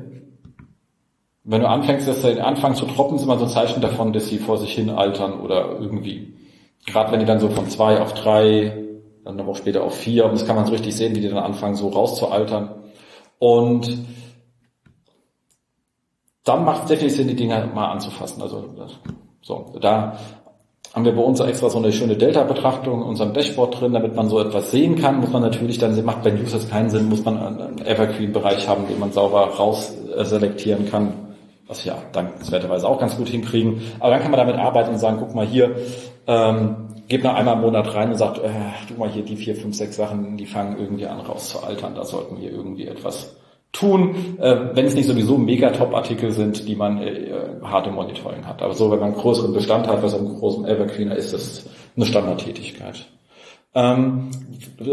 Wenn 1.43 1.61
du 1.61 1.67
anfängst, 1.67 2.07
dass 2.07 2.21
sie 2.21 2.39
anfangen 2.39 2.75
zu 2.75 2.85
droppen, 2.85 3.17
ist 3.17 3.23
immer 3.23 3.37
so 3.37 3.45
ein 3.45 3.49
Zeichen 3.49 3.81
davon, 3.81 4.13
dass 4.13 4.27
sie 4.27 4.37
vor 4.37 4.57
sich 4.57 4.73
hin 4.73 4.89
altern 4.91 5.39
oder 5.39 5.79
irgendwie. 5.79 6.33
Gerade 6.85 7.11
wenn 7.11 7.19
die 7.19 7.25
dann 7.25 7.39
so 7.39 7.49
von 7.49 7.67
zwei 7.69 7.99
auf 7.99 8.13
drei, 8.13 8.77
dann 9.23 9.37
noch 9.37 9.55
später 9.55 9.83
auf 9.83 9.95
vier, 9.95 10.25
und 10.25 10.33
das 10.33 10.45
kann 10.45 10.55
man 10.55 10.65
so 10.65 10.71
richtig 10.71 10.95
sehen, 10.95 11.15
wie 11.15 11.21
die 11.21 11.29
dann 11.29 11.39
anfangen, 11.39 11.75
so 11.75 11.89
rauszualtern. 11.89 12.75
Und 13.39 13.97
dann 16.43 16.63
macht 16.63 16.83
es 16.83 16.87
definitiv 16.89 17.17
Sinn, 17.17 17.27
die 17.27 17.35
Dinger 17.35 17.65
mal 17.67 17.91
anzufassen. 17.91 18.41
Also 18.41 18.75
so, 19.41 19.73
da 19.79 20.17
haben 20.93 21.05
wir 21.05 21.15
bei 21.15 21.21
uns 21.21 21.39
extra 21.39 21.69
so 21.69 21.77
eine 21.77 21.91
schöne 21.91 22.17
Delta-Betrachtung 22.17 23.01
in 23.01 23.07
unserem 23.07 23.33
Dashboard 23.33 23.79
drin, 23.79 23.93
damit 23.93 24.15
man 24.15 24.29
so 24.29 24.39
etwas 24.39 24.71
sehen 24.71 24.95
kann, 24.95 25.21
muss 25.21 25.31
man 25.31 25.41
natürlich 25.41 25.77
dann, 25.77 26.03
macht 26.03 26.23
bei 26.23 26.29
jetzt 26.29 26.69
keinen 26.69 26.89
Sinn, 26.89 27.09
muss 27.09 27.23
man 27.23 27.37
einen 27.37 27.85
Evergreen-Bereich 27.85 28.67
haben, 28.67 28.87
den 28.87 28.99
man 28.99 29.11
sauber 29.11 29.45
raus 29.55 29.93
selektieren 30.23 30.89
kann, 30.89 31.30
was 31.71 31.85
wir 31.85 31.95
dankenswerterweise 32.11 32.87
auch 32.87 32.99
ganz 32.99 33.15
gut 33.15 33.29
hinkriegen. 33.29 33.81
Aber 33.99 34.11
dann 34.11 34.21
kann 34.21 34.29
man 34.29 34.39
damit 34.39 34.57
arbeiten 34.57 34.91
und 34.91 34.99
sagen, 34.99 35.17
guck 35.19 35.33
mal 35.33 35.47
hier, 35.47 35.75
ähm, 36.27 36.75
geht 37.07 37.23
mal 37.23 37.33
einmal 37.33 37.55
im 37.55 37.61
Monat 37.61 37.95
rein 37.95 38.09
und 38.09 38.17
sagt, 38.17 38.39
äh, 38.39 38.49
du 38.89 38.95
mal 38.95 39.09
hier 39.09 39.23
die 39.23 39.37
vier, 39.37 39.55
fünf, 39.55 39.75
sechs 39.75 39.95
Sachen, 39.95 40.37
die 40.37 40.45
fangen 40.45 40.77
irgendwie 40.77 41.07
an 41.07 41.21
rauszualtern, 41.21 41.95
da 41.95 42.03
sollten 42.03 42.39
wir 42.41 42.51
irgendwie 42.51 42.87
etwas 42.87 43.37
tun, 43.71 44.37
äh, 44.39 44.57
wenn 44.73 44.85
es 44.85 44.95
nicht 44.95 45.07
sowieso 45.07 45.37
mega 45.37 45.69
Top-Artikel 45.69 46.31
sind, 46.31 46.67
die 46.67 46.75
man 46.75 47.01
äh, 47.01 47.31
hart 47.63 47.87
im 47.87 47.95
Monitoring 47.95 48.45
hat. 48.45 48.61
Aber 48.61 48.73
so, 48.73 48.91
wenn 48.91 48.99
man 48.99 49.13
einen 49.13 49.21
größeren 49.21 49.53
Bestand 49.53 49.87
hat, 49.87 50.03
was 50.03 50.13
einem 50.13 50.35
großen 50.37 50.65
Evergreener 50.65 51.15
ist, 51.15 51.33
das 51.33 51.69
eine 51.95 52.05
Standardtätigkeit. 52.05 53.07
Ähm, 53.73 54.31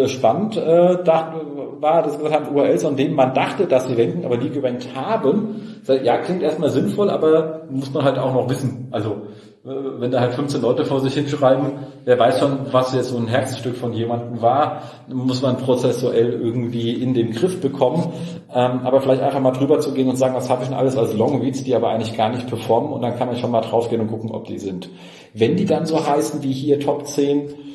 spannend 0.06 0.56
äh, 0.56 1.02
dachte, 1.02 1.40
war, 1.80 2.02
dass 2.02 2.12
wir 2.12 2.24
gesagt 2.24 2.46
haben, 2.46 2.54
URLs, 2.54 2.84
an 2.84 2.96
denen 2.96 3.14
man 3.14 3.34
dachte, 3.34 3.66
dass 3.66 3.88
sie 3.88 3.94
ranken, 3.94 4.24
aber 4.24 4.36
die 4.36 4.50
gerankt 4.50 4.88
haben. 4.94 5.80
Ja, 6.04 6.18
klingt 6.18 6.42
erstmal 6.42 6.70
sinnvoll, 6.70 7.10
aber 7.10 7.62
muss 7.70 7.92
man 7.92 8.04
halt 8.04 8.18
auch 8.18 8.32
noch 8.32 8.48
wissen. 8.48 8.88
Also 8.90 9.22
äh, 9.64 9.70
wenn 10.00 10.10
da 10.10 10.20
halt 10.20 10.34
15 10.34 10.62
Leute 10.62 10.84
vor 10.84 11.00
sich 11.00 11.14
hinschreiben, 11.14 11.72
wer 12.04 12.18
weiß 12.18 12.38
schon, 12.38 12.58
was 12.70 12.94
jetzt 12.94 13.08
so 13.08 13.16
ein 13.16 13.26
Herzstück 13.26 13.76
von 13.76 13.92
jemandem 13.92 14.40
war, 14.42 14.82
muss 15.08 15.42
man 15.42 15.56
prozessuell 15.56 16.32
irgendwie 16.32 16.92
in 16.92 17.14
den 17.14 17.32
Griff 17.32 17.60
bekommen. 17.60 18.12
Ähm, 18.54 18.80
aber 18.84 19.00
vielleicht 19.00 19.22
einfach 19.22 19.40
mal 19.40 19.52
drüber 19.52 19.80
zu 19.80 19.92
gehen 19.92 20.08
und 20.08 20.16
sagen, 20.16 20.34
was 20.34 20.48
habe 20.48 20.62
ich 20.62 20.68
denn 20.68 20.78
alles 20.78 20.96
als 20.96 21.14
Longreads, 21.14 21.64
die 21.64 21.74
aber 21.74 21.90
eigentlich 21.90 22.16
gar 22.16 22.28
nicht 22.28 22.46
performen 22.46 22.92
und 22.92 23.02
dann 23.02 23.16
kann 23.18 23.28
man 23.28 23.36
schon 23.36 23.50
mal 23.50 23.60
draufgehen 23.60 24.00
und 24.00 24.08
gucken, 24.08 24.30
ob 24.30 24.44
die 24.44 24.58
sind. 24.58 24.88
Wenn 25.34 25.56
die 25.56 25.64
dann 25.64 25.84
so 25.84 26.06
heißen 26.06 26.42
wie 26.42 26.52
hier 26.52 26.80
Top 26.80 27.06
10 27.06 27.67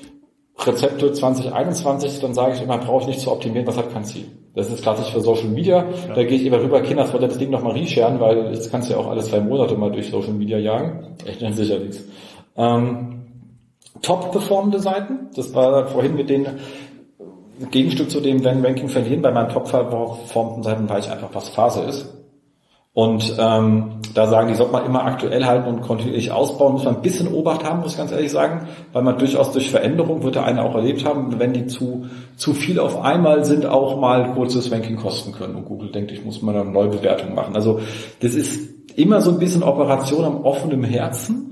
Rezepte 0.65 1.11
2021, 1.11 2.19
dann 2.19 2.33
sage 2.33 2.55
ich 2.55 2.61
immer, 2.61 2.77
brauche 2.77 3.01
ich 3.01 3.07
nicht 3.07 3.19
zu 3.19 3.31
optimieren, 3.31 3.67
was 3.67 3.77
hat 3.77 3.91
kein 3.91 4.05
Ziel. 4.05 4.25
Das 4.55 4.69
ist 4.69 4.83
klassisch 4.83 5.11
für 5.11 5.21
Social 5.21 5.47
Media. 5.47 5.85
Ja. 6.07 6.13
Da 6.13 6.23
gehe 6.23 6.37
ich 6.37 6.45
immer 6.45 6.61
rüber, 6.61 6.81
Kinder, 6.81 7.11
wollte 7.11 7.27
das 7.27 7.37
Ding 7.37 7.49
noch 7.49 7.63
mal 7.63 7.73
resharen, 7.73 8.19
weil 8.19 8.51
jetzt 8.51 8.71
kannst 8.71 8.89
du 8.89 8.93
ja 8.93 8.99
auch 8.99 9.07
alle 9.07 9.21
zwei 9.21 9.39
Monate 9.39 9.75
mal 9.75 9.91
durch 9.91 10.09
Social 10.09 10.33
Media 10.33 10.57
jagen. 10.57 11.15
Echt 11.25 11.41
nicht 11.41 11.55
sicher 11.55 11.79
nichts. 11.79 12.03
Ähm, 12.55 13.25
top 14.01 14.31
performende 14.31 14.79
Seiten, 14.79 15.29
das 15.35 15.53
war 15.55 15.87
vorhin 15.87 16.15
mit 16.15 16.29
den 16.29 16.45
Gegenstück 17.71 18.09
zu 18.11 18.19
dem, 18.19 18.43
wenn 18.43 18.63
Ranking 18.63 18.89
verlieren, 18.89 19.21
bei 19.21 19.31
meinen 19.31 19.49
top 19.49 19.69
performenden 19.69 20.63
Seiten 20.63 20.89
weiß 20.89 21.05
ich 21.05 21.11
einfach, 21.11 21.29
was 21.33 21.49
Phase 21.49 21.81
ist. 21.81 22.22
Und 22.95 23.35
ähm, 23.39 24.01
da 24.13 24.27
sagen, 24.27 24.49
die 24.49 24.53
sollte 24.53 24.71
man 24.71 24.85
immer 24.85 25.03
aktuell 25.03 25.43
halten 25.45 25.67
und 25.67 25.81
kontinuierlich 25.81 26.31
ausbauen, 26.31 26.73
muss 26.73 26.83
man 26.83 26.97
ein 26.97 27.01
bisschen 27.01 27.33
Obacht 27.33 27.63
haben, 27.63 27.79
muss 27.79 27.93
ich 27.93 27.97
ganz 27.97 28.11
ehrlich 28.11 28.31
sagen, 28.31 28.67
weil 28.91 29.01
man 29.01 29.17
durchaus 29.17 29.51
durch 29.51 29.71
Veränderung, 29.71 30.21
wird 30.21 30.35
der 30.35 30.45
eine 30.45 30.63
auch 30.63 30.75
erlebt 30.75 31.03
haben, 31.03 31.39
wenn 31.39 31.53
die 31.53 31.65
zu, 31.65 32.05
zu 32.35 32.53
viel 32.53 32.79
auf 32.79 33.01
einmal 33.01 33.45
sind, 33.45 33.65
auch 33.65 33.99
mal 33.99 34.33
kurzes 34.35 34.71
Ranking 34.71 34.97
kosten 34.97 35.31
können. 35.31 35.55
Und 35.55 35.65
Google 35.65 35.91
denkt, 35.91 36.11
ich 36.11 36.23
muss 36.23 36.43
mal 36.43 36.55
eine 36.55 36.69
Neubewertung 36.69 37.33
machen. 37.33 37.55
Also 37.55 37.79
das 38.19 38.35
ist 38.35 38.69
immer 38.95 39.21
so 39.21 39.31
ein 39.31 39.39
bisschen 39.39 39.63
Operation 39.63 40.23
am 40.25 40.43
offenen 40.43 40.83
Herzen 40.83 41.49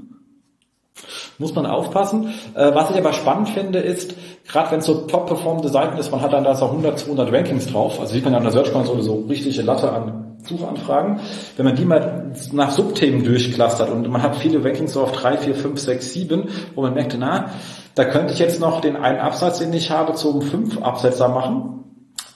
muss 1.39 1.55
man 1.55 1.65
aufpassen. 1.65 2.27
Äh, 2.53 2.75
was 2.75 2.91
ich 2.91 2.97
aber 2.97 3.13
spannend 3.13 3.49
finde, 3.49 3.79
ist, 3.79 4.13
gerade 4.47 4.69
wenn 4.69 4.79
es 4.79 4.85
so 4.85 5.07
top 5.07 5.25
performende 5.25 5.69
Seiten 5.69 5.97
ist, 5.97 6.11
man 6.11 6.21
hat 6.21 6.33
dann 6.33 6.43
da 6.43 6.53
so 6.53 6.65
100, 6.65 6.99
200 6.99 7.33
Rankings 7.33 7.65
drauf, 7.65 7.99
also 7.99 8.13
sieht 8.13 8.23
man 8.23 8.33
ja 8.33 8.37
an 8.37 8.43
der 8.43 8.53
Search 8.53 8.71
Console 8.71 9.01
so 9.01 9.25
richtige 9.27 9.63
Latte 9.63 9.91
an 9.91 10.30
Suchanfragen. 10.47 11.19
Wenn 11.57 11.65
man 11.65 11.75
die 11.75 11.85
mal 11.85 12.31
nach 12.51 12.71
Subthemen 12.71 13.23
durchclustert 13.23 13.89
und 13.89 14.09
man 14.09 14.21
hat 14.21 14.35
viele 14.35 14.63
Rankings 14.63 14.93
so 14.93 15.01
auf 15.01 15.11
drei, 15.11 15.37
vier, 15.37 15.55
fünf, 15.55 15.79
sechs, 15.79 16.13
sieben, 16.13 16.49
wo 16.75 16.81
man 16.81 16.93
merkt, 16.93 17.15
na, 17.17 17.51
da 17.95 18.05
könnte 18.05 18.33
ich 18.33 18.39
jetzt 18.39 18.59
noch 18.59 18.81
den 18.81 18.95
einen 18.95 19.19
Absatz, 19.19 19.59
den 19.59 19.73
ich 19.73 19.91
habe, 19.91 20.13
zum 20.13 20.41
fünf 20.41 20.81
Absetzer 20.81 21.27
machen. 21.27 21.81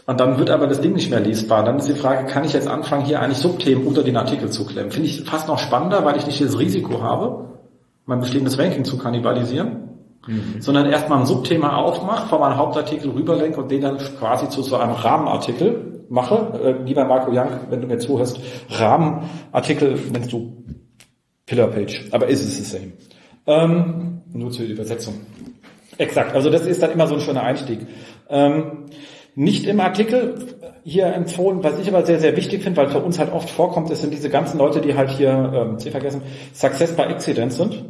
Und 0.08 0.20
dann 0.20 0.38
wird 0.38 0.52
aber 0.52 0.68
das 0.68 0.82
Ding 0.82 0.94
nicht 0.94 1.10
mehr 1.10 1.20
lesbar. 1.20 1.64
Dann 1.64 1.78
ist 1.78 1.88
die 1.88 1.94
Frage, 1.94 2.28
kann 2.28 2.44
ich 2.44 2.54
jetzt 2.54 2.68
anfangen, 2.68 3.06
hier 3.06 3.22
eigentlich 3.22 3.40
Subthemen 3.40 3.88
unter 3.88 4.04
den 4.04 4.18
Artikel 4.18 4.50
zu 4.50 4.66
klemmen? 4.66 4.92
Finde 4.92 5.10
ich 5.10 5.24
fast 5.24 5.48
noch 5.48 5.58
spannender, 5.58 6.06
weil 6.06 6.18
ich 6.18 6.28
nicht 6.28 6.42
das 6.42 6.60
Risiko 6.60 7.02
habe, 7.02 7.50
mein 8.06 8.20
bestehendes 8.20 8.60
Ranking 8.60 8.86
zu 8.86 9.00
kannibalisieren, 9.00 9.90
mhm. 10.28 10.58
sondern 10.60 10.86
erstmal 10.86 11.20
ein 11.20 11.26
Subthema 11.26 11.78
aufmache, 11.78 12.28
von 12.28 12.40
meinem 12.40 12.58
Hauptartikel 12.58 13.10
rüberlenke 13.10 13.60
und 13.60 13.72
den 13.72 13.82
dann 13.82 13.98
quasi 13.98 14.48
zu 14.50 14.62
so 14.62 14.76
einem 14.76 14.94
Rahmenartikel 14.94 15.95
mache. 16.10 16.60
Äh, 16.64 16.84
lieber 16.84 17.06
Marco 17.06 17.32
Young, 17.32 17.50
wenn 17.70 17.82
du 17.82 17.88
mir 17.88 17.98
zuhörst, 17.98 18.40
Rahmenartikel 18.70 20.00
nennst 20.12 20.32
du 20.32 20.64
Pillar 21.46 21.68
Page, 21.68 22.06
aber 22.12 22.28
ist 22.28 22.44
es 22.44 22.58
the 22.58 22.64
same. 22.64 22.92
Ähm, 23.48 24.22
nur 24.34 24.52
zur 24.52 24.66
Übersetzung. 24.66 25.16
Exakt, 25.98 26.36
also 26.36 26.50
das 26.50 26.66
ist 26.66 26.82
dann 26.82 26.92
immer 26.92 27.08
so 27.08 27.16
ein 27.16 27.22
schöner 27.22 27.44
Einstieg. 27.44 27.80
Ähm, 28.30 28.86
nicht 29.36 29.66
im 29.66 29.80
Artikel 29.80 30.56
hier 30.84 31.08
empfohlen, 31.08 31.64
was 31.64 31.80
ich 31.80 31.88
aber 31.88 32.06
sehr, 32.06 32.20
sehr 32.20 32.38
wichtig 32.38 32.64
finde, 32.64 32.78
weil 32.78 32.90
für 32.90 33.00
uns 33.02 33.20
halt 33.20 33.32
oft 33.34 33.50
vorkommt, 33.50 33.90
es 33.92 34.02
sind 34.02 34.14
diese 34.14 34.30
ganzen 34.30 34.58
Leute, 34.58 34.82
die 34.82 34.96
halt 34.96 35.10
hier, 35.10 35.52
ähm, 35.54 35.80
Sie 35.80 35.92
vergessen, 35.92 36.22
Success 36.54 36.96
by 36.96 37.04
Accident 37.04 37.54
sind. 37.54 37.86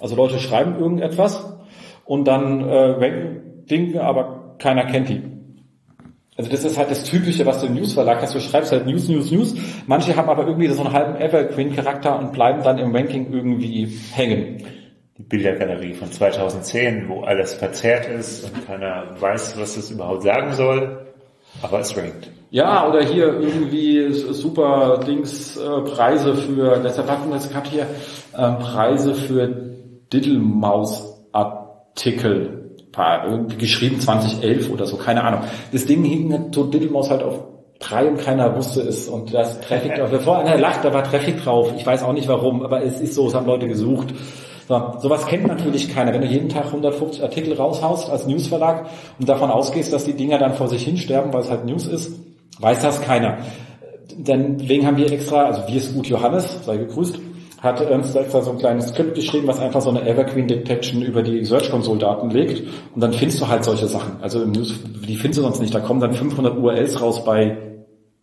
Also 0.00 0.16
Leute 0.16 0.38
schreiben 0.38 0.78
irgendetwas 0.78 1.44
und 2.04 2.26
dann 2.26 2.68
äh, 2.68 3.30
denken, 3.70 3.98
aber 3.98 4.56
keiner 4.58 4.84
kennt 4.84 5.08
die. 5.08 5.33
Also 6.36 6.50
das 6.50 6.64
ist 6.64 6.76
halt 6.76 6.90
das 6.90 7.04
Typische, 7.04 7.46
was 7.46 7.60
du 7.60 7.66
im 7.66 7.74
Newsverlag 7.74 8.20
hast. 8.20 8.34
Du 8.34 8.40
schreibst 8.40 8.72
halt 8.72 8.86
News, 8.86 9.08
News, 9.08 9.30
News. 9.30 9.54
Manche 9.86 10.16
haben 10.16 10.28
aber 10.28 10.44
irgendwie 10.46 10.66
so 10.68 10.82
einen 10.82 10.92
halben 10.92 11.14
Evergreen-Charakter 11.16 12.18
und 12.18 12.32
bleiben 12.32 12.64
dann 12.64 12.78
im 12.78 12.92
Ranking 12.94 13.32
irgendwie 13.32 13.86
hängen. 14.12 14.62
Die 15.16 15.22
Bildergalerie 15.22 15.94
von 15.94 16.10
2010, 16.10 17.08
wo 17.08 17.20
alles 17.20 17.54
verzerrt 17.54 18.08
ist 18.08 18.42
und 18.44 18.66
keiner 18.66 19.14
weiß, 19.20 19.56
was 19.60 19.76
es 19.76 19.92
überhaupt 19.92 20.24
sagen 20.24 20.54
soll, 20.54 21.06
aber 21.62 21.78
es 21.78 21.96
rankt. 21.96 22.32
Ja, 22.50 22.88
oder 22.88 23.04
hier 23.04 23.40
irgendwie 23.40 24.12
super 24.12 24.98
Dings, 25.06 25.56
äh, 25.56 25.82
Preise 25.82 26.34
für, 26.34 26.80
deshalb 26.82 27.08
hatten 27.08 27.30
wir 27.30 27.38
gerade 27.38 27.70
hier 27.70 27.86
äh, 28.32 28.52
Preise 28.54 29.14
für 29.14 29.46
Diddlemaus-Artikel 30.12 32.63
irgendwie 32.96 33.56
geschrieben 33.56 34.00
2011 34.00 34.70
oder 34.70 34.86
so, 34.86 34.96
keine 34.96 35.24
Ahnung. 35.24 35.40
Das 35.72 35.86
Ding 35.86 36.04
hing 36.04 36.50
so 36.52 36.64
Diddlemaus 36.64 37.10
halt 37.10 37.22
auf 37.22 37.40
drei 37.78 38.06
und 38.06 38.18
keiner 38.18 38.56
wusste 38.56 38.80
es 38.82 39.08
und 39.08 39.34
das 39.34 39.60
Traffic 39.60 39.96
drauf. 39.96 40.08
Bevor 40.12 40.38
einer 40.38 40.56
lacht, 40.56 40.84
da 40.84 40.92
war 40.92 41.04
Traffic 41.04 41.42
drauf. 41.42 41.72
Ich 41.76 41.84
weiß 41.84 42.02
auch 42.02 42.12
nicht 42.12 42.28
warum, 42.28 42.62
aber 42.62 42.82
es 42.82 43.00
ist 43.00 43.14
so, 43.14 43.26
es 43.26 43.34
haben 43.34 43.46
Leute 43.46 43.68
gesucht. 43.68 44.14
So, 44.68 44.94
sowas 44.98 45.26
kennt 45.26 45.46
natürlich 45.46 45.94
keiner. 45.94 46.12
Wenn 46.14 46.22
du 46.22 46.26
jeden 46.26 46.48
Tag 46.48 46.66
150 46.66 47.22
Artikel 47.22 47.54
raushaust 47.54 48.08
als 48.10 48.26
Newsverlag 48.26 48.86
und 49.18 49.28
davon 49.28 49.50
ausgehst, 49.50 49.92
dass 49.92 50.04
die 50.04 50.14
Dinger 50.14 50.38
dann 50.38 50.54
vor 50.54 50.68
sich 50.68 50.84
hinsterben, 50.84 51.32
weil 51.32 51.42
es 51.42 51.50
halt 51.50 51.66
News 51.66 51.86
ist, 51.86 52.12
weiß 52.60 52.80
das 52.80 53.02
keiner. 53.02 53.38
Deswegen 54.16 54.86
haben 54.86 54.96
wir 54.96 55.10
extra, 55.12 55.44
also 55.44 55.62
wir 55.66 55.76
ist 55.76 55.94
gut 55.94 56.06
Johannes, 56.06 56.64
sei 56.64 56.78
gegrüßt, 56.78 57.18
hat 57.64 57.80
Ernst 57.80 58.14
extra 58.14 58.42
so 58.42 58.52
ein 58.52 58.58
kleines 58.58 58.88
Skript 58.88 59.14
geschrieben, 59.14 59.46
was 59.46 59.58
einfach 59.58 59.80
so 59.80 59.90
eine 59.90 60.06
Evergreen 60.06 60.46
Detection 60.46 61.02
über 61.02 61.22
die 61.22 61.44
Search 61.44 61.70
Console 61.70 61.98
Daten 61.98 62.30
legt 62.30 62.62
und 62.94 63.00
dann 63.00 63.12
findest 63.12 63.40
du 63.40 63.48
halt 63.48 63.64
solche 63.64 63.86
Sachen. 63.86 64.18
Also 64.20 64.44
News, 64.44 64.78
die 64.84 65.16
findest 65.16 65.38
du 65.38 65.42
sonst 65.42 65.60
nicht. 65.60 65.74
Da 65.74 65.80
kommen 65.80 66.00
dann 66.00 66.12
500 66.12 66.58
URLs 66.58 67.00
raus 67.00 67.24
bei 67.24 67.56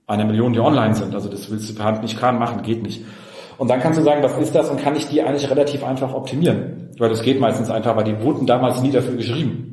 einer 0.06 0.26
Million, 0.26 0.54
die 0.54 0.60
online 0.60 0.94
sind. 0.94 1.16
Also 1.16 1.28
das 1.28 1.50
willst 1.50 1.70
du 1.70 1.74
per 1.74 1.86
Hand 1.86 2.04
nicht 2.04 2.20
kann 2.20 2.38
machen, 2.38 2.62
geht 2.62 2.84
nicht. 2.84 3.04
Und 3.58 3.70
dann 3.70 3.80
kannst 3.80 4.00
du 4.00 4.04
sagen, 4.04 4.24
was 4.24 4.38
ist 4.38 4.56
das 4.56 4.70
und 4.70 4.82
kann 4.82 4.96
ich 4.96 5.08
die 5.08 5.22
eigentlich 5.22 5.50
relativ 5.50 5.84
einfach 5.84 6.14
optimieren? 6.14 6.90
Weil 6.98 7.10
das 7.10 7.22
geht 7.22 7.40
meistens 7.40 7.70
einfach, 7.70 7.96
weil 7.96 8.04
die 8.04 8.22
wurden 8.22 8.46
damals 8.46 8.82
nie 8.82 8.92
dafür 8.92 9.16
geschrieben. 9.16 9.71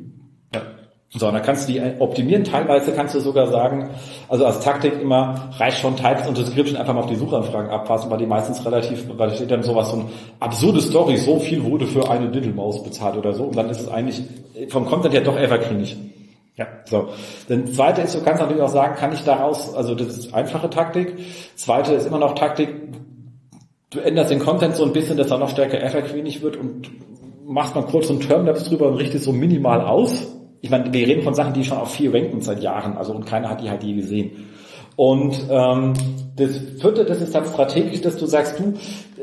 So, 1.11 1.31
dann 1.31 1.41
kannst 1.41 1.67
du 1.67 1.73
die 1.73 1.81
optimieren. 1.97 2.43
Teilweise 2.43 2.91
kannst 2.91 3.15
du 3.15 3.19
sogar 3.19 3.47
sagen, 3.47 3.89
also 4.27 4.45
als 4.45 4.59
Taktik 4.59 5.01
immer 5.01 5.49
reicht 5.57 5.79
schon 5.79 5.95
Types 5.95 6.27
und 6.27 6.37
Description 6.37 6.77
einfach 6.77 6.93
mal 6.93 6.99
auf 6.99 7.07
die 7.07 7.15
Suchanfragen 7.15 7.71
abpassen, 7.71 8.11
weil 8.11 8.19
die 8.19 8.27
meistens 8.27 8.63
relativ, 8.63 9.07
weil 9.17 9.29
da 9.29 9.35
steht 9.35 9.49
dann 9.49 9.63
sowas, 9.63 9.89
so 9.89 9.97
ein 9.97 10.05
absurde 10.39 10.81
Story, 10.81 11.17
so 11.17 11.39
viel 11.39 11.63
wurde 11.63 11.87
für 11.87 12.11
eine 12.11 12.29
Diddlemaus 12.29 12.83
bezahlt 12.83 13.17
oder 13.17 13.33
so. 13.33 13.45
Und 13.45 13.55
dann 13.55 13.71
ist 13.71 13.81
es 13.81 13.89
eigentlich 13.89 14.21
vom 14.69 14.85
Content 14.85 15.15
her 15.15 15.21
doch 15.21 15.35
evergreenig. 15.35 15.97
Ja, 16.57 16.67
so. 16.85 17.09
Dann 17.47 17.65
zweite 17.65 18.01
ist, 18.01 18.13
du 18.13 18.21
kannst 18.21 18.41
natürlich 18.41 18.61
auch 18.61 18.69
sagen, 18.69 18.93
kann 18.95 19.11
ich 19.11 19.23
daraus, 19.23 19.73
also 19.73 19.95
das 19.95 20.09
ist 20.09 20.35
einfache 20.35 20.69
Taktik. 20.69 21.15
Zweite 21.55 21.93
ist 21.93 22.05
immer 22.05 22.19
noch 22.19 22.35
Taktik, 22.35 22.69
du 23.89 23.99
änderst 23.99 24.29
den 24.29 24.39
Content 24.39 24.75
so 24.75 24.83
ein 24.83 24.93
bisschen, 24.93 25.17
dass 25.17 25.31
er 25.31 25.39
noch 25.39 25.49
stärker 25.49 25.81
evergreenig 25.81 26.43
wird 26.43 26.55
und 26.55 26.91
machst 27.47 27.73
mal 27.73 27.85
kurz 27.85 28.09
so 28.09 28.13
ein 28.13 28.19
Termlapse 28.19 28.69
drüber 28.69 28.89
und 28.89 28.97
richtest 28.97 29.23
so 29.23 29.31
minimal 29.31 29.81
aus 29.81 30.27
ich 30.61 30.69
meine, 30.69 30.91
wir 30.91 31.07
reden 31.07 31.23
von 31.23 31.33
Sachen, 31.33 31.53
die 31.53 31.63
schon 31.63 31.77
auf 31.77 31.91
vier 31.91 32.13
ranken 32.13 32.41
seit 32.41 32.61
Jahren, 32.61 32.97
also 32.97 33.13
und 33.13 33.25
keiner 33.25 33.49
hat 33.49 33.61
die 33.61 33.69
halt 33.69 33.83
je 33.83 33.93
gesehen. 33.93 34.47
Und 34.95 35.47
ähm, 35.49 35.93
das 36.35 36.57
vierte, 36.81 37.05
das 37.05 37.21
ist 37.21 37.33
dann 37.33 37.45
strategisch, 37.45 38.01
dass 38.01 38.17
du 38.17 38.25
sagst, 38.25 38.59
du, 38.59 38.73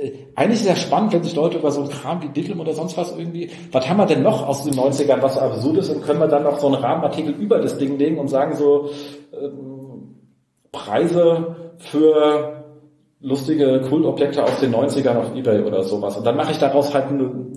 äh, 0.00 0.12
eigentlich 0.34 0.60
ist 0.60 0.68
ja 0.68 0.76
spannend, 0.76 1.12
wenn 1.12 1.22
sich 1.22 1.34
Leute 1.34 1.58
über 1.58 1.70
so 1.70 1.82
ein 1.82 1.90
Kram 1.90 2.22
wie 2.22 2.28
Diddlem 2.28 2.60
oder 2.60 2.72
sonst 2.72 2.96
was 2.96 3.14
irgendwie, 3.14 3.50
was 3.72 3.86
haben 3.86 3.98
wir 3.98 4.06
denn 4.06 4.22
noch 4.22 4.46
aus 4.46 4.64
den 4.64 4.72
90ern, 4.72 5.20
was 5.20 5.36
absurd 5.36 5.76
ist, 5.76 5.90
und 5.90 6.02
können 6.02 6.20
wir 6.20 6.28
dann 6.28 6.44
noch 6.44 6.58
so 6.58 6.68
einen 6.68 6.76
Rahmenartikel 6.76 7.34
über 7.34 7.58
das 7.58 7.76
Ding 7.76 7.98
legen 7.98 8.18
und 8.18 8.28
sagen 8.28 8.56
so, 8.56 8.88
ähm, 9.34 10.16
Preise 10.72 11.56
für 11.76 12.64
lustige 13.20 13.82
Kultobjekte 13.82 14.42
aus 14.42 14.60
den 14.60 14.74
90ern 14.74 15.16
auf 15.16 15.36
Ebay 15.36 15.60
oder 15.60 15.82
sowas. 15.82 16.16
Und 16.16 16.24
dann 16.24 16.36
mache 16.36 16.52
ich 16.52 16.58
daraus 16.58 16.94
halt 16.94 17.06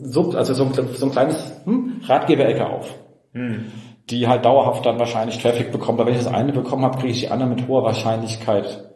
Sub, 0.04 0.36
also 0.36 0.54
so 0.54 0.66
ein, 0.66 0.74
so 0.74 1.06
ein 1.06 1.12
kleines 1.12 1.54
hm, 1.64 2.02
Ratgeberecke 2.06 2.68
auf 2.68 2.94
die 3.34 4.28
halt 4.28 4.46
dauerhaft 4.46 4.86
dann 4.86 5.00
wahrscheinlich 5.00 5.38
Traffic 5.40 5.72
bekommt. 5.72 6.00
Aber 6.00 6.08
wenn 6.08 6.18
ich 6.18 6.24
das 6.24 6.34
eine 6.34 6.52
bekommen 6.52 6.84
habe, 6.84 6.98
kriege 6.98 7.12
ich 7.14 7.20
die 7.22 7.30
andere 7.30 7.50
mit 7.50 7.68
hoher 7.68 7.84
Wahrscheinlichkeit 7.84 8.90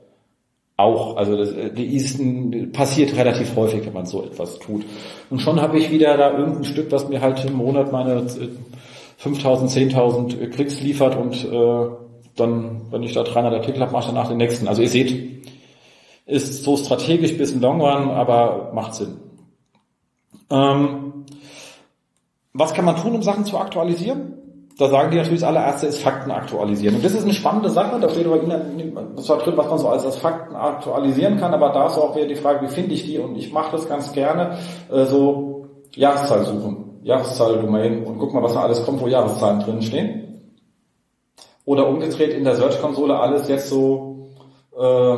auch. 0.75 1.17
Also 1.17 1.38
das, 1.38 1.53
die 1.75 1.95
ist, 1.95 2.19
passiert 2.73 3.15
relativ 3.15 3.55
häufig, 3.55 3.86
wenn 3.86 3.93
man 3.93 4.05
so 4.05 4.23
etwas 4.23 4.59
tut. 4.59 4.84
Und 5.29 5.39
schon 5.39 5.61
habe 5.61 5.77
ich 5.77 5.91
wieder 5.91 6.17
da 6.17 6.38
irgendein 6.38 6.63
Stück, 6.63 6.91
was 6.91 7.09
mir 7.09 7.21
halt 7.21 7.45
im 7.45 7.53
Monat 7.53 7.91
meine 7.91 8.25
5000, 9.17 9.71
10.000 9.71 10.47
Klicks 10.47 10.81
liefert 10.81 11.15
und 11.15 11.45
äh, 11.45 11.89
dann, 12.36 12.81
wenn 12.89 13.03
ich 13.03 13.13
da 13.13 13.23
300 13.23 13.53
Artikel 13.53 13.81
habe, 13.81 13.91
mache 13.91 14.05
ich 14.05 14.13
danach 14.13 14.27
den 14.27 14.38
nächsten. 14.38 14.67
Also 14.67 14.81
ihr 14.81 14.89
seht, 14.89 15.45
ist 16.25 16.63
so 16.63 16.75
strategisch 16.77 17.38
bis 17.38 17.51
im 17.51 17.61
Long 17.61 17.79
Run, 17.79 18.09
aber 18.09 18.71
macht 18.73 18.95
Sinn. 18.95 19.17
Ähm, 20.49 21.22
was 22.54 22.74
kann 22.74 22.86
man 22.86 22.95
tun, 22.95 23.16
um 23.16 23.24
Sachen 23.24 23.45
zu 23.45 23.58
aktualisieren? 23.58 24.34
Da 24.78 24.89
sagen 24.89 25.12
die 25.12 25.18
natürlich, 25.18 25.41
das 25.41 25.49
allererste 25.49 25.86
ist 25.86 26.01
Fakten 26.01 26.32
aktualisieren. 26.32 26.95
Und 26.95 27.06
das 27.06 27.14
ist 27.14 27.24
eine 27.24 27.34
spannende 27.34 27.70
Sache, 27.70 27.99
da 27.99 28.10
steht 28.10 28.26
aber 28.26 28.39
das 29.16 29.30
war 29.30 29.38
drin, 29.38 29.56
was 29.56 29.70
man 29.70 29.78
so 29.78 29.88
als, 29.89 30.06
als 30.06 30.18
Fakten 30.18 30.56
aktualisieren 30.56 31.39
kann, 31.39 31.54
aber 31.54 31.70
da 31.70 31.88
ist 31.88 31.97
auch 31.97 32.16
wieder 32.16 32.28
die 32.28 32.36
Frage, 32.36 32.66
wie 32.66 32.72
finde 32.72 32.93
ich 32.93 33.06
die? 33.06 33.20
Und 33.20 33.36
ich 33.36 33.54
mache 33.54 33.74
das 33.74 33.88
ganz 33.88 34.12
gerne, 34.14 34.58
äh, 34.91 35.06
so 35.06 35.68
Jahreszahl 35.95 36.43
suchen, 36.43 36.99
Jahreszahl-Domain 37.04 38.04
und 38.04 38.18
guck 38.18 38.34
mal, 38.34 38.41
was 38.41 38.54
da 38.54 38.62
alles 38.62 38.84
kommt, 38.84 38.99
wo 38.99 39.08
Jahreszahlen 39.08 39.60
drin 39.60 39.82
stehen. 39.84 40.41
Oder 41.66 41.88
umgedreht 41.88 42.34
in 42.34 42.43
der 42.43 42.56
Search-Konsole 42.56 43.16
alles 43.18 43.47
jetzt 43.47 43.70
so 43.70 44.30
äh, 44.78 45.18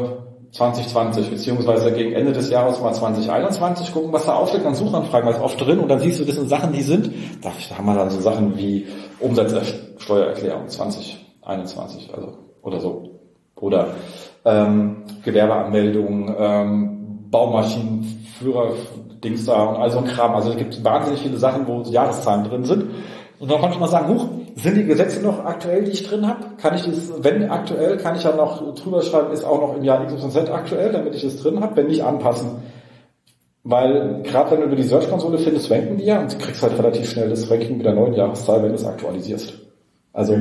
2020, 0.55 1.31
beziehungsweise 1.31 1.91
gegen 1.91 2.13
Ende 2.13 2.31
des 2.31 2.49
Jahres 2.49 2.79
mal 2.79 2.93
2021 2.93 3.91
gucken, 3.91 4.13
was 4.13 4.25
da 4.25 4.35
aufsteht, 4.35 4.63
dann 4.63 4.73
Suchanfragen, 4.73 5.27
was 5.27 5.39
oft 5.41 5.59
drin 5.59 5.79
und 5.79 5.89
dann 5.89 5.99
siehst 5.99 6.21
du, 6.21 6.23
das 6.23 6.35
sind 6.35 6.47
Sachen, 6.47 6.71
die 6.71 6.81
sind, 6.81 7.11
da 7.41 7.51
haben 7.77 7.85
wir 7.85 7.95
dann 7.95 8.09
so 8.09 8.21
Sachen 8.21 8.57
wie 8.57 8.87
Umsatzsteuererklärung 9.19 10.69
2021, 10.69 12.09
also 12.13 12.37
oder 12.61 12.79
so. 12.79 13.09
Oder 13.57 13.87
ähm, 14.45 15.03
Gewerbeanmeldung, 15.23 16.33
ähm, 16.37 17.29
Baumaschinenführer, 17.29 18.73
Dings 19.23 19.45
da 19.45 19.61
und 19.63 19.75
all 19.77 19.89
so 19.89 19.99
ein 19.99 20.05
Kram. 20.05 20.35
Also 20.35 20.51
es 20.51 20.57
gibt 20.57 20.83
wahnsinnig 20.83 21.21
viele 21.21 21.37
Sachen, 21.37 21.67
wo 21.67 21.81
Jahreszahlen 21.81 22.45
drin 22.45 22.63
sind. 22.63 22.85
Und 23.39 23.51
dann 23.51 23.59
konnte 23.59 23.77
man 23.79 23.89
sagen, 23.89 24.13
huch, 24.13 24.27
sind 24.55 24.77
die 24.77 24.85
Gesetze 24.85 25.21
noch 25.21 25.43
aktuell, 25.43 25.83
die 25.83 25.91
ich 25.91 26.07
drin 26.07 26.25
habe? 26.25 26.45
Kann 26.57 26.75
ich 26.75 26.83
das, 26.83 27.11
wenn 27.23 27.49
aktuell, 27.49 27.97
kann 27.97 28.15
ich 28.15 28.23
ja 28.23 28.33
noch 28.33 28.73
drüber 28.75 29.01
schreiben, 29.01 29.31
ist 29.31 29.43
auch 29.43 29.59
noch 29.59 29.75
im 29.75 29.83
Jahr 29.83 30.05
XYZ 30.05 30.49
aktuell, 30.49 30.93
damit 30.93 31.13
ich 31.13 31.23
das 31.23 31.37
drin 31.37 31.59
habe, 31.59 31.75
wenn 31.75 31.87
nicht 31.87 32.03
anpassen. 32.03 32.63
Weil 33.63 34.21
gerade 34.23 34.51
wenn 34.51 34.61
du 34.61 34.67
über 34.67 34.75
die 34.77 34.83
Search-Konsole 34.83 35.39
findest, 35.39 35.69
ranken 35.69 35.97
die 35.97 36.05
ja 36.05 36.21
und 36.21 36.31
du 36.31 36.37
kriegst 36.37 36.63
halt 36.63 36.77
relativ 36.77 37.09
schnell 37.09 37.29
das 37.29 37.49
Ranking 37.51 37.77
mit 37.77 37.85
der 37.85 37.95
neuen 37.95 38.13
Jahreszahl, 38.13 38.63
wenn 38.63 38.69
du 38.69 38.75
es 38.75 38.85
aktualisierst. 38.85 39.55
Also 40.13 40.37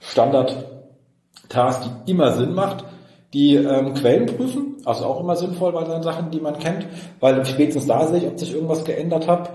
Standard-Task, 0.00 1.82
die 2.06 2.12
immer 2.12 2.32
Sinn 2.32 2.54
macht, 2.54 2.84
die 3.34 3.56
ähm, 3.56 3.92
Quellen 3.94 4.26
prüfen, 4.26 4.76
also 4.86 5.04
auch 5.04 5.20
immer 5.20 5.36
sinnvoll 5.36 5.72
bei 5.72 5.84
den 5.84 6.02
Sachen, 6.02 6.30
die 6.30 6.40
man 6.40 6.58
kennt, 6.58 6.86
weil 7.20 7.44
spätestens 7.44 7.86
da 7.86 8.06
sehe 8.06 8.18
ich, 8.18 8.26
ob 8.26 8.38
sich 8.38 8.54
irgendwas 8.54 8.84
geändert 8.84 9.26
hat 9.26 9.50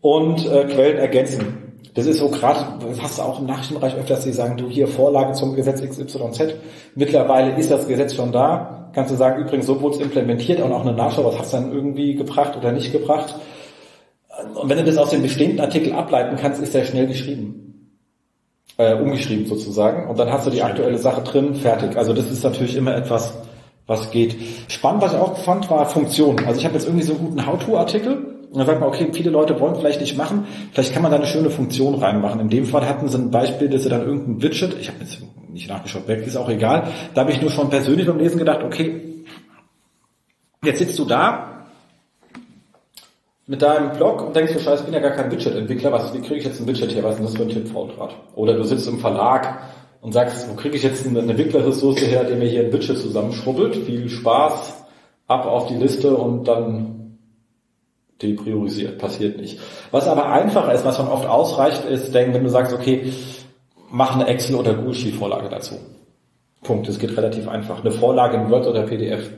und 0.00 0.44
äh, 0.46 0.64
Quellen 0.64 0.98
ergänzen. 0.98 1.69
Das 1.94 2.06
ist 2.06 2.18
so 2.18 2.28
gerade, 2.28 2.60
hast 3.02 3.18
du 3.18 3.22
auch 3.22 3.40
im 3.40 3.46
Nachrichtenbereich 3.46 3.96
öfters, 3.96 4.24
die 4.24 4.32
sagen, 4.32 4.56
du 4.56 4.68
hier 4.68 4.86
Vorlage 4.86 5.32
zum 5.32 5.56
Gesetz 5.56 5.82
XYZ. 5.82 6.54
Mittlerweile 6.94 7.56
ist 7.56 7.70
das 7.70 7.88
Gesetz 7.88 8.14
schon 8.14 8.30
da. 8.30 8.90
Kannst 8.92 9.12
du 9.12 9.16
sagen, 9.16 9.42
übrigens, 9.42 9.66
so 9.66 9.80
wurde 9.80 9.96
es 9.96 10.00
implementiert 10.00 10.60
und 10.60 10.72
auch 10.72 10.82
eine 10.82 10.92
Nachschau, 10.92 11.24
was 11.24 11.38
hast 11.38 11.52
du 11.52 11.58
dann 11.58 11.72
irgendwie 11.72 12.14
gebracht 12.14 12.56
oder 12.56 12.72
nicht 12.72 12.92
gebracht. 12.92 13.34
Und 14.54 14.68
wenn 14.68 14.78
du 14.78 14.84
das 14.84 14.96
aus 14.96 15.10
dem 15.10 15.22
bestehenden 15.22 15.60
Artikel 15.60 15.92
ableiten 15.92 16.36
kannst, 16.40 16.62
ist 16.62 16.74
der 16.74 16.84
schnell 16.84 17.06
geschrieben. 17.06 17.70
Äh, 18.76 18.94
umgeschrieben 18.94 19.46
sozusagen. 19.46 20.08
Und 20.08 20.18
dann 20.18 20.32
hast 20.32 20.46
du 20.46 20.50
die 20.50 20.62
aktuelle 20.62 20.96
Sache 20.96 21.22
drin, 21.22 21.54
fertig. 21.54 21.96
Also 21.96 22.14
das 22.14 22.30
ist 22.30 22.42
natürlich 22.44 22.76
immer 22.76 22.96
etwas, 22.96 23.34
was 23.86 24.10
geht. 24.10 24.36
Spannend, 24.68 25.02
was 25.02 25.12
ich 25.12 25.18
auch 25.18 25.36
fand, 25.36 25.68
war 25.70 25.86
Funktion. 25.86 26.38
Also 26.46 26.60
ich 26.60 26.64
habe 26.64 26.76
jetzt 26.76 26.86
irgendwie 26.86 27.04
so 27.04 27.12
einen 27.12 27.26
guten 27.26 27.46
How-To-Artikel 27.46 28.29
und 28.50 28.58
dann 28.58 28.66
sagt 28.66 28.80
man, 28.80 28.88
okay, 28.88 29.08
viele 29.12 29.30
Leute 29.30 29.60
wollen 29.60 29.76
vielleicht 29.76 30.00
nicht 30.00 30.16
machen, 30.16 30.46
vielleicht 30.72 30.92
kann 30.92 31.02
man 31.02 31.12
da 31.12 31.18
eine 31.18 31.26
schöne 31.26 31.50
Funktion 31.50 31.94
reinmachen. 31.94 32.40
In 32.40 32.48
dem 32.48 32.64
Fall 32.64 32.88
hatten 32.88 33.06
sie 33.08 33.16
ein 33.16 33.30
Beispiel, 33.30 33.68
dass 33.68 33.84
sie 33.84 33.88
dann 33.88 34.04
irgendein 34.04 34.42
Widget, 34.42 34.76
ich 34.80 34.88
habe 34.88 34.98
jetzt 35.00 35.18
nicht 35.52 35.68
nachgeschaut, 35.68 36.08
weg 36.08 36.26
ist 36.26 36.36
auch 36.36 36.48
egal, 36.48 36.88
da 37.14 37.20
habe 37.20 37.30
ich 37.30 37.40
nur 37.40 37.50
schon 37.50 37.70
persönlich 37.70 38.06
beim 38.06 38.18
Lesen 38.18 38.38
gedacht, 38.38 38.64
okay, 38.64 39.22
jetzt 40.64 40.80
sitzt 40.80 40.98
du 40.98 41.04
da, 41.04 41.66
mit 43.46 43.62
deinem 43.62 43.92
Blog 43.92 44.26
und 44.26 44.34
denkst 44.34 44.52
du, 44.52 44.58
scheiße, 44.60 44.82
ich 44.82 44.84
bin 44.84 44.94
ja 44.94 45.00
gar 45.00 45.10
kein 45.10 45.30
Widget-Entwickler, 45.30 45.92
was, 45.92 46.12
wie 46.14 46.20
kriege 46.20 46.36
ich 46.36 46.44
jetzt 46.44 46.60
ein 46.60 46.66
Widget 46.66 46.94
her, 46.94 47.04
was 47.04 47.14
ist 47.14 47.18
denn 47.18 47.26
das 47.26 47.36
für 47.36 47.42
ein 47.42 47.48
Tippvortrag? 47.48 48.10
Oder 48.34 48.54
du 48.54 48.64
sitzt 48.64 48.88
im 48.88 48.98
Verlag 48.98 49.60
und 50.00 50.12
sagst, 50.12 50.48
wo 50.48 50.54
kriege 50.54 50.76
ich 50.76 50.82
jetzt 50.82 51.06
eine 51.06 51.20
Entwicklerressource 51.20 52.00
her, 52.02 52.24
der 52.24 52.36
mir 52.36 52.48
hier 52.48 52.64
ein 52.64 52.72
Widget 52.72 52.98
zusammenschrubbelt? 52.98 53.74
Viel 53.76 54.08
Spaß, 54.08 54.84
ab 55.26 55.46
auf 55.46 55.66
die 55.66 55.74
Liste 55.74 56.16
und 56.16 56.46
dann 56.46 56.99
depriorisiert, 58.22 58.98
passiert 58.98 59.38
nicht. 59.38 59.58
Was 59.90 60.06
aber 60.06 60.30
einfacher 60.30 60.72
ist, 60.72 60.84
was 60.84 60.98
man 60.98 61.08
oft 61.08 61.26
ausreicht, 61.26 61.84
ist, 61.84 62.14
denken, 62.14 62.34
wenn 62.34 62.44
du 62.44 62.50
sagst, 62.50 62.72
okay, 62.72 63.12
mach 63.90 64.14
eine 64.14 64.26
Excel- 64.26 64.56
oder 64.56 64.74
Google-Sheet-Vorlage 64.74 65.48
dazu. 65.48 65.76
Punkt. 66.62 66.88
Es 66.88 66.98
geht 66.98 67.16
relativ 67.16 67.48
einfach. 67.48 67.80
Eine 67.80 67.92
Vorlage 67.92 68.36
in 68.36 68.50
Word 68.50 68.66
oder 68.66 68.82
PDF. 68.82 69.30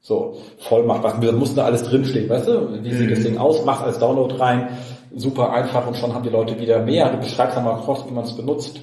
So, 0.00 0.36
Vollmacht, 0.58 1.04
was 1.04 1.16
muss 1.32 1.54
da 1.54 1.64
alles 1.64 1.84
drinstehen, 1.84 2.28
weißt 2.28 2.48
du? 2.48 2.82
Wie 2.82 2.92
sieht 2.92 3.10
das 3.10 3.22
Ding 3.22 3.38
aus? 3.38 3.64
Mach 3.64 3.82
als 3.82 3.98
Download 4.00 4.34
rein. 4.34 4.70
Super 5.14 5.52
einfach 5.52 5.86
und 5.86 5.96
schon 5.96 6.12
haben 6.12 6.24
die 6.24 6.30
Leute 6.30 6.58
wieder 6.58 6.80
mehr. 6.80 7.08
Du 7.10 7.18
beschreibst 7.18 7.56
einmal 7.56 7.76
kurz, 7.82 8.04
wie 8.08 8.12
man 8.12 8.24
es 8.24 8.34
benutzt. 8.34 8.80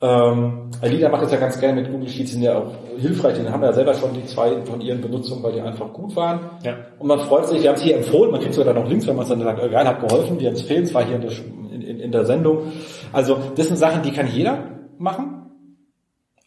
Ähm, 0.00 0.70
Alida 0.80 1.08
macht 1.08 1.24
das 1.24 1.32
ja 1.32 1.38
ganz 1.38 1.58
gerne 1.58 1.80
mit 1.80 1.90
Google 1.90 2.08
Sheets, 2.08 2.30
sind 2.30 2.42
ja 2.42 2.56
auch 2.56 2.70
hilfreich, 2.98 3.36
die 3.36 3.48
haben 3.48 3.62
ja 3.62 3.72
selber 3.72 3.94
schon 3.94 4.14
die 4.14 4.24
zwei 4.26 4.62
von 4.62 4.80
ihren 4.80 5.00
Benutzungen, 5.00 5.42
weil 5.42 5.52
die 5.52 5.60
einfach 5.60 5.92
gut 5.92 6.14
waren. 6.14 6.38
Ja. 6.62 6.76
Und 7.00 7.08
man 7.08 7.18
freut 7.18 7.48
sich, 7.48 7.62
wir 7.62 7.70
haben 7.70 7.76
es 7.76 7.82
hier 7.82 7.96
empfohlen, 7.96 8.30
man 8.30 8.40
kriegt 8.40 8.54
sogar 8.54 8.74
noch 8.74 8.88
Links, 8.88 9.08
wenn 9.08 9.16
man 9.16 9.24
es 9.24 9.30
dann 9.30 9.40
sagt, 9.40 9.60
geil, 9.60 9.88
hat 9.88 10.08
geholfen, 10.08 10.38
wir 10.38 10.50
empfehlen 10.50 10.84
es 10.84 10.94
war 10.94 11.04
hier 11.04 11.16
in 11.16 11.22
der, 11.22 11.32
in, 11.72 12.00
in 12.00 12.12
der 12.12 12.24
Sendung. 12.24 12.72
Also 13.12 13.38
das 13.56 13.66
sind 13.66 13.76
Sachen, 13.76 14.02
die 14.02 14.12
kann 14.12 14.28
jeder 14.28 14.58
machen. 14.98 15.34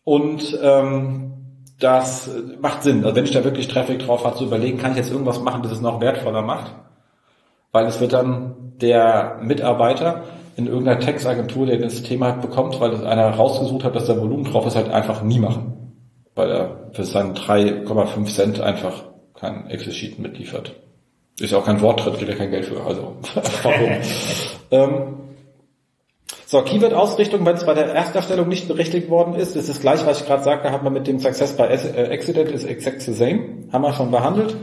Und 0.06 0.58
ähm, 0.62 1.34
das 1.80 2.30
macht 2.62 2.84
Sinn. 2.84 3.04
Also 3.04 3.16
wenn 3.16 3.26
ich 3.26 3.32
da 3.32 3.44
wirklich 3.44 3.68
Traffic 3.68 4.00
drauf 4.00 4.24
habe, 4.24 4.38
zu 4.38 4.46
überlegen, 4.46 4.78
kann 4.78 4.92
ich 4.92 4.98
jetzt 4.98 5.12
irgendwas 5.12 5.42
machen, 5.42 5.62
das 5.64 5.74
es 5.74 5.82
noch 5.82 6.00
wertvoller 6.00 6.42
macht. 6.42 6.74
Weil 7.72 7.86
es 7.86 8.00
wird 8.00 8.14
dann 8.14 8.74
der 8.82 9.40
Mitarbeiter, 9.42 10.24
in 10.56 10.68
irgendeiner 10.68 11.00
Textagentur, 11.00 11.66
der 11.66 11.78
das 11.78 12.04
Thema 12.04 12.28
hat, 12.28 12.42
bekommt, 12.42 12.80
weil 12.80 12.92
es 12.92 13.04
einer 13.04 13.30
rausgesucht 13.30 13.84
hat, 13.84 13.96
dass 13.96 14.08
da 14.08 14.20
Volumen 14.20 14.44
drauf 14.44 14.66
ist, 14.66 14.76
halt 14.76 14.90
einfach 14.90 15.24
nie 15.24 15.40
machen. 15.40 15.96
Weil 16.36 16.52
er 16.52 16.90
für 16.94 17.04
seinen 17.04 17.34
3,5 17.34 18.26
Cent 18.26 18.62
einfach 18.62 19.04
kein 19.34 19.70
Excel-Sheet 19.70 20.20
mitliefert. 20.20 20.74
Ist 21.40 21.52
ja 21.52 21.58
auch 21.58 21.66
kein 21.66 21.82
Wort 21.82 22.06
drin, 22.06 22.14
kriegt 22.14 22.30
er 22.30 22.38
kein 22.38 22.52
Geld 22.52 22.66
für, 22.66 22.82
also 22.82 23.16
warum? 23.64 23.90
ähm, 24.72 25.22
so, 26.46 26.62
Keyword-Ausrichtung, 26.62 27.46
wenn 27.46 27.56
es 27.56 27.66
bei 27.66 27.74
der 27.74 27.86
Ersterstellung 27.86 28.50
nicht 28.50 28.68
berechtigt 28.68 29.10
worden 29.10 29.36
ist, 29.36 29.56
ist 29.56 29.70
das 29.70 29.80
gleich, 29.80 30.06
was 30.06 30.20
ich 30.20 30.28
gerade 30.28 30.44
sagte, 30.44 30.72
hat 30.72 30.84
man 30.84 30.92
mit 30.92 31.08
dem 31.08 31.20
Success 31.20 31.56
by 31.56 31.64
äh, 31.64 32.12
Accident 32.12 32.52
ist 32.52 32.66
exact 32.66 33.02
the 33.02 33.14
same, 33.14 33.70
haben 33.72 33.84
wir 33.84 33.94
schon 33.94 34.12
behandelt. 34.12 34.58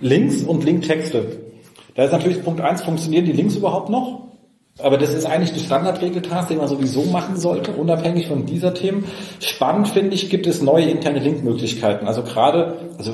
Links 0.00 0.42
und 0.42 0.64
Linktexte. 0.64 1.38
Da 1.94 2.04
ist 2.04 2.12
natürlich 2.12 2.44
Punkt 2.44 2.60
eins: 2.60 2.82
funktionieren 2.82 3.24
die 3.24 3.32
Links 3.32 3.56
überhaupt 3.56 3.88
noch? 3.88 4.27
Aber 4.80 4.96
das 4.96 5.12
ist 5.12 5.26
eigentlich 5.26 5.52
die 5.52 5.64
Standardregeltask, 5.64 6.48
den 6.48 6.58
man 6.58 6.68
sowieso 6.68 7.04
machen 7.04 7.36
sollte, 7.36 7.72
unabhängig 7.72 8.28
von 8.28 8.46
dieser 8.46 8.74
Themen. 8.74 9.04
Spannend 9.40 9.88
finde 9.88 10.14
ich, 10.14 10.30
gibt 10.30 10.46
es 10.46 10.62
neue 10.62 10.84
interne 10.84 11.18
Linkmöglichkeiten. 11.18 12.06
Also 12.06 12.22
gerade, 12.22 12.76
also 12.96 13.12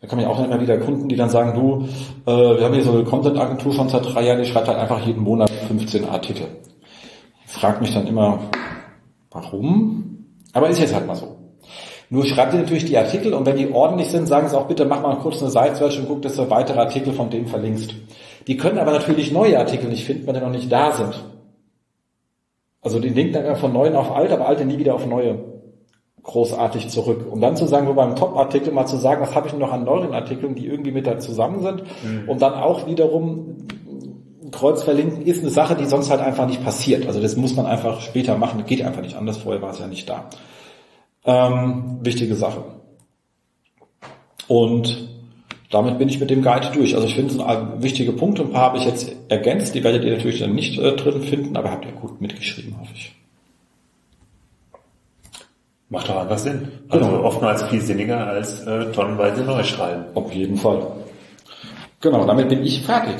da 0.00 0.06
kommen 0.06 0.20
ja 0.20 0.28
auch 0.28 0.44
immer 0.44 0.60
wieder 0.60 0.76
Kunden, 0.76 1.08
die 1.08 1.16
dann 1.16 1.30
sagen, 1.30 1.54
du, 1.58 1.88
äh, 2.30 2.58
wir 2.58 2.64
haben 2.64 2.74
hier 2.74 2.82
so 2.82 2.92
eine 2.92 3.04
Content-Agentur 3.04 3.72
schon 3.72 3.88
seit 3.88 4.04
drei 4.04 4.26
Jahren, 4.26 4.42
die 4.42 4.44
schreibt 4.44 4.68
halt 4.68 4.78
einfach 4.78 5.04
jeden 5.06 5.22
Monat 5.22 5.50
15 5.68 6.06
Artikel. 6.06 6.46
Fragt 7.46 7.80
mich 7.80 7.94
dann 7.94 8.06
immer, 8.06 8.40
warum? 9.30 10.26
Aber 10.52 10.68
ist 10.68 10.80
jetzt 10.80 10.94
halt 10.94 11.06
mal 11.06 11.16
so. 11.16 11.36
Nur 12.10 12.26
schreibt 12.26 12.52
ihr 12.52 12.60
natürlich 12.60 12.84
die 12.84 12.98
Artikel 12.98 13.32
und 13.32 13.46
wenn 13.46 13.56
die 13.56 13.72
ordentlich 13.72 14.08
sind, 14.08 14.26
sagen 14.26 14.48
sie 14.48 14.58
auch 14.58 14.66
bitte, 14.66 14.84
mach 14.84 15.00
mal 15.00 15.16
kurz 15.16 15.40
eine 15.40 15.50
Site-Search 15.50 16.00
und 16.00 16.08
guck, 16.08 16.20
dass 16.20 16.36
du 16.36 16.50
weitere 16.50 16.80
Artikel 16.80 17.14
von 17.14 17.30
dem 17.30 17.46
verlinkst. 17.46 17.94
Die 18.46 18.56
können 18.56 18.78
aber 18.78 18.92
natürlich 18.92 19.32
neue 19.32 19.58
Artikel 19.58 19.88
nicht 19.88 20.04
finden, 20.04 20.26
weil 20.26 20.34
die 20.34 20.40
noch 20.40 20.50
nicht 20.50 20.70
da 20.70 20.92
sind. 20.92 21.24
Also 22.82 23.00
die 23.00 23.08
linken 23.08 23.32
dann 23.32 23.56
von 23.56 23.72
neuen 23.72 23.96
auf 23.96 24.14
alt, 24.14 24.30
aber 24.30 24.46
alte 24.46 24.64
nie 24.64 24.78
wieder 24.78 24.94
auf 24.94 25.06
neue 25.06 25.38
großartig 26.22 26.88
zurück. 26.88 27.26
Um 27.30 27.40
dann 27.40 27.56
zu 27.56 27.66
sagen, 27.66 27.86
wo 27.86 27.94
beim 27.94 28.16
Top-Artikel 28.16 28.72
mal 28.72 28.86
zu 28.86 28.96
sagen, 28.96 29.22
was 29.22 29.34
habe 29.34 29.48
ich 29.48 29.54
noch 29.54 29.72
an 29.72 29.84
neuen 29.84 30.12
Artikeln, 30.12 30.54
die 30.54 30.66
irgendwie 30.66 30.92
mit 30.92 31.06
da 31.06 31.18
zusammen 31.18 31.62
sind, 31.62 31.82
mhm. 32.02 32.28
und 32.28 32.42
dann 32.42 32.54
auch 32.54 32.86
wiederum 32.86 33.66
Kreuz 34.50 34.82
verlinken, 34.82 35.22
ist 35.22 35.42
eine 35.42 35.50
Sache, 35.50 35.74
die 35.74 35.84
sonst 35.84 36.10
halt 36.10 36.20
einfach 36.20 36.46
nicht 36.46 36.64
passiert. 36.64 37.06
Also 37.06 37.20
das 37.20 37.36
muss 37.36 37.56
man 37.56 37.66
einfach 37.66 38.00
später 38.00 38.36
machen, 38.36 38.60
das 38.60 38.68
geht 38.68 38.82
einfach 38.82 39.02
nicht 39.02 39.16
anders, 39.16 39.38
vorher 39.38 39.62
war 39.62 39.70
es 39.70 39.78
ja 39.78 39.86
nicht 39.86 40.08
da. 40.08 40.28
Ähm, 41.26 41.98
wichtige 42.02 42.34
Sache. 42.34 42.64
Und 44.48 45.08
damit 45.74 45.98
bin 45.98 46.08
ich 46.08 46.20
mit 46.20 46.30
dem 46.30 46.42
Guide 46.42 46.70
durch. 46.72 46.94
Also 46.94 47.06
ich 47.06 47.14
finde, 47.14 47.32
es 47.32 47.36
sind 47.36 47.82
wichtige 47.82 48.12
Punkte. 48.12 48.42
Ein 48.42 48.52
paar 48.52 48.62
habe 48.62 48.78
ich 48.78 48.84
jetzt 48.84 49.12
ergänzt. 49.28 49.74
Die 49.74 49.82
werdet 49.82 50.04
ihr 50.04 50.12
natürlich 50.12 50.40
dann 50.40 50.54
nicht 50.54 50.78
äh, 50.78 50.92
drin 50.92 51.22
finden, 51.22 51.56
aber 51.56 51.70
habt 51.70 51.84
ihr 51.84 51.92
gut 51.92 52.20
mitgeschrieben, 52.20 52.78
hoffe 52.78 52.92
ich. 52.94 53.14
Macht 55.88 56.08
doch 56.08 56.20
einfach 56.20 56.38
Sinn. 56.38 56.68
Also 56.88 57.06
genau. 57.06 57.22
oftmals 57.24 57.62
viel 57.64 57.80
sinniger 57.80 58.26
als 58.26 58.60
äh, 58.62 58.90
tonnenweise 58.92 59.42
neu 59.42 59.62
schreiben. 59.62 60.04
Auf 60.14 60.32
jeden 60.32 60.56
Fall. 60.56 60.86
Genau, 62.00 62.24
damit 62.24 62.48
bin 62.48 62.62
ich 62.62 62.82
fertig. 62.82 63.16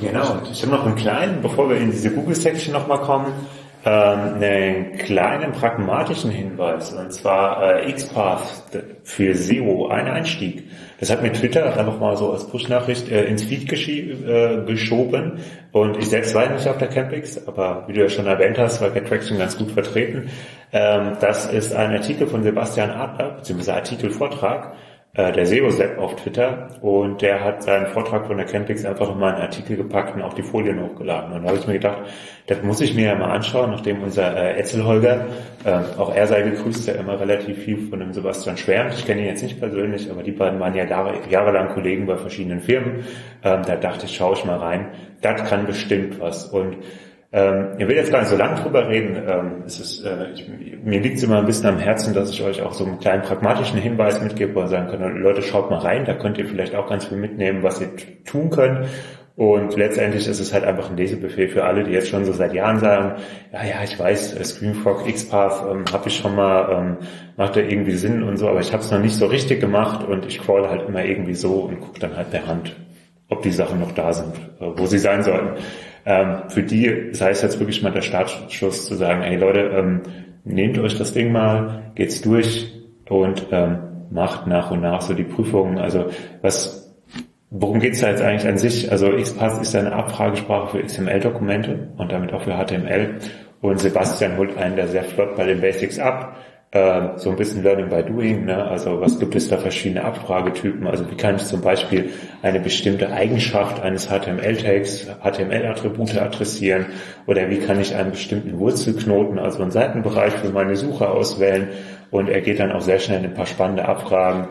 Genau. 0.00 0.38
Ich 0.50 0.62
habe 0.62 0.72
noch 0.72 0.84
einen 0.84 0.96
kleinen, 0.96 1.42
bevor 1.42 1.68
wir 1.68 1.76
in 1.76 1.90
diese 1.90 2.10
Google-Section 2.10 2.72
nochmal 2.72 3.00
kommen, 3.00 3.32
ähm, 3.84 4.42
einen 4.42 4.98
kleinen 4.98 5.52
pragmatischen 5.52 6.30
Hinweis, 6.30 6.92
und 6.92 7.12
zwar 7.12 7.76
äh, 7.76 7.92
XPath 7.92 8.42
für 9.04 9.34
SEO, 9.34 9.88
ein 9.88 10.08
Einstieg. 10.08 10.64
Das 10.98 11.10
hat 11.10 11.22
mir 11.22 11.32
Twitter 11.32 11.76
einfach 11.76 12.00
mal 12.00 12.16
so 12.16 12.32
als 12.32 12.46
Push-Nachricht 12.46 13.10
äh, 13.10 13.24
ins 13.24 13.44
Feed 13.44 13.70
äh, 13.70 14.64
geschoben 14.64 15.40
und 15.72 15.98
ich 15.98 16.08
selbst 16.08 16.34
war 16.34 16.48
nicht 16.48 16.66
auf 16.66 16.78
der 16.78 16.88
Campix, 16.88 17.46
aber 17.46 17.84
wie 17.86 17.92
du 17.92 18.00
ja 18.00 18.08
schon 18.08 18.26
erwähnt 18.26 18.58
hast, 18.58 18.80
war 18.80 18.92
Traction 18.94 19.38
ganz 19.38 19.58
gut 19.58 19.70
vertreten. 19.72 20.30
Ähm, 20.72 21.16
das 21.20 21.46
ist 21.46 21.74
ein 21.74 21.92
Artikel 21.92 22.26
von 22.26 22.42
Sebastian 22.42 22.90
Adler, 22.90 23.32
beziehungsweise 23.32 23.74
Artikelvortrag, 23.74 24.72
äh, 25.16 25.32
der 25.32 25.46
SEO-Sepp 25.46 25.98
auf 25.98 26.16
Twitter 26.16 26.68
und 26.82 27.22
der 27.22 27.42
hat 27.42 27.62
seinen 27.62 27.86
Vortrag 27.86 28.26
von 28.26 28.36
der 28.36 28.46
Campix 28.46 28.84
einfach 28.84 29.08
nochmal 29.08 29.34
einen 29.34 29.42
Artikel 29.42 29.76
gepackt 29.76 30.14
und 30.14 30.22
auf 30.22 30.34
die 30.34 30.42
Folien 30.42 30.82
hochgeladen. 30.82 31.32
Und 31.32 31.42
da 31.42 31.48
habe 31.48 31.58
ich 31.58 31.66
mir 31.66 31.74
gedacht, 31.74 32.02
das 32.46 32.62
muss 32.62 32.80
ich 32.82 32.94
mir 32.94 33.06
ja 33.06 33.14
mal 33.14 33.30
anschauen, 33.30 33.70
nachdem 33.70 34.02
unser 34.02 34.36
äh, 34.36 34.58
Etzelholger, 34.58 35.26
äh, 35.64 35.70
auch 35.98 36.14
er 36.14 36.26
sei 36.26 36.42
gegrüßt, 36.42 36.88
der 36.88 36.96
immer 36.96 37.18
relativ 37.18 37.58
viel 37.64 37.78
von 37.88 38.00
dem 38.00 38.12
Sebastian 38.12 38.58
schwärmt. 38.58 38.92
Ich 38.94 39.06
kenne 39.06 39.22
ihn 39.22 39.28
jetzt 39.28 39.42
nicht 39.42 39.58
persönlich, 39.58 40.10
aber 40.10 40.22
die 40.22 40.32
beiden 40.32 40.60
waren 40.60 40.74
ja 40.74 40.84
Jahre, 40.84 41.14
jahrelang 41.30 41.70
Kollegen 41.70 42.06
bei 42.06 42.16
verschiedenen 42.16 42.60
Firmen. 42.60 43.04
Ähm, 43.42 43.62
da 43.66 43.76
dachte 43.76 44.04
ich, 44.04 44.16
schaue 44.16 44.34
ich 44.34 44.44
mal 44.44 44.58
rein. 44.58 44.90
Das 45.22 45.48
kann 45.48 45.66
bestimmt 45.66 46.20
was. 46.20 46.44
Und 46.44 46.76
ähm, 47.32 47.68
ich 47.78 47.88
will 47.88 47.96
jetzt 47.96 48.10
gar 48.10 48.20
nicht 48.20 48.28
so 48.28 48.36
lange 48.36 48.60
drüber 48.60 48.88
reden. 48.88 49.16
Ähm, 49.28 49.62
es 49.66 49.80
ist, 49.80 50.04
äh, 50.04 50.30
ich, 50.32 50.46
mir 50.84 51.00
liegt 51.00 51.18
es 51.18 51.22
immer 51.22 51.38
ein 51.38 51.46
bisschen 51.46 51.66
am 51.66 51.78
Herzen, 51.78 52.14
dass 52.14 52.30
ich 52.30 52.42
euch 52.42 52.62
auch 52.62 52.72
so 52.72 52.84
einen 52.84 52.98
kleinen 53.00 53.22
pragmatischen 53.22 53.78
Hinweis 53.78 54.20
mitgebe, 54.22 54.60
ihr 54.60 54.68
sagen 54.68 54.88
könnt, 54.88 55.18
Leute, 55.18 55.42
schaut 55.42 55.70
mal 55.70 55.78
rein, 55.78 56.04
da 56.04 56.14
könnt 56.14 56.38
ihr 56.38 56.46
vielleicht 56.46 56.74
auch 56.74 56.88
ganz 56.88 57.06
viel 57.06 57.18
mitnehmen, 57.18 57.62
was 57.62 57.80
ihr 57.80 57.88
tun 58.24 58.50
könnt. 58.50 58.86
Und 59.36 59.76
letztendlich 59.76 60.26
ist 60.26 60.40
es 60.40 60.54
halt 60.54 60.64
einfach 60.64 60.88
ein 60.88 60.96
Lesebefehl 60.96 61.48
für 61.48 61.64
alle, 61.64 61.84
die 61.84 61.90
jetzt 61.90 62.08
schon 62.08 62.24
so 62.24 62.32
seit 62.32 62.54
Jahren 62.54 62.78
sagen, 62.78 63.20
ja, 63.52 63.64
ja, 63.64 63.84
ich 63.84 63.98
weiß, 63.98 64.34
äh, 64.34 64.42
Screenfrog, 64.42 65.06
XPath 65.06 65.66
ähm, 65.70 65.84
habe 65.92 66.08
ich 66.08 66.16
schon 66.16 66.34
mal, 66.34 66.72
ähm, 66.72 66.96
macht 67.36 67.56
da 67.56 67.60
irgendwie 67.60 67.96
Sinn 67.96 68.22
und 68.22 68.38
so, 68.38 68.48
aber 68.48 68.60
ich 68.60 68.72
habe 68.72 68.82
es 68.82 68.90
noch 68.90 68.98
nicht 68.98 69.14
so 69.14 69.26
richtig 69.26 69.60
gemacht 69.60 70.06
und 70.08 70.24
ich 70.24 70.40
crawl 70.40 70.66
halt 70.70 70.88
immer 70.88 71.04
irgendwie 71.04 71.34
so 71.34 71.52
und 71.52 71.80
gucke 71.80 72.00
dann 72.00 72.16
halt 72.16 72.30
per 72.30 72.46
Hand, 72.46 72.76
ob 73.28 73.42
die 73.42 73.50
Sachen 73.50 73.78
noch 73.78 73.92
da 73.92 74.14
sind, 74.14 74.34
äh, 74.58 74.70
wo 74.74 74.86
sie 74.86 74.98
sein 74.98 75.22
sollten. 75.22 75.60
Ähm, 76.06 76.48
für 76.48 76.62
die 76.62 77.08
sei 77.12 77.30
es 77.30 77.42
jetzt 77.42 77.58
wirklich 77.58 77.82
mal 77.82 77.90
der 77.90 78.02
Startschuss 78.02 78.86
zu 78.86 78.94
sagen, 78.94 79.22
hey 79.22 79.36
Leute, 79.36 79.60
ähm, 79.74 80.02
nehmt 80.44 80.78
euch 80.78 80.96
das 80.96 81.12
Ding 81.12 81.32
mal, 81.32 81.90
geht's 81.96 82.22
durch 82.22 82.72
und 83.08 83.46
ähm, 83.50 83.78
macht 84.10 84.46
nach 84.46 84.70
und 84.70 84.82
nach 84.82 85.02
so 85.02 85.14
die 85.14 85.24
Prüfungen. 85.24 85.78
Also 85.78 86.06
was, 86.42 86.94
worum 87.50 87.80
geht's 87.80 88.00
da 88.00 88.10
jetzt 88.10 88.22
eigentlich 88.22 88.46
an 88.46 88.56
sich? 88.56 88.90
Also 88.90 89.10
XPath 89.10 89.60
ist 89.60 89.74
eine 89.74 89.92
Abfragesprache 89.92 90.78
für 90.78 90.84
XML-Dokumente 90.84 91.88
und 91.96 92.12
damit 92.12 92.32
auch 92.32 92.42
für 92.42 92.56
HTML. 92.56 93.16
Und 93.60 93.80
Sebastian 93.80 94.36
holt 94.36 94.56
einen 94.56 94.76
da 94.76 94.86
sehr 94.86 95.02
flott 95.02 95.36
bei 95.36 95.44
den 95.44 95.60
Basics 95.60 95.98
ab 95.98 96.36
äh, 96.76 97.18
so 97.18 97.30
ein 97.30 97.36
bisschen 97.36 97.62
Learning 97.62 97.88
by 97.88 98.02
Doing. 98.02 98.44
Ne? 98.44 98.64
Also 98.64 99.00
was 99.00 99.18
gibt 99.18 99.34
es 99.34 99.48
da 99.48 99.56
verschiedene 99.56 100.04
Abfragetypen? 100.04 100.86
Also 100.86 101.10
wie 101.10 101.16
kann 101.16 101.36
ich 101.36 101.44
zum 101.44 101.62
Beispiel 101.62 102.10
eine 102.42 102.60
bestimmte 102.60 103.10
Eigenschaft 103.10 103.82
eines 103.82 104.08
HTML-Tags, 104.08 105.06
HTML-Attribute 105.22 106.18
adressieren? 106.18 106.86
Oder 107.26 107.48
wie 107.48 107.58
kann 107.58 107.80
ich 107.80 107.94
einen 107.94 108.10
bestimmten 108.10 108.58
Wurzelknoten, 108.58 109.38
also 109.38 109.62
einen 109.62 109.70
Seitenbereich 109.70 110.34
für 110.34 110.50
meine 110.50 110.76
Suche 110.76 111.08
auswählen? 111.08 111.68
Und 112.10 112.28
er 112.28 112.42
geht 112.42 112.60
dann 112.60 112.72
auch 112.72 112.82
sehr 112.82 112.98
schnell 112.98 113.20
in 113.20 113.26
ein 113.26 113.34
paar 113.34 113.46
spannende 113.46 113.86
Abfragen 113.86 114.48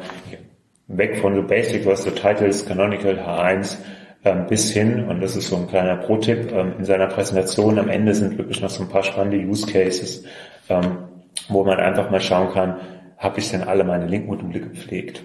weg 0.88 1.18
von 1.18 1.36
so 1.36 1.44
Basic, 1.44 1.86
was 1.86 2.04
so 2.04 2.12
Titles, 2.12 2.66
Canonical, 2.66 3.20
H1, 3.20 3.78
ähm, 4.24 4.48
bis 4.48 4.72
hin, 4.72 5.06
und 5.06 5.22
das 5.22 5.36
ist 5.36 5.50
so 5.50 5.56
ein 5.56 5.68
kleiner 5.68 5.96
Pro-Tipp, 5.98 6.52
ähm, 6.52 6.74
in 6.80 6.86
seiner 6.86 7.08
Präsentation 7.08 7.80
am 7.80 7.90
Ende 7.90 8.14
sind 8.14 8.38
wirklich 8.38 8.62
noch 8.62 8.70
so 8.70 8.84
ein 8.84 8.90
paar 8.90 9.04
spannende 9.04 9.38
Use 9.38 9.66
Cases, 9.66 10.24
ähm, 10.70 11.05
wo 11.50 11.64
man 11.64 11.80
einfach 11.80 12.10
mal 12.10 12.22
schauen 12.22 12.54
kann, 12.54 12.78
habe 13.18 13.40
ich 13.40 13.50
denn 13.50 13.64
alle 13.64 13.84
meine 13.84 14.08
Link-Module 14.08 14.60
gepflegt? 14.60 15.24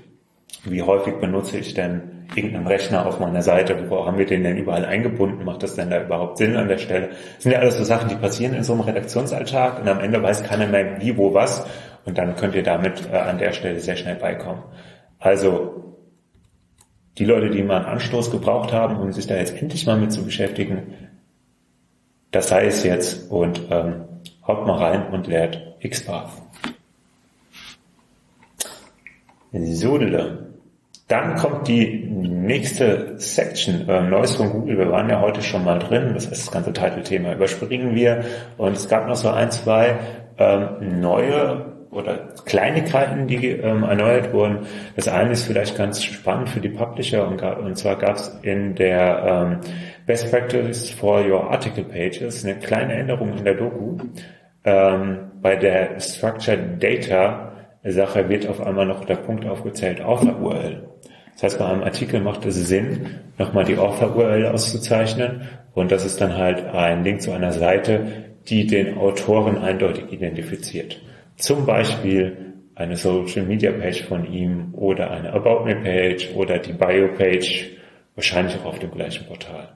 wie 0.65 0.83
häufig 0.83 1.15
benutze 1.15 1.59
ich 1.59 1.75
denn 1.75 2.27
irgendeinen 2.35 2.67
Rechner 2.67 3.07
auf 3.07 3.19
meiner 3.19 3.43
Seite, 3.43 3.77
wo 3.89 4.07
haben 4.07 4.19
wir 4.19 4.27
den 4.27 4.45
denn 4.45 4.57
überall 4.57 4.85
eingebunden, 4.85 5.45
macht 5.45 5.63
das 5.63 5.75
denn 5.75 5.91
da 5.91 6.03
überhaupt 6.03 6.39
Sinn 6.39 6.57
an 6.57 6.69
der 6.69 6.79
Stelle? 6.79 7.09
Das 7.35 7.43
sind 7.43 7.53
ja 7.53 7.59
alles 7.59 7.77
so 7.77 7.85
Sachen, 7.85 8.09
die 8.09 8.15
passieren 8.15 8.55
in 8.55 8.63
so 8.63 8.75
einem 8.75 8.83
Redaktionsalltag 8.83 9.81
und 9.81 9.89
am 9.89 10.01
Ende 10.01 10.23
weiß 10.23 10.45
keiner 10.45 10.67
mehr 10.67 11.01
wie, 11.01 11.17
wo, 11.17 11.35
was 11.35 11.67
und 12.05 12.19
dann 12.19 12.37
könnt 12.37 12.55
ihr 12.55 12.63
damit 12.63 13.09
äh, 13.11 13.17
an 13.17 13.39
der 13.39 13.53
Stelle 13.53 13.81
sehr 13.81 13.97
schnell 13.97 14.17
beikommen. 14.17 14.63
Also 15.19 15.97
die 17.19 17.25
Leute, 17.25 17.51
die 17.51 17.63
mal 17.63 17.79
einen 17.79 17.87
Anstoß 17.87 18.31
gebraucht 18.31 18.73
haben, 18.73 18.97
um 18.97 19.13
sich 19.13 19.27
da 19.27 19.37
jetzt 19.37 19.61
endlich 19.61 19.87
mal 19.87 19.97
mit 19.97 20.13
zu 20.13 20.25
beschäftigen, 20.25 20.95
das 22.31 22.49
sei 22.49 22.67
es 22.67 22.85
jetzt 22.85 23.31
und 23.31 23.63
ähm, 23.71 24.05
haut 24.47 24.67
mal 24.67 24.79
rein 24.79 25.09
und 25.09 25.27
lehrt 25.27 25.70
XPath. 25.83 26.31
So, 29.53 29.99
dann 31.09 31.35
kommt 31.35 31.67
die 31.67 32.05
nächste 32.09 33.19
Section, 33.19 33.89
äh, 33.89 34.03
Neues 34.09 34.37
von 34.37 34.49
Google. 34.51 34.79
Wir 34.79 34.91
waren 34.91 35.11
ja 35.11 35.21
heute 35.21 35.43
schon 35.43 35.65
mal 35.65 35.81
drin, 35.81 36.13
das 36.15 36.31
heißt 36.31 36.47
das 36.47 36.53
ganze 36.53 36.73
Titelthema 36.73 37.33
überspringen 37.33 37.97
wir 37.97 38.25
und 38.59 38.77
es 38.77 38.89
gab 38.89 39.09
noch 39.09 39.17
so 39.17 39.29
ein, 39.29 39.51
zwei 39.51 39.97
ähm, 40.39 41.01
neue 41.01 41.67
oder 41.91 42.29
Kleinigkeiten, 42.45 43.27
die 43.27 43.49
ähm, 43.49 43.83
erneuert 43.83 44.33
wurden. 44.33 44.61
Das 44.95 45.09
eine 45.09 45.33
ist 45.33 45.47
vielleicht 45.47 45.77
ganz 45.77 46.05
spannend 46.05 46.49
für 46.49 46.61
die 46.61 46.69
Publisher 46.69 47.27
und, 47.27 47.43
und 47.43 47.77
zwar 47.77 47.97
gab 47.97 48.15
es 48.15 48.39
in 48.43 48.77
der 48.77 49.25
ähm, 49.27 49.61
Best 50.07 50.31
Practice 50.31 50.91
for 50.91 51.25
Your 51.27 51.51
Article 51.51 51.85
Pages 51.85 52.45
eine 52.45 52.55
kleine 52.61 52.95
Änderung 52.95 53.37
in 53.37 53.45
der 53.45 53.55
Doku. 53.55 53.97
Ähm, 54.65 55.31
bei 55.41 55.57
der 55.57 55.99
Structured 56.01 56.83
Data 56.83 57.53
Sache 57.83 58.29
wird 58.29 58.47
auf 58.47 58.61
einmal 58.61 58.87
noch 58.87 59.05
der 59.05 59.17
Punkt 59.17 59.47
aufgezählt, 59.47 60.03
Author-URL. 60.03 60.83
Das 61.35 61.43
heißt, 61.45 61.59
bei 61.59 61.65
einem 61.65 61.83
Artikel 61.83 62.21
macht 62.21 62.45
es 62.45 62.57
Sinn, 62.57 63.07
nochmal 63.39 63.65
die 63.65 63.79
Author-URL 63.79 64.47
auszuzeichnen 64.47 65.49
und 65.73 65.91
das 65.91 66.05
ist 66.05 66.21
dann 66.21 66.37
halt 66.37 66.67
ein 66.67 67.05
Link 67.05 67.23
zu 67.23 67.33
einer 67.33 67.53
Seite, 67.53 68.07
die 68.49 68.67
den 68.67 68.99
Autoren 68.99 69.57
eindeutig 69.57 70.13
identifiziert. 70.13 71.01
Zum 71.37 71.65
Beispiel 71.65 72.55
eine 72.75 72.97
Social 72.97 73.47
Media 73.47 73.73
Page 73.73 74.03
von 74.03 74.31
ihm 74.31 74.75
oder 74.75 75.11
eine 75.11 75.33
About 75.33 75.65
Me 75.65 75.77
Page 75.77 76.31
oder 76.35 76.59
die 76.59 76.73
Bio 76.73 77.09
Page, 77.17 77.71
wahrscheinlich 78.15 78.57
auch 78.59 78.67
auf 78.67 78.79
dem 78.79 78.91
gleichen 78.91 79.27
Portal. 79.27 79.69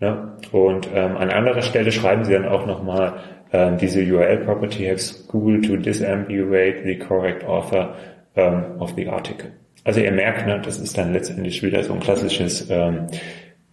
Ja, 0.00 0.36
und 0.52 0.88
ähm, 0.94 1.16
an 1.16 1.30
anderer 1.30 1.62
Stelle 1.62 1.90
schreiben 1.90 2.24
sie 2.24 2.32
dann 2.32 2.46
auch 2.46 2.66
nochmal, 2.66 3.14
ähm, 3.52 3.78
diese 3.78 4.00
URL 4.00 4.38
property 4.38 4.86
has 4.86 5.26
Google 5.28 5.60
to 5.62 5.76
disambiguate 5.76 6.84
the 6.84 6.98
correct 6.98 7.44
author 7.44 7.94
ähm, 8.36 8.64
of 8.78 8.94
the 8.96 9.08
article. 9.08 9.50
Also 9.84 10.00
ihr 10.00 10.12
merkt, 10.12 10.46
ne, 10.46 10.60
das 10.64 10.78
ist 10.78 10.98
dann 10.98 11.12
letztendlich 11.12 11.62
wieder 11.62 11.82
so 11.84 11.92
ein 11.92 12.00
klassisches 12.00 12.68
ähm, 12.70 13.06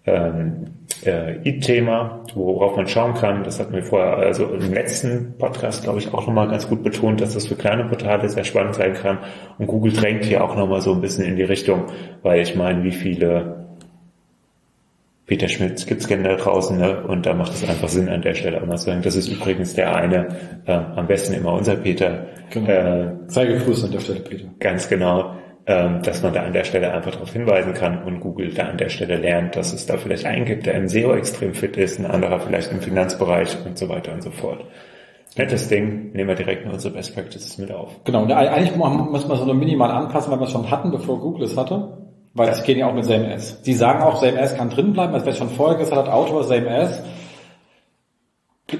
ähm, 0.05 0.67
äh, 1.05 1.37
IT-Thema, 1.47 2.23
worauf 2.35 2.75
man 2.75 2.87
schauen 2.87 3.13
kann. 3.15 3.43
Das 3.43 3.59
hatten 3.59 3.73
wir 3.73 3.83
vorher, 3.83 4.17
also 4.17 4.45
im 4.45 4.73
letzten 4.73 5.35
Podcast, 5.37 5.83
glaube 5.83 5.99
ich, 5.99 6.13
auch 6.13 6.27
nochmal 6.27 6.49
ganz 6.49 6.67
gut 6.67 6.83
betont, 6.83 7.21
dass 7.21 7.33
das 7.33 7.47
für 7.47 7.55
kleine 7.55 7.85
Portale 7.85 8.29
sehr 8.29 8.43
spannend 8.43 8.75
sein 8.75 8.93
kann. 8.93 9.19
Und 9.57 9.67
Google 9.67 9.93
drängt 9.93 10.25
hier 10.25 10.43
auch 10.43 10.55
nochmal 10.55 10.81
so 10.81 10.93
ein 10.93 11.01
bisschen 11.01 11.25
in 11.25 11.35
die 11.35 11.43
Richtung, 11.43 11.85
weil 12.21 12.41
ich 12.41 12.55
meine, 12.55 12.83
wie 12.83 12.91
viele 12.91 13.62
Peter 15.33 15.49
Schmitz 15.49 15.87
gibt's 15.87 16.07
gerne 16.07 16.29
da 16.29 16.35
draußen, 16.35 16.77
ne? 16.77 17.01
und 17.07 17.25
da 17.25 17.33
macht 17.33 17.53
es 17.53 17.67
einfach 17.67 17.89
Sinn 17.89 18.07
an 18.07 18.21
der 18.21 18.35
Stelle 18.35 18.61
auch 18.61 18.67
mal 18.67 18.77
zu 18.77 18.85
sagen, 18.85 19.01
das 19.01 19.15
ist 19.15 19.29
übrigens 19.29 19.73
der 19.73 19.95
eine, 19.95 20.27
äh, 20.67 20.73
am 20.73 21.07
besten 21.07 21.33
immer 21.33 21.53
unser 21.53 21.75
Peter. 21.75 22.27
Genau. 22.51 22.69
Äh, 22.69 23.13
Sei 23.25 23.47
gegrüßt 23.47 23.85
an 23.85 23.91
der 23.93 23.99
Stelle, 23.99 24.19
Peter. 24.19 24.45
Ganz 24.59 24.87
genau 24.87 25.33
ähm, 25.65 26.03
dass 26.03 26.21
man 26.21 26.33
da 26.33 26.43
an 26.43 26.53
der 26.53 26.65
Stelle 26.65 26.93
einfach 26.93 27.13
darauf 27.13 27.33
hinweisen 27.33 27.73
kann 27.73 28.03
und 28.03 28.19
Google 28.19 28.53
da 28.53 28.65
an 28.65 28.77
der 28.77 28.89
Stelle 28.89 29.15
lernt, 29.15 29.55
dass 29.55 29.73
es 29.73 29.87
da 29.87 29.97
vielleicht 29.97 30.25
einen 30.25 30.45
gibt, 30.45 30.67
der 30.67 30.75
im 30.75 30.87
SEO 30.87 31.15
extrem 31.15 31.55
fit 31.55 31.77
ist, 31.77 31.99
ein 31.99 32.05
anderer 32.05 32.39
vielleicht 32.39 32.71
im 32.71 32.81
Finanzbereich 32.81 33.57
und 33.65 33.75
so 33.75 33.89
weiter 33.89 34.13
und 34.13 34.21
so 34.21 34.29
fort. 34.29 34.63
Nettes 35.35 35.67
Ding, 35.67 36.11
nehmen 36.11 36.27
wir 36.27 36.35
direkt 36.35 36.65
in 36.65 36.71
unsere 36.71 36.93
Best 36.93 37.15
Practices 37.15 37.57
mit 37.57 37.71
auf. 37.71 38.03
Genau, 38.03 38.21
und 38.21 38.31
eigentlich 38.31 38.75
muss 38.75 39.27
man 39.27 39.37
so 39.37 39.45
nur 39.45 39.55
minimal 39.55 39.89
anpassen, 39.89 40.31
weil 40.31 40.39
wir 40.39 40.45
es 40.45 40.51
schon 40.51 40.69
hatten, 40.69 40.91
bevor 40.91 41.19
Google 41.19 41.45
es 41.45 41.57
hatte. 41.57 42.02
Weil 42.33 42.49
es 42.49 42.63
geht 42.63 42.77
ja 42.77 42.87
auch 42.87 42.93
mit 42.93 43.05
SameS. 43.05 43.59
Sie 43.61 43.73
sagen 43.73 44.01
auch, 44.01 44.19
SameS 44.19 44.55
kann 44.55 44.69
drin 44.69 44.93
bleiben, 44.93 45.13
als 45.13 45.25
wer 45.25 45.33
schon 45.33 45.49
vorher 45.49 45.77
gesagt 45.77 46.07
hat, 46.07 46.09
Autor 46.13 46.43
SameS 46.43 47.01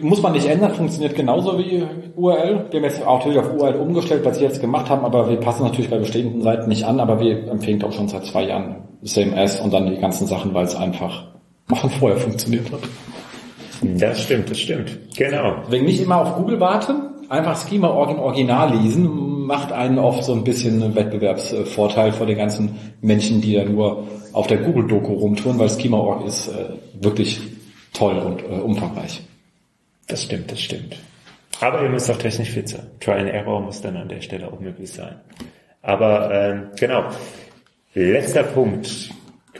muss 0.01 0.21
man 0.21 0.31
nicht 0.31 0.47
ändern, 0.47 0.73
funktioniert 0.73 1.15
genauso 1.15 1.57
wie 1.57 1.83
URL. 2.15 2.65
Wir 2.71 2.79
haben 2.79 2.85
jetzt 2.85 3.05
auch 3.05 3.19
natürlich 3.19 3.39
auf 3.39 3.53
URL 3.53 3.75
umgestellt, 3.75 4.25
was 4.25 4.37
sie 4.37 4.43
jetzt 4.43 4.61
gemacht 4.61 4.89
haben, 4.89 5.05
aber 5.05 5.29
wir 5.29 5.37
passen 5.37 5.63
natürlich 5.63 5.91
bei 5.91 5.97
bestehenden 5.97 6.41
Seiten 6.41 6.67
nicht 6.69 6.85
an, 6.85 6.99
aber 6.99 7.19
wir 7.19 7.47
empfehlen 7.49 7.83
auch 7.83 7.91
schon 7.91 8.07
seit 8.07 8.25
zwei 8.25 8.43
Jahren 8.43 8.77
CMS 9.03 9.59
und 9.59 9.73
dann 9.73 9.87
die 9.87 9.97
ganzen 9.97 10.25
Sachen, 10.25 10.53
weil 10.53 10.65
es 10.65 10.75
einfach 10.75 11.25
auch 11.69 11.91
vorher 11.91 12.17
funktioniert 12.17 12.71
hat. 12.71 12.79
Das 13.99 14.21
stimmt, 14.21 14.49
das 14.49 14.59
stimmt. 14.59 14.97
Genau. 15.15 15.55
Wegen 15.69 15.85
nicht 15.85 16.01
immer 16.01 16.21
auf 16.21 16.35
Google 16.37 16.59
warten, 16.59 17.09
einfach 17.29 17.67
Schema 17.67 17.89
Original 17.89 18.75
lesen, 18.75 19.09
macht 19.45 19.71
einen 19.71 19.99
oft 19.99 20.23
so 20.23 20.33
ein 20.33 20.43
bisschen 20.43 20.95
Wettbewerbsvorteil 20.95 22.11
vor 22.13 22.25
den 22.25 22.37
ganzen 22.37 22.93
Menschen, 23.01 23.41
die 23.41 23.55
da 23.55 23.63
nur 23.63 24.07
auf 24.33 24.47
der 24.47 24.57
Google-Doku 24.57 25.13
rumtun, 25.13 25.59
weil 25.59 25.69
Schema 25.69 25.97
Org 25.97 26.25
ist 26.25 26.47
äh, 26.47 26.73
wirklich 27.01 27.39
toll 27.93 28.17
und 28.17 28.41
äh, 28.43 28.61
umfangreich. 28.61 29.21
Das 30.07 30.23
stimmt, 30.23 30.51
das 30.51 30.61
stimmt. 30.61 30.97
Aber 31.61 31.81
ihr 31.83 31.89
müsst 31.89 32.09
auch 32.11 32.17
technisch 32.17 32.49
fit 32.49 32.67
sein. 32.67 32.87
Try 32.99 33.13
and 33.13 33.29
Error 33.29 33.61
muss 33.61 33.81
dann 33.81 33.95
an 33.95 34.09
der 34.09 34.21
Stelle 34.21 34.51
auch 34.51 34.59
möglich 34.59 34.91
sein. 34.91 35.15
Aber 35.81 36.33
ähm, 36.33 36.63
genau. 36.77 37.05
Letzter 37.93 38.43
Punkt. 38.43 39.11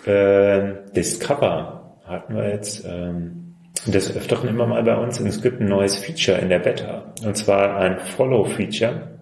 Ähm, 0.06 0.78
Discover 0.96 1.98
hatten 2.06 2.36
wir 2.36 2.50
jetzt 2.50 2.84
ähm, 2.86 3.56
des 3.86 4.16
Öfteren 4.16 4.50
immer 4.50 4.66
mal 4.66 4.84
bei 4.84 4.96
uns. 4.98 5.20
Und 5.20 5.28
es 5.28 5.42
gibt 5.42 5.62
ein 5.62 5.68
neues 5.68 5.98
Feature 5.98 6.40
in 6.40 6.50
der 6.50 6.60
Beta. 6.60 7.14
Und 7.24 7.38
zwar 7.38 7.78
ein 7.78 8.00
Follow-Feature 8.00 9.14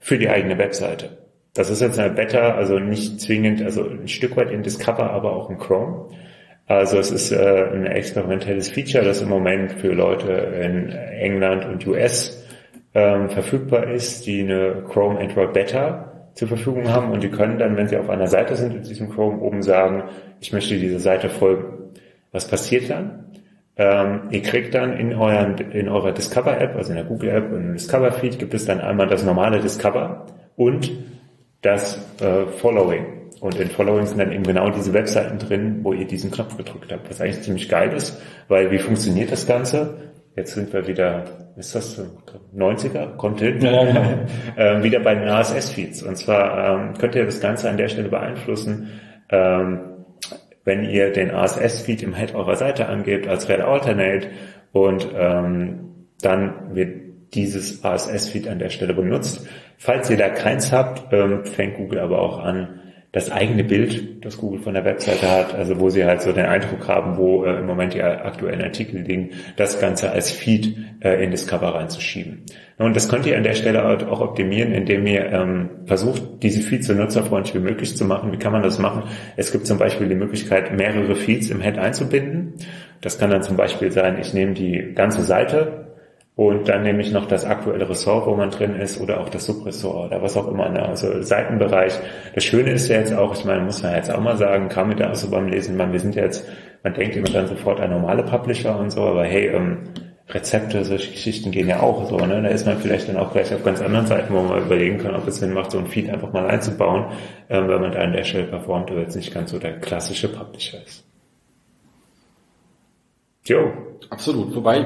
für 0.00 0.18
die 0.18 0.28
eigene 0.28 0.58
Webseite. 0.58 1.18
Das 1.54 1.70
ist 1.70 1.80
jetzt 1.80 1.98
eine 1.98 2.12
Beta, 2.12 2.54
also 2.54 2.78
nicht 2.78 3.20
zwingend, 3.20 3.62
also 3.62 3.88
ein 3.88 4.08
Stück 4.08 4.36
weit 4.36 4.50
in 4.50 4.62
Discover, 4.62 5.10
aber 5.10 5.32
auch 5.32 5.50
in 5.50 5.58
Chrome. 5.58 6.08
Also 6.66 6.98
es 6.98 7.10
ist 7.10 7.32
äh, 7.32 7.66
ein 7.72 7.86
experimentelles 7.86 8.70
Feature, 8.70 9.04
das 9.04 9.20
im 9.20 9.28
Moment 9.28 9.72
für 9.72 9.92
Leute 9.92 10.30
in 10.30 10.90
England 10.90 11.64
und 11.64 11.86
US 11.86 12.46
ähm, 12.94 13.28
verfügbar 13.28 13.90
ist, 13.90 14.26
die 14.26 14.42
eine 14.42 14.84
Chrome 14.88 15.18
Android 15.18 15.52
Beta 15.52 16.30
zur 16.34 16.48
Verfügung 16.48 16.88
haben 16.88 17.10
und 17.10 17.22
die 17.22 17.30
können 17.30 17.58
dann, 17.58 17.76
wenn 17.76 17.88
sie 17.88 17.96
auf 17.96 18.08
einer 18.08 18.28
Seite 18.28 18.54
sind, 18.54 18.74
in 18.74 18.82
diesem 18.82 19.10
Chrome 19.10 19.40
oben 19.40 19.62
sagen, 19.62 20.04
ich 20.40 20.52
möchte 20.52 20.78
dieser 20.78 21.00
Seite 21.00 21.28
folgen. 21.28 21.90
Was 22.30 22.46
passiert 22.46 22.88
dann? 22.88 23.29
Ähm, 23.76 24.22
ihr 24.30 24.42
kriegt 24.42 24.74
dann 24.74 24.92
in, 24.98 25.14
euren, 25.14 25.56
in 25.58 25.88
eurer 25.88 26.12
Discover 26.12 26.60
App, 26.60 26.76
also 26.76 26.90
in 26.90 26.96
der 26.96 27.04
Google 27.04 27.30
App 27.30 27.52
und 27.52 27.64
im 27.64 27.72
Discover 27.72 28.12
Feed 28.12 28.38
gibt 28.38 28.52
es 28.54 28.64
dann 28.64 28.80
einmal 28.80 29.06
das 29.06 29.24
normale 29.24 29.60
Discover 29.60 30.26
und 30.56 30.90
das 31.62 31.98
äh, 32.20 32.46
Following. 32.46 33.06
Und 33.40 33.58
in 33.58 33.70
Following 33.70 34.06
sind 34.06 34.18
dann 34.18 34.32
eben 34.32 34.42
genau 34.42 34.68
diese 34.70 34.92
Webseiten 34.92 35.38
drin, 35.38 35.80
wo 35.82 35.94
ihr 35.94 36.06
diesen 36.06 36.30
Knopf 36.30 36.56
gedrückt 36.56 36.92
habt, 36.92 37.08
was 37.08 37.20
eigentlich 37.20 37.40
ziemlich 37.42 37.68
geil 37.68 37.92
ist, 37.94 38.20
weil 38.48 38.70
wie 38.70 38.78
funktioniert 38.78 39.32
das 39.32 39.46
Ganze? 39.46 40.10
Jetzt 40.36 40.54
sind 40.54 40.72
wir 40.72 40.86
wieder, 40.86 41.24
ist 41.56 41.74
das 41.74 42.00
90er? 42.54 43.16
Kommt 43.16 43.40
hin? 43.40 43.60
Ja, 43.60 43.84
genau. 43.84 44.04
ähm, 44.56 44.82
wieder 44.82 45.00
bei 45.00 45.14
den 45.14 45.28
RSS-Feeds. 45.28 46.02
Und 46.02 46.16
zwar 46.16 46.80
ähm, 46.80 46.94
könnt 46.98 47.14
ihr 47.14 47.24
das 47.24 47.40
Ganze 47.40 47.68
an 47.68 47.76
der 47.76 47.88
Stelle 47.88 48.08
beeinflussen, 48.08 48.88
ähm, 49.30 49.80
wenn 50.70 50.88
ihr 50.88 51.12
den 51.12 51.32
RSS-Feed 51.32 52.04
im 52.04 52.14
Head 52.14 52.32
eurer 52.32 52.54
Seite 52.54 52.88
angebt 52.88 53.26
als 53.26 53.48
Red 53.48 53.60
Alternate 53.60 54.28
und 54.70 55.08
ähm, 55.12 56.06
dann 56.20 56.76
wird 56.76 57.34
dieses 57.34 57.84
RSS-Feed 57.84 58.46
an 58.46 58.60
der 58.60 58.68
Stelle 58.68 58.94
benutzt. 58.94 59.48
Falls 59.78 60.08
ihr 60.10 60.16
da 60.16 60.28
keins 60.28 60.70
habt, 60.70 61.12
ähm, 61.12 61.44
fängt 61.44 61.76
Google 61.76 61.98
aber 61.98 62.20
auch 62.20 62.38
an, 62.38 62.89
das 63.12 63.30
eigene 63.30 63.64
Bild, 63.64 64.24
das 64.24 64.36
Google 64.36 64.60
von 64.60 64.74
der 64.74 64.84
Webseite 64.84 65.28
hat, 65.28 65.52
also 65.54 65.80
wo 65.80 65.90
sie 65.90 66.04
halt 66.04 66.22
so 66.22 66.32
den 66.32 66.46
Eindruck 66.46 66.86
haben, 66.86 67.16
wo 67.16 67.44
äh, 67.44 67.58
im 67.58 67.66
Moment 67.66 67.94
die 67.94 68.02
aktuellen 68.02 68.62
Artikel 68.62 69.00
liegen, 69.00 69.30
das 69.56 69.80
Ganze 69.80 70.12
als 70.12 70.30
Feed 70.30 70.76
äh, 71.00 71.24
in 71.24 71.32
Discover 71.32 71.74
reinzuschieben. 71.74 72.42
Und 72.78 72.94
das 72.94 73.08
könnt 73.08 73.26
ihr 73.26 73.36
an 73.36 73.42
der 73.42 73.54
Stelle 73.54 73.84
auch 74.08 74.20
optimieren, 74.20 74.72
indem 74.72 75.06
ihr 75.06 75.26
ähm, 75.26 75.70
versucht, 75.86 76.22
diese 76.42 76.60
Feeds 76.60 76.86
so 76.86 76.94
nutzerfreundlich 76.94 77.54
wie 77.54 77.58
möglich 77.58 77.96
zu 77.96 78.04
machen. 78.04 78.32
Wie 78.32 78.38
kann 78.38 78.52
man 78.52 78.62
das 78.62 78.78
machen? 78.78 79.02
Es 79.36 79.50
gibt 79.50 79.66
zum 79.66 79.78
Beispiel 79.78 80.08
die 80.08 80.14
Möglichkeit, 80.14 80.74
mehrere 80.76 81.16
Feeds 81.16 81.50
im 81.50 81.60
Head 81.60 81.78
einzubinden. 81.78 82.54
Das 83.00 83.18
kann 83.18 83.30
dann 83.30 83.42
zum 83.42 83.56
Beispiel 83.56 83.90
sein, 83.90 84.18
ich 84.20 84.34
nehme 84.34 84.54
die 84.54 84.92
ganze 84.94 85.22
Seite 85.22 85.89
und 86.40 86.70
dann 86.70 86.84
nehme 86.84 87.02
ich 87.02 87.12
noch 87.12 87.26
das 87.28 87.44
aktuelle 87.44 87.86
Ressort, 87.86 88.26
wo 88.26 88.34
man 88.34 88.48
drin 88.48 88.74
ist, 88.74 88.98
oder 88.98 89.20
auch 89.20 89.28
das 89.28 89.44
Subressort 89.44 90.06
oder 90.06 90.22
was 90.22 90.38
auch 90.38 90.48
immer, 90.48 90.70
ne? 90.70 90.88
also 90.88 91.20
Seitenbereich. 91.20 91.92
Das 92.34 92.44
Schöne 92.44 92.70
ist 92.70 92.88
ja 92.88 92.96
jetzt 92.96 93.12
auch, 93.12 93.34
ich 93.34 93.44
meine, 93.44 93.60
muss 93.60 93.82
man 93.82 93.94
jetzt 93.94 94.10
auch 94.10 94.22
mal 94.22 94.38
sagen, 94.38 94.70
kam 94.70 94.88
mir 94.88 94.96
da 94.96 95.10
auch 95.10 95.14
so 95.14 95.28
beim 95.28 95.48
Lesen, 95.48 95.76
man, 95.76 95.92
wir 95.92 96.00
sind 96.00 96.14
jetzt, 96.14 96.48
man 96.82 96.94
denkt 96.94 97.14
immer 97.14 97.28
dann 97.28 97.46
sofort 97.46 97.78
an 97.80 97.90
normale 97.90 98.22
Publisher 98.22 98.78
und 98.78 98.88
so, 98.88 99.02
aber 99.02 99.24
hey, 99.24 99.48
ähm, 99.48 99.90
Rezepte, 100.30 100.82
solche 100.82 101.10
Geschichten 101.10 101.50
gehen 101.50 101.68
ja 101.68 101.80
auch 101.80 102.08
so, 102.08 102.16
ne? 102.16 102.40
Da 102.40 102.48
ist 102.48 102.64
man 102.64 102.78
vielleicht 102.78 103.10
dann 103.10 103.18
auch 103.18 103.32
gleich 103.32 103.52
auf 103.52 103.62
ganz 103.62 103.82
anderen 103.82 104.06
Seiten, 104.06 104.32
wo 104.32 104.40
man 104.40 104.62
überlegen 104.62 104.96
kann, 104.96 105.14
ob 105.14 105.28
es 105.28 105.40
Sinn 105.40 105.52
macht, 105.52 105.72
so 105.72 105.78
ein 105.78 105.88
Feed 105.88 106.08
einfach 106.08 106.32
mal 106.32 106.46
einzubauen, 106.46 107.12
ähm, 107.50 107.68
wenn 107.68 107.82
man 107.82 107.92
da 107.92 107.98
an 107.98 108.14
der 108.14 108.24
Stelle 108.24 108.44
performt, 108.44 108.90
oder 108.90 109.02
jetzt 109.02 109.16
nicht 109.16 109.34
ganz 109.34 109.50
so 109.50 109.58
der 109.58 109.78
klassische 109.78 110.28
Publisher 110.28 110.78
ist. 110.82 111.09
Jo. 113.44 113.58
Absolut. 114.08 114.54
Wobei, 114.56 114.82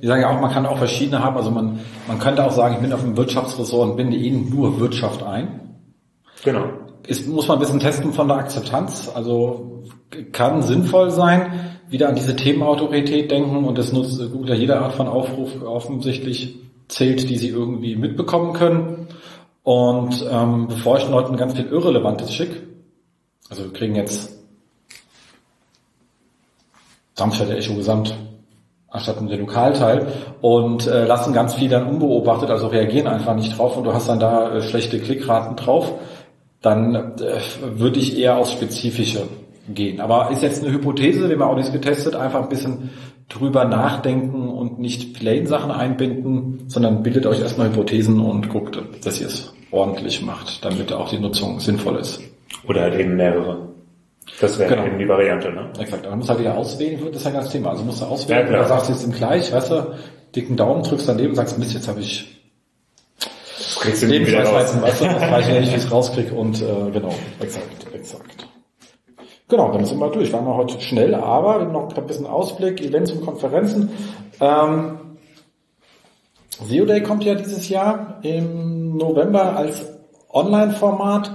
die 0.00 0.06
sagen 0.06 0.22
ja 0.22 0.30
auch, 0.30 0.40
man 0.40 0.52
kann 0.52 0.66
auch 0.66 0.78
verschiedene 0.78 1.22
haben. 1.22 1.36
Also 1.36 1.50
man, 1.50 1.80
man 2.06 2.18
könnte 2.18 2.44
auch 2.44 2.52
sagen, 2.52 2.76
ich 2.76 2.80
bin 2.80 2.92
auf 2.92 3.02
dem 3.02 3.16
Wirtschaftsressort 3.16 3.90
und 3.90 3.96
binde 3.96 4.16
eben 4.16 4.50
nur 4.50 4.78
Wirtschaft 4.78 5.22
ein. 5.22 5.60
Genau. 6.44 6.66
Ist, 7.06 7.26
muss 7.26 7.48
man 7.48 7.56
ein 7.56 7.60
bisschen 7.60 7.80
testen 7.80 8.12
von 8.12 8.28
der 8.28 8.36
Akzeptanz. 8.36 9.10
Also 9.12 9.84
kann 10.32 10.62
sinnvoll 10.62 11.10
sein, 11.10 11.52
wieder 11.88 12.08
an 12.08 12.14
diese 12.14 12.36
Themenautorität 12.36 13.30
denken 13.30 13.64
und 13.64 13.78
das 13.78 13.92
nutzt 13.92 14.20
unter 14.20 14.54
jeder 14.54 14.82
Art 14.82 14.94
von 14.94 15.08
Aufruf 15.08 15.62
offensichtlich 15.62 16.58
zählt, 16.88 17.28
die 17.28 17.36
sie 17.36 17.48
irgendwie 17.48 17.96
mitbekommen 17.96 18.52
können. 18.52 19.08
Und 19.62 20.24
ähm, 20.30 20.68
bevor 20.68 20.98
ich 20.98 21.04
den 21.04 21.12
Leuten 21.12 21.36
ganz 21.36 21.54
viel 21.54 21.66
Irrelevantes 21.66 22.32
schicke, 22.32 22.62
also 23.50 23.64
wir 23.64 23.72
kriegen 23.72 23.96
jetzt 23.96 24.37
Darmstadt 27.18 27.50
Echo 27.50 27.74
Gesamt 27.74 28.14
anstatt 28.90 29.16
der 29.28 29.38
Lokalteil 29.38 30.06
und 30.40 30.86
äh, 30.86 31.04
lassen 31.04 31.34
ganz 31.34 31.54
viel 31.54 31.68
dann 31.68 31.86
unbeobachtet, 31.86 32.50
also 32.50 32.68
reagieren 32.68 33.06
einfach 33.06 33.34
nicht 33.34 33.58
drauf 33.58 33.76
und 33.76 33.84
du 33.84 33.92
hast 33.92 34.08
dann 34.08 34.18
da 34.18 34.54
äh, 34.54 34.62
schlechte 34.62 34.98
Klickraten 34.98 35.56
drauf, 35.56 35.92
dann 36.62 36.94
äh, 36.94 37.10
würde 37.60 37.98
ich 37.98 38.18
eher 38.18 38.38
aufs 38.38 38.52
Spezifische 38.52 39.24
gehen. 39.68 40.00
Aber 40.00 40.30
ist 40.30 40.42
jetzt 40.42 40.64
eine 40.64 40.72
Hypothese, 40.72 41.28
wir 41.28 41.38
haben 41.38 41.50
auch 41.50 41.56
nichts 41.56 41.72
getestet, 41.72 42.16
einfach 42.16 42.42
ein 42.42 42.48
bisschen 42.48 42.90
drüber 43.28 43.66
nachdenken 43.66 44.48
und 44.48 44.78
nicht 44.78 45.12
plain 45.18 45.46
Sachen 45.46 45.70
einbinden, 45.70 46.64
sondern 46.68 47.02
bildet 47.02 47.26
euch 47.26 47.40
erstmal 47.40 47.68
Hypothesen 47.68 48.20
und 48.20 48.48
guckt, 48.48 48.80
dass 49.04 49.20
ihr 49.20 49.26
es 49.26 49.52
ordentlich 49.70 50.22
macht, 50.22 50.64
damit 50.64 50.94
auch 50.94 51.10
die 51.10 51.18
Nutzung 51.18 51.60
sinnvoll 51.60 51.96
ist. 51.96 52.22
Oder 52.66 52.82
halt 52.82 52.98
eben 52.98 53.16
mehrere. 53.16 53.68
Das 54.40 54.58
wäre 54.58 54.70
genau. 54.70 54.86
eben 54.86 54.98
die 54.98 55.08
Variante, 55.08 55.50
ne? 55.50 55.70
Exakt. 55.78 56.04
Aber 56.04 56.12
du 56.12 56.16
musst 56.18 56.28
halt 56.28 56.40
wieder 56.40 56.56
auswählen, 56.56 57.00
das 57.06 57.16
ist 57.16 57.24
ja 57.24 57.30
ganz 57.30 57.50
Thema. 57.50 57.70
Also 57.70 57.84
musst 57.84 58.00
du 58.00 58.04
auswählen, 58.04 58.46
ja, 58.46 58.58
oder 58.60 58.68
sagst 58.68 58.88
du 58.88 58.92
jetzt 58.92 59.02
sind 59.02 59.14
gleich, 59.16 59.52
weißt 59.52 59.70
du, 59.70 59.94
dicken 60.34 60.56
Daumen, 60.56 60.82
drückst 60.82 61.08
daneben, 61.08 61.34
sagst, 61.34 61.58
Mist, 61.58 61.74
jetzt 61.74 61.88
habe 61.88 62.00
ich 62.00 62.38
kriegst 63.80 64.02
du 64.02 64.08
wieder 64.08 64.44
raus. 64.44 64.76
Weißt 64.80 65.00
du, 65.00 65.06
das 65.06 65.30
weiß 65.30 65.48
ich 65.48 65.54
nicht, 65.54 65.72
wie 65.72 65.76
ich 65.76 65.84
es 65.84 65.90
rauskriege 65.90 66.34
und 66.34 66.60
äh, 66.60 66.90
genau, 66.92 67.14
exakt, 67.40 67.86
exakt. 67.92 68.48
Genau, 69.48 69.72
dann 69.72 69.84
sind 69.84 69.98
wir 69.98 70.10
durch. 70.10 70.32
Waren 70.32 70.44
wir 70.44 70.54
heute 70.54 70.80
schnell, 70.80 71.14
aber 71.14 71.64
noch 71.64 71.96
ein 71.96 72.06
bisschen 72.06 72.26
Ausblick, 72.26 72.82
Events 72.82 73.12
und 73.12 73.24
Konferenzen. 73.24 73.90
Ähm, 74.40 74.98
SEO 76.62 76.84
Day 76.84 77.02
kommt 77.02 77.24
ja 77.24 77.34
dieses 77.34 77.68
Jahr 77.68 78.18
im 78.22 78.96
November 78.96 79.56
als 79.56 79.86
Online-Format 80.28 81.30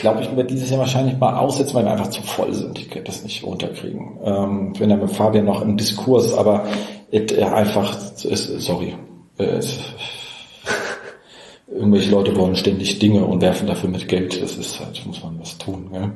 glaube 0.00 0.22
ich, 0.22 0.36
wird 0.36 0.50
dieses 0.50 0.70
Jahr 0.70 0.80
wahrscheinlich 0.80 1.18
mal 1.18 1.36
aussetzen, 1.36 1.74
weil 1.74 1.84
wir 1.84 1.92
einfach 1.92 2.10
zu 2.10 2.22
voll 2.22 2.52
sind. 2.52 2.78
Ich 2.78 2.90
könnte 2.90 3.10
das 3.10 3.22
nicht 3.22 3.44
runterkriegen. 3.44 4.18
Ähm, 4.24 4.70
ich 4.72 4.80
bin 4.80 4.90
ja 4.90 4.96
mit 4.96 5.10
Fabian 5.10 5.44
noch 5.44 5.62
im 5.62 5.76
Diskurs, 5.76 6.34
aber 6.34 6.64
it, 7.10 7.36
einfach, 7.38 7.96
sorry, 8.14 8.94
äh, 9.38 9.60
irgendwelche 11.70 12.10
Leute 12.10 12.36
wollen 12.36 12.56
ständig 12.56 12.98
Dinge 12.98 13.24
und 13.24 13.42
werfen 13.42 13.66
dafür 13.66 13.90
mit 13.90 14.08
Geld. 14.08 14.40
Das 14.42 14.56
ist 14.56 14.80
halt, 14.80 15.04
muss 15.06 15.22
man 15.22 15.38
was 15.40 15.58
tun. 15.58 15.88
Gell? 15.92 16.12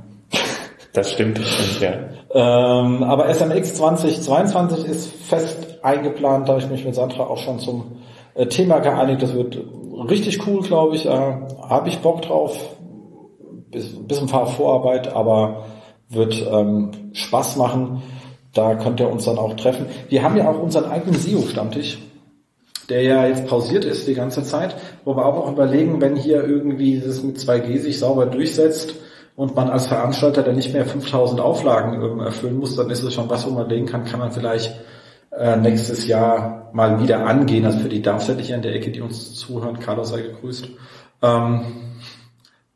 Das 0.92 1.12
stimmt, 1.12 1.38
das 1.38 1.48
stimmt, 1.48 1.80
ja. 1.80 1.92
Ähm, 2.34 3.02
aber 3.02 3.28
SMX 3.34 3.74
2022 3.74 4.84
ist 4.84 5.12
fest 5.24 5.78
eingeplant, 5.82 6.48
da 6.48 6.52
habe 6.52 6.62
ich 6.62 6.70
mich 6.70 6.84
mit 6.84 6.94
Sandra 6.94 7.24
auch 7.24 7.38
schon 7.38 7.58
zum 7.58 7.96
äh, 8.34 8.46
Thema 8.46 8.78
geeinigt. 8.80 9.22
Das 9.22 9.34
wird 9.34 9.58
richtig 10.08 10.46
cool, 10.46 10.60
glaube 10.62 10.96
ich. 10.96 11.06
Äh, 11.06 11.10
habe 11.10 11.88
ich 11.88 11.98
Bock 12.00 12.22
drauf 12.22 12.56
bisschen 13.72 14.28
Vorarbeit, 14.28 15.12
aber 15.14 15.64
wird 16.08 16.44
ähm, 16.50 16.90
Spaß 17.12 17.56
machen. 17.56 18.02
Da 18.54 18.74
könnt 18.74 19.00
ihr 19.00 19.10
uns 19.10 19.24
dann 19.24 19.38
auch 19.38 19.54
treffen. 19.54 19.86
Wir 20.08 20.22
haben 20.22 20.36
ja 20.36 20.50
auch 20.50 20.62
unseren 20.62 20.90
eigenen 20.90 21.18
SEO-Stammtisch, 21.18 21.98
der 22.88 23.02
ja 23.02 23.26
jetzt 23.26 23.46
pausiert 23.46 23.84
ist 23.84 24.06
die 24.06 24.14
ganze 24.14 24.42
Zeit, 24.42 24.76
wo 25.04 25.16
wir 25.16 25.24
auch 25.24 25.50
überlegen, 25.50 26.00
wenn 26.00 26.16
hier 26.16 26.44
irgendwie 26.44 27.00
das 27.00 27.22
mit 27.22 27.38
2G 27.38 27.78
sich 27.78 27.98
sauber 27.98 28.26
durchsetzt 28.26 28.94
und 29.36 29.56
man 29.56 29.70
als 29.70 29.86
Veranstalter 29.86 30.42
dann 30.42 30.56
nicht 30.56 30.74
mehr 30.74 30.84
5000 30.84 31.40
Auflagen 31.40 32.20
erfüllen 32.20 32.58
muss, 32.58 32.76
dann 32.76 32.90
ist 32.90 33.02
es 33.02 33.14
schon 33.14 33.30
was, 33.30 33.46
wo 33.46 33.50
man 33.50 33.68
denken 33.68 33.90
kann, 33.90 34.04
kann 34.04 34.20
man 34.20 34.32
vielleicht 34.32 34.78
äh, 35.30 35.56
nächstes 35.56 36.06
Jahr 36.06 36.70
mal 36.74 37.02
wieder 37.02 37.26
angehen. 37.26 37.64
Also 37.64 37.78
für 37.78 37.88
die 37.88 38.02
Darmstädter 38.02 38.54
in 38.54 38.62
der 38.62 38.74
Ecke, 38.74 38.90
die 38.90 39.00
uns 39.00 39.34
zuhören, 39.34 39.78
Carlos 39.78 40.10
sei 40.10 40.20
gegrüßt. 40.20 40.68
Ähm, 41.22 41.60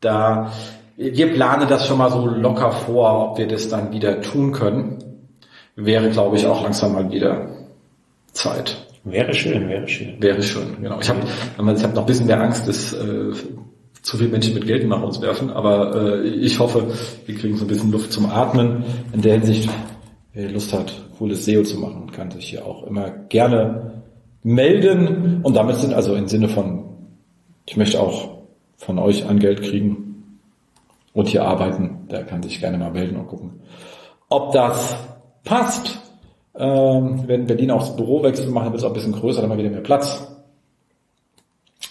da 0.00 0.52
wir 0.96 1.32
planen 1.34 1.68
das 1.68 1.86
schon 1.86 1.98
mal 1.98 2.10
so 2.10 2.26
locker 2.26 2.72
vor, 2.72 3.30
ob 3.30 3.38
wir 3.38 3.46
das 3.46 3.68
dann 3.68 3.92
wieder 3.92 4.20
tun 4.22 4.52
können. 4.52 4.98
Wäre, 5.74 6.10
glaube 6.10 6.36
ich, 6.36 6.46
auch 6.46 6.62
langsam 6.62 6.94
mal 6.94 7.10
wieder 7.10 7.50
Zeit. 8.32 8.86
Wäre 9.04 9.34
schön, 9.34 9.68
wäre 9.68 9.86
schön. 9.86 10.20
Wäre 10.20 10.42
schön, 10.42 10.82
genau. 10.82 10.98
Ich 11.00 11.08
habe 11.08 11.20
ich 11.22 11.84
hab 11.84 11.94
noch 11.94 12.02
ein 12.02 12.06
bisschen 12.06 12.26
mehr 12.26 12.40
Angst, 12.40 12.66
dass 12.66 12.92
äh, 12.94 13.32
zu 14.02 14.16
viele 14.16 14.30
Menschen 14.30 14.54
mit 14.54 14.66
Geld 14.66 14.88
nach 14.88 15.02
uns 15.02 15.20
werfen, 15.20 15.50
aber 15.50 15.94
äh, 15.94 16.28
ich 16.28 16.58
hoffe, 16.58 16.88
wir 17.26 17.34
kriegen 17.34 17.56
so 17.56 17.64
ein 17.64 17.68
bisschen 17.68 17.92
Luft 17.92 18.12
zum 18.12 18.26
Atmen. 18.26 18.84
In 19.12 19.20
der 19.20 19.34
Hinsicht, 19.34 19.68
wer 20.32 20.50
Lust 20.50 20.72
hat, 20.72 20.92
cooles 21.18 21.44
SEO 21.44 21.62
zu 21.62 21.78
machen, 21.78 22.10
kann 22.10 22.30
sich 22.30 22.48
hier 22.48 22.64
auch 22.64 22.84
immer 22.84 23.10
gerne 23.10 24.02
melden. 24.42 25.40
Und 25.42 25.54
damit 25.54 25.76
sind 25.76 25.92
also 25.92 26.14
im 26.14 26.26
Sinne 26.26 26.48
von, 26.48 26.84
ich 27.66 27.76
möchte 27.76 28.00
auch 28.00 28.38
von 28.76 28.98
euch 28.98 29.28
ein 29.28 29.38
Geld 29.38 29.62
kriegen, 29.62 30.05
und 31.16 31.28
hier 31.28 31.44
arbeiten, 31.44 32.06
der 32.10 32.24
kann 32.24 32.42
sich 32.42 32.60
gerne 32.60 32.76
mal 32.76 32.90
melden 32.90 33.16
und 33.16 33.26
gucken, 33.26 33.60
ob 34.28 34.52
das 34.52 34.96
passt. 35.44 35.98
Ähm, 36.54 37.22
wir 37.22 37.28
werden 37.28 37.46
Berlin 37.46 37.70
auch 37.70 37.80
das 37.80 37.96
Bürowechsel 37.96 38.50
machen, 38.50 38.66
wird 38.66 38.78
es 38.78 38.84
auch 38.84 38.90
ein 38.90 38.94
bisschen 38.94 39.12
größer, 39.12 39.40
dann 39.40 39.50
haben 39.50 39.56
wir 39.56 39.64
wieder 39.64 39.74
mehr 39.74 39.82
Platz. 39.82 40.30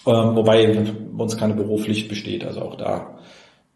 Ähm, 0.06 0.36
wobei 0.36 0.86
uns 1.18 1.36
keine 1.36 1.54
Büropflicht 1.54 2.08
besteht, 2.08 2.44
also 2.44 2.62
auch 2.62 2.76
da 2.76 3.18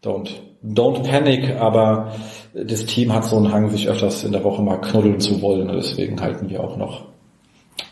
don't, 0.01 0.29
don't 0.63 1.03
panic, 1.03 1.59
aber 1.59 2.13
das 2.53 2.85
Team 2.85 3.13
hat 3.13 3.25
so 3.25 3.35
einen 3.35 3.51
Hang, 3.51 3.69
sich 3.69 3.89
öfters 3.89 4.23
in 4.23 4.31
der 4.31 4.45
Woche 4.45 4.61
mal 4.61 4.77
knuddeln 4.77 5.19
zu 5.19 5.41
wollen, 5.41 5.67
deswegen 5.67 6.19
halten 6.21 6.49
wir 6.49 6.63
auch 6.63 6.77
noch 6.77 7.07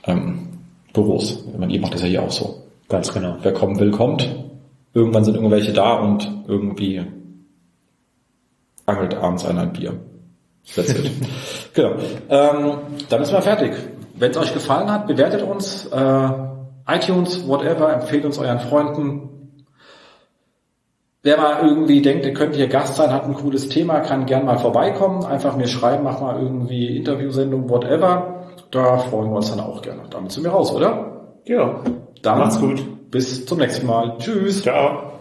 ähm, 0.06 0.48
Büros. 0.94 1.44
Ich 1.52 1.60
meine, 1.60 1.74
ihr 1.74 1.82
macht 1.82 1.94
das 1.94 2.04
ja 2.04 2.08
hier 2.08 2.24
auch 2.24 2.32
so. 2.32 2.64
Ganz 2.88 3.14
genau. 3.14 3.36
Wer 3.42 3.54
kommen 3.54 3.78
will, 3.80 3.92
kommt. 3.92 4.28
Irgendwann 4.94 5.26
sind 5.26 5.36
irgendwelche 5.36 5.74
da 5.74 5.96
und 6.00 6.28
irgendwie 6.48 7.04
angelt 8.90 9.16
abends 9.16 9.46
einer 9.46 9.62
ein 9.62 9.74
Bier. 9.74 9.94
That's 10.76 10.94
it. 10.94 11.12
genau. 11.74 11.94
Ähm, 12.30 12.78
dann 13.10 13.26
sind 13.26 13.34
wir 13.34 13.42
fertig. 13.42 13.74
Wenn 14.16 14.32
es 14.32 14.38
euch 14.38 14.54
gefallen 14.54 14.92
hat, 14.92 15.08
bewertet 15.08 15.44
uns. 15.44 15.86
Äh, 15.86 16.30
iTunes, 16.88 17.48
whatever, 17.48 17.94
empfehlt 17.94 18.26
uns 18.26 18.38
euren 18.40 18.60
Freunden. 18.60 19.30
Wer 21.22 21.38
mal 21.38 21.68
irgendwie 21.68 22.02
denkt, 22.02 22.26
ihr 22.26 22.34
könnt 22.34 22.56
hier 22.56 22.68
Gast 22.68 22.96
sein, 22.96 23.12
hat 23.12 23.26
ein 23.26 23.34
cooles 23.34 23.70
Thema, 23.70 24.00
kann 24.00 24.26
gern 24.26 24.46
mal 24.46 24.58
vorbeikommen. 24.58 25.26
Einfach 25.26 25.56
mir 25.58 25.68
schreiben, 25.68 26.04
mach 26.04 26.22
mal 26.22 26.42
irgendwie 26.42 26.98
Interviewsendung, 26.98 27.70
whatever. 27.70 28.46
Da 28.72 28.98
freuen 28.98 29.30
wir 29.30 29.38
uns 29.38 29.50
dann 29.50 29.60
auch 29.60 29.82
gerne. 29.82 30.04
Damit 30.10 30.32
sind 30.32 30.44
wir 30.44 30.52
raus, 30.52 30.74
oder? 30.74 31.36
Ja. 31.46 31.82
Dann 32.22 32.40
macht's 32.40 32.60
gut. 32.60 33.12
Bis 33.12 33.46
zum 33.46 33.60
nächsten 33.60 33.86
Mal. 33.86 34.16
Tschüss. 34.20 34.62
Ciao. 34.62 35.19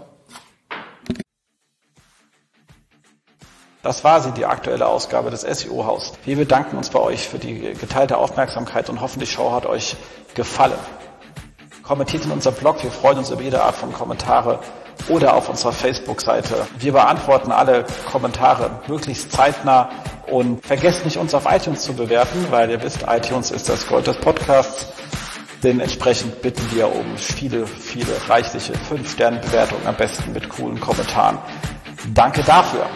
Das 3.89 4.05
war 4.05 4.21
sie, 4.21 4.33
die 4.33 4.45
aktuelle 4.45 4.87
Ausgabe 4.87 5.31
des 5.31 5.41
SEO-Haus. 5.41 6.13
Wir 6.27 6.37
bedanken 6.37 6.77
uns 6.77 6.91
bei 6.91 7.01
euch 7.01 7.27
für 7.27 7.39
die 7.39 7.73
geteilte 7.73 8.19
Aufmerksamkeit 8.19 8.91
und 8.91 9.01
hoffen, 9.01 9.19
die 9.19 9.27
Show 9.27 9.51
hat 9.51 9.65
euch 9.65 9.97
gefallen. 10.35 10.79
Kommentiert 11.83 12.27
in 12.27 12.33
unserem 12.33 12.55
Blog, 12.57 12.83
wir 12.83 12.91
freuen 12.91 13.17
uns 13.17 13.31
über 13.31 13.41
jede 13.41 13.63
Art 13.63 13.75
von 13.75 13.91
Kommentare 13.91 14.59
oder 15.09 15.35
auf 15.35 15.49
unserer 15.49 15.73
Facebook-Seite. 15.73 16.67
Wir 16.79 16.93
beantworten 16.93 17.51
alle 17.51 17.87
Kommentare 18.13 18.73
möglichst 18.89 19.33
zeitnah 19.33 19.89
und 20.27 20.67
vergesst 20.67 21.07
nicht, 21.07 21.17
uns 21.17 21.33
auf 21.33 21.47
iTunes 21.51 21.81
zu 21.81 21.95
bewerten, 21.95 22.49
weil 22.51 22.71
ihr 22.71 22.83
wisst, 22.83 23.07
iTunes 23.09 23.51
ist 23.51 23.71
das 23.71 23.87
Gold 23.87 24.07
des 24.07 24.19
Podcasts. 24.19 24.89
Dementsprechend 25.63 26.43
bitten 26.43 26.71
wir 26.73 26.95
um 26.95 27.17
viele, 27.17 27.67
viele 27.67 28.13
reichliche 28.29 28.75
5-Sterne-Bewertungen, 28.75 29.87
am 29.87 29.97
besten 29.97 30.35
mit 30.35 30.47
coolen 30.51 30.79
Kommentaren. 30.79 31.39
Danke 32.13 32.43
dafür. 32.43 32.87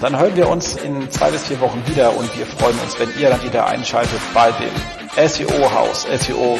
Dann 0.00 0.16
hören 0.16 0.36
wir 0.36 0.48
uns 0.48 0.76
in 0.76 1.10
zwei 1.10 1.30
bis 1.30 1.46
vier 1.46 1.60
Wochen 1.60 1.82
wieder 1.86 2.16
und 2.16 2.36
wir 2.38 2.46
freuen 2.46 2.78
uns, 2.80 2.98
wenn 2.98 3.10
ihr 3.18 3.30
dann 3.30 3.42
wieder 3.42 3.66
einschaltet 3.66 4.20
bei 4.32 4.52
dem 4.52 5.28
SEO-Haus. 5.28 6.06
SEO 6.20 6.58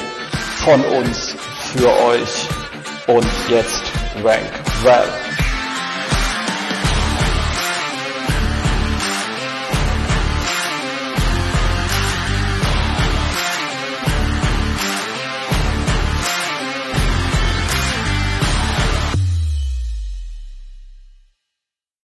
von 0.65 0.85
uns 0.85 1.37
für 1.73 1.89
euch. 2.07 2.49
Und 3.07 3.27
jetzt 3.49 3.83
Rank 4.25 4.51
Well. 4.83 5.28